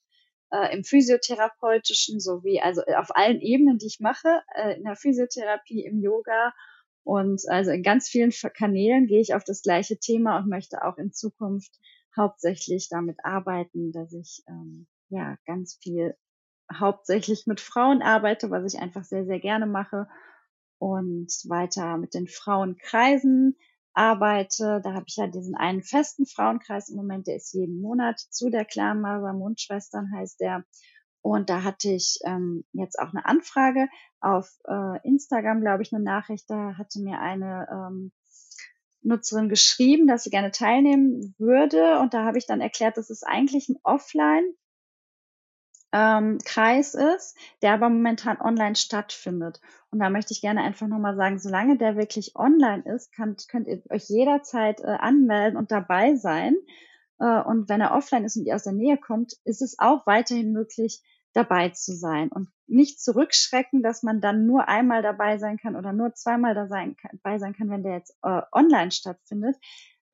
äh, 0.52 0.76
im 0.76 0.84
physiotherapeutischen 0.84 2.20
sowie 2.20 2.62
also 2.62 2.82
auf 2.98 3.16
allen 3.16 3.42
Ebenen, 3.42 3.78
die 3.78 3.88
ich 3.88 4.00
mache, 4.00 4.42
äh, 4.56 4.78
in 4.78 4.84
der 4.84 4.96
Physiotherapie, 4.96 5.84
im 5.86 6.00
Yoga 6.00 6.54
und 7.04 7.42
also 7.48 7.72
in 7.72 7.84
ganz 7.84 8.10
vielen 8.10 8.32
Kanälen 8.32 9.08
gehe 9.08 9.22
ich 9.22 9.34
auf 9.34 9.44
das 9.44 9.64
gleiche 9.64 9.98
Thema 9.98 10.38
und 10.38 10.50
möchte 10.50 10.84
auch 10.84 10.98
in 10.98 11.12
Zukunft 11.12 11.80
hauptsächlich 12.16 12.90
damit 12.90 13.18
arbeiten, 13.24 13.92
dass 13.92 14.14
ich 14.14 14.44
ähm, 14.48 14.88
ja 15.10 15.38
ganz 15.46 15.78
viel 15.82 16.16
hauptsächlich 16.72 17.48
mit 17.48 17.60
Frauen 17.60 18.02
arbeite, 18.02 18.50
was 18.52 18.74
ich 18.74 18.80
einfach 18.80 19.04
sehr, 19.04 19.26
sehr 19.26 19.40
gerne 19.40 19.66
mache 19.66 20.08
und 20.78 21.32
weiter 21.48 21.98
mit 21.98 22.14
den 22.14 22.28
Frauenkreisen 22.28 23.58
arbeite. 23.94 24.82
Da 24.84 24.94
habe 24.94 25.06
ich 25.08 25.16
ja 25.18 25.28
diesen 25.28 25.56
einen 25.56 25.84
festen 25.84 26.26
Frauenkreis 26.26 26.90
im 26.90 26.96
Moment, 26.96 27.28
der 27.28 27.36
ist 27.36 27.54
jeden 27.54 27.82
Monat 27.82 28.20
zu 28.20 28.50
der 28.50 28.66
Clanmaser 28.66 29.34
Mondschwestern 29.34 30.12
heißt 30.16 30.40
der. 30.40 30.64
Und 31.22 31.50
da 31.50 31.64
hatte 31.64 31.90
ich 31.90 32.20
ähm, 32.26 32.64
jetzt 32.74 32.98
auch 32.98 33.10
eine 33.14 33.26
Anfrage 33.26 33.88
auf 34.22 34.50
äh, 34.68 35.08
Instagram, 35.08 35.62
glaube 35.62 35.84
ich, 35.84 35.94
eine 35.94 36.04
Nachricht. 36.04 36.50
Da 36.50 36.78
hatte 36.78 37.00
mir 37.00 37.20
eine 37.20 37.68
ähm, 37.72 38.12
Nutzerin 39.04 39.50
geschrieben, 39.50 40.08
dass 40.08 40.24
sie 40.24 40.32
gerne 40.32 40.52
teilnehmen 40.52 41.36
würde. 41.38 42.00
Und 42.00 42.14
da 42.14 42.26
habe 42.26 42.38
ich 42.38 42.48
dann 42.48 42.62
erklärt, 42.62 42.98
das 42.98 43.10
ist 43.10 43.26
eigentlich 43.26 43.70
ein 43.70 43.78
Offline 43.84 44.44
ähm, 45.92 46.38
Kreis 46.46 46.94
ist, 46.94 47.38
der 47.62 47.74
aber 47.74 47.90
momentan 47.90 48.40
online 48.40 48.76
stattfindet. 48.76 49.60
Und 49.92 50.00
da 50.00 50.10
möchte 50.10 50.34
ich 50.34 50.42
gerne 50.42 50.62
einfach 50.62 50.88
nochmal 50.88 51.16
sagen, 51.16 51.40
solange 51.40 51.78
der 51.78 51.98
wirklich 51.98 52.36
online 52.36 52.84
ist, 52.84 53.14
könnt, 53.14 53.48
könnt 53.50 53.68
ihr 53.68 53.82
euch 53.90 54.08
jederzeit 54.08 54.82
äh, 54.82 54.88
anmelden 54.88 55.58
und 55.58 55.72
dabei 55.72 56.16
sein. 56.16 56.56
Äh, 57.20 57.42
und 57.42 57.68
wenn 57.68 57.82
er 57.82 57.94
offline 57.94 58.24
ist 58.24 58.38
und 58.38 58.46
ihr 58.46 58.56
aus 58.56 58.64
der 58.64 58.74
Nähe 58.74 58.98
kommt, 58.98 59.34
ist 59.44 59.62
es 59.62 59.78
auch 59.80 60.08
weiterhin 60.08 60.54
möglich, 60.54 61.02
dabei 61.34 61.70
zu 61.70 61.94
sein 61.94 62.30
und 62.30 62.50
nicht 62.68 63.02
zurückschrecken, 63.02 63.82
dass 63.84 64.04
man 64.04 64.20
dann 64.20 64.46
nur 64.46 64.68
einmal 64.68 65.02
dabei 65.02 65.38
sein 65.38 65.58
kann 65.58 65.78
oder 65.78 65.94
nur 65.94 66.14
zweimal 66.14 66.54
dabei 66.56 67.40
sein 67.40 67.54
kann, 67.54 67.70
wenn 67.70 67.84
der 67.84 67.94
jetzt 67.94 68.18
äh, 68.22 68.42
online 68.52 68.92
stattfindet 68.92 69.56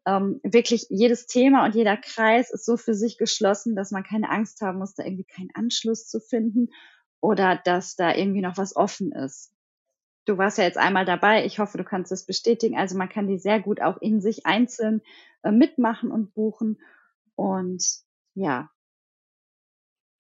ähm, 0.08 0.40
wirklich 0.42 0.88
jedes 0.90 1.28
Thema 1.28 1.66
und 1.66 1.76
jeder 1.76 1.98
Kreis 1.98 2.50
ist 2.50 2.66
so 2.66 2.78
für 2.78 2.94
sich 2.94 3.18
geschlossen, 3.18 3.76
dass 3.76 3.92
man 3.92 4.04
keine 4.04 4.30
Angst 4.30 4.62
haben 4.62 4.80
muss, 4.80 4.96
da 4.96 5.04
irgendwie 5.04 5.26
keinen 5.26 5.52
Anschluss 5.54 6.08
zu 6.08 6.22
finden 6.22 6.70
oder 7.20 7.58
dass 7.58 7.98
da 7.98 8.16
irgendwie 8.16 8.42
noch 8.42 8.58
was 8.58 8.76
offen 8.76 9.12
ist. 9.12 9.54
Du 10.26 10.38
warst 10.38 10.58
ja 10.58 10.64
jetzt 10.64 10.78
einmal 10.78 11.04
dabei. 11.04 11.46
Ich 11.46 11.60
hoffe, 11.60 11.78
du 11.78 11.84
kannst 11.84 12.12
das 12.12 12.26
bestätigen. 12.26 12.78
Also 12.78 12.98
man 12.98 13.10
kann 13.10 13.28
die 13.28 13.38
sehr 13.38 13.60
gut 13.60 13.82
auch 13.82 13.98
in 13.98 14.22
sich 14.22 14.46
einzeln 14.46 15.02
äh, 15.44 15.52
mitmachen 15.52 16.10
und 16.10 16.34
buchen. 16.34 16.80
Und 17.36 17.86
ja, 18.34 18.70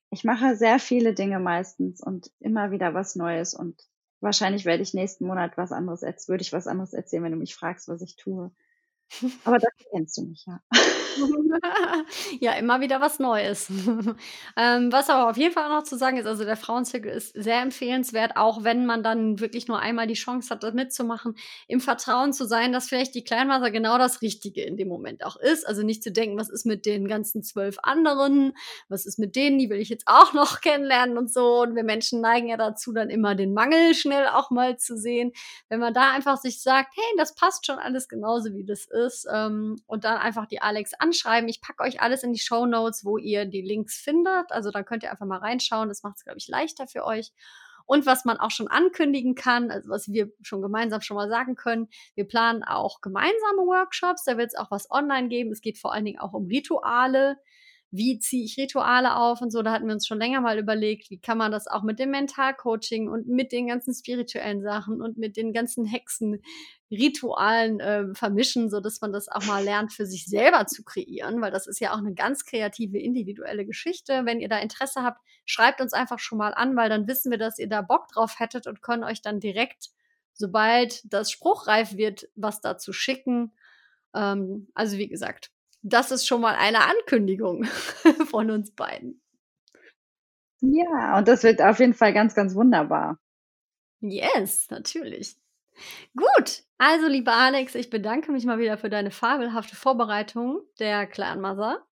ich 0.09 0.25
mache 0.25 0.57
sehr 0.57 0.79
viele 0.79 1.13
Dinge 1.13 1.39
meistens 1.39 2.01
und 2.01 2.29
immer 2.39 2.71
wieder 2.71 2.93
was 2.93 3.15
Neues 3.15 3.53
und 3.53 3.81
wahrscheinlich 4.19 4.65
werde 4.65 4.83
ich 4.83 4.93
nächsten 4.93 5.27
Monat 5.27 5.57
was 5.57 5.71
anderes, 5.71 6.01
würde 6.27 6.41
ich 6.41 6.53
was 6.53 6.67
anderes 6.67 6.93
erzählen, 6.93 7.23
wenn 7.23 7.33
du 7.33 7.37
mich 7.37 7.55
fragst, 7.55 7.87
was 7.87 8.01
ich 8.01 8.15
tue. 8.17 8.51
Aber 9.43 9.57
das 9.59 9.71
kennst 9.91 10.17
du 10.17 10.23
mich, 10.23 10.45
ja. 10.47 10.59
Ja, 12.39 12.53
immer 12.53 12.81
wieder 12.81 13.01
was 13.01 13.19
Neues. 13.19 13.71
Ähm, 14.55 14.91
was 14.91 15.09
aber 15.09 15.29
auf 15.29 15.37
jeden 15.37 15.53
Fall 15.53 15.69
noch 15.69 15.83
zu 15.83 15.97
sagen 15.97 16.17
ist, 16.17 16.25
also 16.25 16.43
der 16.43 16.57
Frauenzirkel 16.57 17.11
ist 17.11 17.33
sehr 17.35 17.61
empfehlenswert, 17.61 18.35
auch 18.35 18.63
wenn 18.63 18.85
man 18.85 19.03
dann 19.03 19.39
wirklich 19.39 19.67
nur 19.67 19.79
einmal 19.79 20.07
die 20.07 20.15
Chance 20.15 20.49
hat, 20.49 20.63
da 20.63 20.71
mitzumachen, 20.71 21.35
im 21.67 21.79
Vertrauen 21.79 22.33
zu 22.33 22.45
sein, 22.45 22.71
dass 22.71 22.89
vielleicht 22.89 23.13
die 23.13 23.23
Kleinmaser 23.23 23.69
genau 23.69 23.97
das 23.97 24.21
Richtige 24.21 24.63
in 24.63 24.77
dem 24.77 24.87
Moment 24.87 25.23
auch 25.23 25.35
ist. 25.35 25.67
Also 25.67 25.83
nicht 25.83 26.01
zu 26.01 26.11
denken, 26.11 26.37
was 26.37 26.49
ist 26.49 26.65
mit 26.65 26.85
den 26.85 27.07
ganzen 27.07 27.43
zwölf 27.43 27.77
anderen, 27.83 28.53
was 28.89 29.05
ist 29.05 29.19
mit 29.19 29.35
denen, 29.35 29.59
die 29.59 29.69
will 29.69 29.79
ich 29.79 29.89
jetzt 29.89 30.07
auch 30.07 30.33
noch 30.33 30.61
kennenlernen 30.61 31.17
und 31.17 31.31
so. 31.31 31.61
Und 31.61 31.75
wir 31.75 31.83
Menschen 31.83 32.21
neigen 32.21 32.47
ja 32.47 32.57
dazu, 32.57 32.93
dann 32.93 33.09
immer 33.09 33.35
den 33.35 33.53
Mangel 33.53 33.93
schnell 33.93 34.27
auch 34.27 34.49
mal 34.49 34.77
zu 34.77 34.97
sehen. 34.97 35.33
Wenn 35.69 35.79
man 35.79 35.93
da 35.93 36.11
einfach 36.11 36.37
sich 36.37 36.61
sagt, 36.61 36.89
hey, 36.95 37.15
das 37.17 37.35
passt 37.35 37.65
schon 37.65 37.79
alles 37.79 38.07
genauso, 38.07 38.53
wie 38.55 38.65
das 38.65 38.85
ist, 38.85 39.27
ähm, 39.31 39.75
und 39.85 40.03
dann 40.03 40.17
einfach 40.17 40.47
die 40.47 40.61
Alex 40.61 40.93
an 40.95 41.06
anschreiben. 41.07 41.49
Ich 41.49 41.61
packe 41.61 41.83
euch 41.83 42.01
alles 42.01 42.23
in 42.23 42.33
die 42.33 42.39
Show 42.39 42.65
Notes, 42.65 43.05
wo 43.05 43.17
ihr 43.17 43.45
die 43.45 43.61
Links 43.61 43.97
findet. 43.97 44.51
Also 44.51 44.71
da 44.71 44.83
könnt 44.83 45.03
ihr 45.03 45.11
einfach 45.11 45.25
mal 45.25 45.39
reinschauen. 45.39 45.87
Das 45.87 46.03
macht 46.03 46.17
es, 46.17 46.23
glaube 46.23 46.39
ich, 46.39 46.47
leichter 46.47 46.87
für 46.87 47.05
euch. 47.05 47.31
Und 47.85 48.05
was 48.05 48.25
man 48.25 48.37
auch 48.37 48.51
schon 48.51 48.67
ankündigen 48.67 49.33
kann, 49.33 49.71
also 49.71 49.89
was 49.89 50.11
wir 50.11 50.29
schon 50.41 50.61
gemeinsam 50.61 50.99
schon 50.99 51.15
mal 51.15 51.29
sagen 51.29 51.55
können, 51.55 51.87
wir 52.15 52.27
planen 52.27 52.63
auch 52.63 52.99
gemeinsame 52.99 53.65
Workshops. 53.65 54.25
Da 54.25 54.37
wird 54.37 54.49
es 54.49 54.55
auch 54.55 54.71
was 54.71 54.91
online 54.91 55.29
geben. 55.29 55.51
Es 55.51 55.61
geht 55.61 55.77
vor 55.77 55.93
allen 55.93 56.03
Dingen 56.03 56.19
auch 56.19 56.33
um 56.33 56.47
Rituale 56.47 57.37
wie 57.91 58.19
ziehe 58.19 58.43
ich 58.43 58.57
Rituale 58.57 59.15
auf 59.15 59.41
und 59.41 59.51
so. 59.51 59.61
Da 59.61 59.71
hatten 59.71 59.87
wir 59.87 59.93
uns 59.93 60.07
schon 60.07 60.19
länger 60.19 60.41
mal 60.41 60.59
überlegt, 60.59 61.09
wie 61.09 61.19
kann 61.19 61.37
man 61.37 61.51
das 61.51 61.67
auch 61.67 61.83
mit 61.83 61.99
dem 61.99 62.11
Mentalcoaching 62.11 63.07
und 63.07 63.27
mit 63.27 63.51
den 63.51 63.67
ganzen 63.67 63.93
spirituellen 63.93 64.61
Sachen 64.61 65.01
und 65.01 65.17
mit 65.17 65.37
den 65.37 65.53
ganzen 65.53 65.85
Hexen 65.85 66.41
Ritualen 66.91 67.79
äh, 67.79 68.13
vermischen, 68.13 68.69
so 68.69 68.79
dass 68.79 69.01
man 69.01 69.11
das 69.11 69.29
auch 69.29 69.45
mal 69.45 69.63
lernt, 69.63 69.93
für 69.93 70.05
sich 70.05 70.25
selber 70.25 70.67
zu 70.67 70.83
kreieren, 70.83 71.41
weil 71.41 71.51
das 71.51 71.67
ist 71.67 71.79
ja 71.79 71.93
auch 71.93 71.97
eine 71.97 72.13
ganz 72.13 72.45
kreative, 72.45 72.97
individuelle 72.97 73.65
Geschichte. 73.65 74.21
Wenn 74.25 74.39
ihr 74.39 74.49
da 74.49 74.59
Interesse 74.59 75.03
habt, 75.03 75.21
schreibt 75.45 75.81
uns 75.81 75.93
einfach 75.93 76.19
schon 76.19 76.37
mal 76.37 76.53
an, 76.53 76.75
weil 76.75 76.89
dann 76.89 77.07
wissen 77.07 77.31
wir, 77.31 77.37
dass 77.37 77.59
ihr 77.59 77.67
da 77.67 77.81
Bock 77.81 78.07
drauf 78.09 78.39
hättet 78.39 78.67
und 78.67 78.81
können 78.81 79.03
euch 79.03 79.21
dann 79.21 79.39
direkt, 79.39 79.89
sobald 80.33 81.01
das 81.11 81.31
spruchreif 81.31 81.97
wird, 81.97 82.27
was 82.35 82.61
dazu 82.61 82.93
schicken. 82.93 83.53
Ähm, 84.13 84.67
also 84.73 84.97
wie 84.97 85.09
gesagt, 85.09 85.51
das 85.81 86.11
ist 86.11 86.27
schon 86.27 86.41
mal 86.41 86.55
eine 86.55 86.83
Ankündigung 86.85 87.65
von 88.29 88.51
uns 88.51 88.71
beiden. 88.71 89.21
Ja, 90.61 91.17
und 91.17 91.27
das 91.27 91.43
wird 91.43 91.61
auf 91.61 91.79
jeden 91.79 91.93
Fall 91.93 92.13
ganz, 92.13 92.33
ganz 92.33 92.55
wunderbar. 92.55 93.19
Yes, 94.01 94.69
natürlich. 94.69 95.35
Gut, 96.15 96.63
also 96.77 97.07
lieber 97.07 97.33
Alex, 97.33 97.75
ich 97.75 97.89
bedanke 97.89 98.31
mich 98.31 98.45
mal 98.45 98.57
wieder 98.57 98.77
für 98.77 98.89
deine 98.89 99.11
fabelhafte 99.11 99.75
Vorbereitung 99.75 100.61
der 100.79 101.05
Clan 101.05 101.41
Mother 101.41 101.85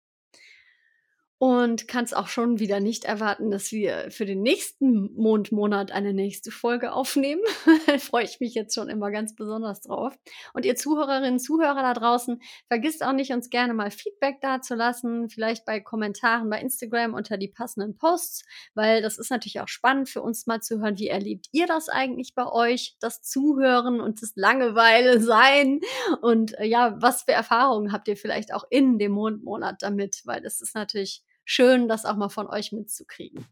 und 1.44 1.89
kann 1.89 2.06
es 2.06 2.14
auch 2.14 2.30
schon 2.30 2.60
wieder 2.60 2.80
nicht 2.80 3.04
erwarten, 3.04 3.52
dass 3.52 3.74
wir 3.74 4.10
für 4.12 4.26
den 4.26 4.41
nächsten 4.44 5.14
Mondmonat 5.22 5.91
eine 5.91 6.14
nächste 6.14 6.52
Folge 6.52 6.94
aufnehmen. 6.94 7.41
freue 8.00 8.24
ich 8.24 8.39
mich 8.39 8.54
jetzt 8.54 8.74
schon 8.74 8.88
immer 8.88 9.12
ganz 9.12 9.36
besonders 9.36 9.82
drauf. 9.82 10.18
Und 10.54 10.64
ihr 10.64 10.78
Zuhörerinnen, 10.78 11.39
Zuhörer 11.39 11.82
da 11.82 11.94
draußen, 11.94 12.41
vergisst 12.70 13.04
auch 13.04 13.12
nicht, 13.12 13.34
uns 13.34 13.50
gerne 13.50 13.74
mal 13.74 13.91
Feedback 13.91 14.39
dazulassen, 14.39 15.28
vielleicht 15.28 15.66
bei 15.66 15.82
Kommentaren 15.82 16.50
bei 16.50 16.62
Instagram 16.62 17.14
unter 17.14 17.38
die 17.38 17.50
passenden 17.50 17.98
Posts, 17.98 18.46
weil 18.74 19.02
das 19.02 19.18
ist 19.18 19.30
natürlich 19.30 19.60
auch 19.60 19.68
spannend 19.68 20.08
für 20.08 20.22
uns 20.22 20.48
mal 20.48 20.62
zu 20.62 20.80
hören, 20.80 20.98
wie 20.98 21.10
erlebt 21.10 21.48
ihr 21.52 21.68
das 21.68 21.89
eigentlich 21.89 22.36
bei 22.36 22.50
euch, 22.50 22.96
das 23.02 23.22
Zuhören 23.22 24.00
und 24.00 24.22
das 24.22 24.32
Langeweile 24.36 25.20
sein 25.20 25.82
und 26.22 26.58
äh, 26.58 26.64
ja, 26.64 26.96
was 27.02 27.24
für 27.24 27.34
Erfahrungen 27.34 27.91
habt 27.91 28.08
ihr 28.08 28.16
vielleicht 28.16 28.54
auch 28.54 28.64
in 28.70 28.98
dem 28.98 29.12
Mondmonat 29.12 29.82
damit, 29.82 30.22
weil 30.24 30.39
das 30.39 30.62
ist 30.62 30.74
natürlich 30.74 31.22
schön, 31.46 31.88
das 31.88 32.06
auch 32.06 32.16
mal 32.16 32.30
von 32.30 32.48
euch 32.48 32.72
mitzukriegen. 32.72 33.46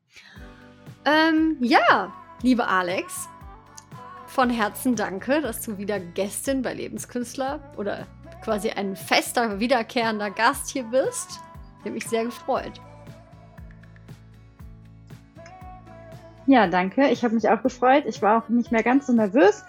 Ähm, 1.05 1.57
ja, 1.61 2.13
liebe 2.41 2.67
Alex, 2.67 3.27
von 4.27 4.49
Herzen 4.49 4.95
danke, 4.95 5.41
dass 5.41 5.61
du 5.61 5.77
wieder 5.77 5.99
Gästin 5.99 6.61
bei 6.61 6.73
Lebenskünstler 6.73 7.59
oder 7.77 8.07
quasi 8.43 8.69
ein 8.69 8.95
fester, 8.95 9.59
wiederkehrender 9.59 10.31
Gast 10.31 10.69
hier 10.69 10.83
bist. 10.83 11.39
Ich 11.79 11.85
habe 11.85 11.91
mich 11.91 12.07
sehr 12.07 12.25
gefreut. 12.25 12.79
Ja, 16.47 16.67
danke. 16.67 17.09
Ich 17.09 17.23
habe 17.23 17.35
mich 17.35 17.47
auch 17.49 17.61
gefreut. 17.61 18.03
Ich 18.07 18.21
war 18.21 18.43
auch 18.43 18.49
nicht 18.49 18.71
mehr 18.71 18.83
ganz 18.83 19.07
so 19.07 19.13
nervös. 19.13 19.63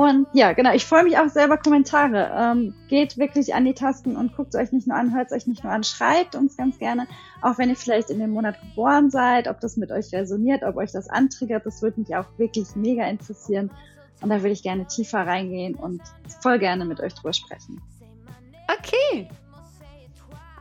Und 0.00 0.28
ja, 0.32 0.54
genau, 0.54 0.72
ich 0.72 0.86
freue 0.86 1.04
mich 1.04 1.18
auch 1.18 1.28
selber 1.28 1.58
Kommentare. 1.58 2.32
Ähm, 2.34 2.74
geht 2.88 3.18
wirklich 3.18 3.54
an 3.54 3.66
die 3.66 3.74
Tasten 3.74 4.16
und 4.16 4.34
guckt 4.34 4.54
euch 4.54 4.72
nicht 4.72 4.86
nur 4.86 4.96
an, 4.96 5.14
hört 5.14 5.30
euch 5.30 5.46
nicht 5.46 5.62
nur 5.62 5.74
an, 5.74 5.84
schreibt 5.84 6.34
uns 6.34 6.56
ganz 6.56 6.78
gerne, 6.78 7.06
auch 7.42 7.58
wenn 7.58 7.68
ihr 7.68 7.76
vielleicht 7.76 8.08
in 8.08 8.18
dem 8.18 8.30
Monat 8.30 8.58
geboren 8.62 9.10
seid, 9.10 9.46
ob 9.46 9.60
das 9.60 9.76
mit 9.76 9.92
euch 9.92 10.10
resoniert, 10.14 10.62
ob 10.62 10.76
euch 10.76 10.90
das 10.90 11.10
antriggert, 11.10 11.66
das 11.66 11.82
würde 11.82 12.00
mich 12.00 12.16
auch 12.16 12.24
wirklich 12.38 12.74
mega 12.76 13.04
interessieren. 13.04 13.70
Und 14.22 14.30
da 14.30 14.36
würde 14.36 14.52
ich 14.52 14.62
gerne 14.62 14.86
tiefer 14.86 15.18
reingehen 15.26 15.74
und 15.74 16.00
voll 16.40 16.58
gerne 16.58 16.86
mit 16.86 16.98
euch 17.00 17.12
drüber 17.12 17.34
sprechen. 17.34 17.78
Okay. 18.78 19.28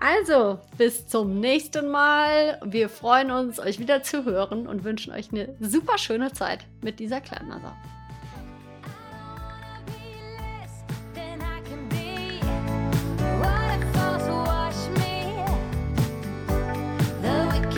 Also, 0.02 0.60
bis 0.78 1.08
zum 1.08 1.40
nächsten 1.40 1.88
Mal. 1.88 2.60
Wir 2.66 2.90
freuen 2.90 3.32
uns, 3.32 3.58
euch 3.58 3.80
wieder 3.80 4.04
zu 4.04 4.26
hören 4.26 4.68
und 4.68 4.84
wünschen 4.84 5.14
euch 5.14 5.32
eine 5.32 5.56
super 5.62 5.98
schöne 5.98 6.34
Zeit 6.34 6.66
mit 6.82 7.00
dieser 7.00 7.22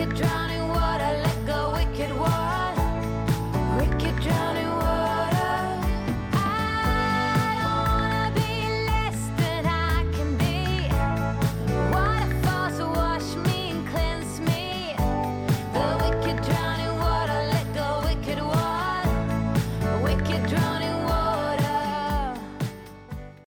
could 0.01 0.15
drowning. 0.15 0.50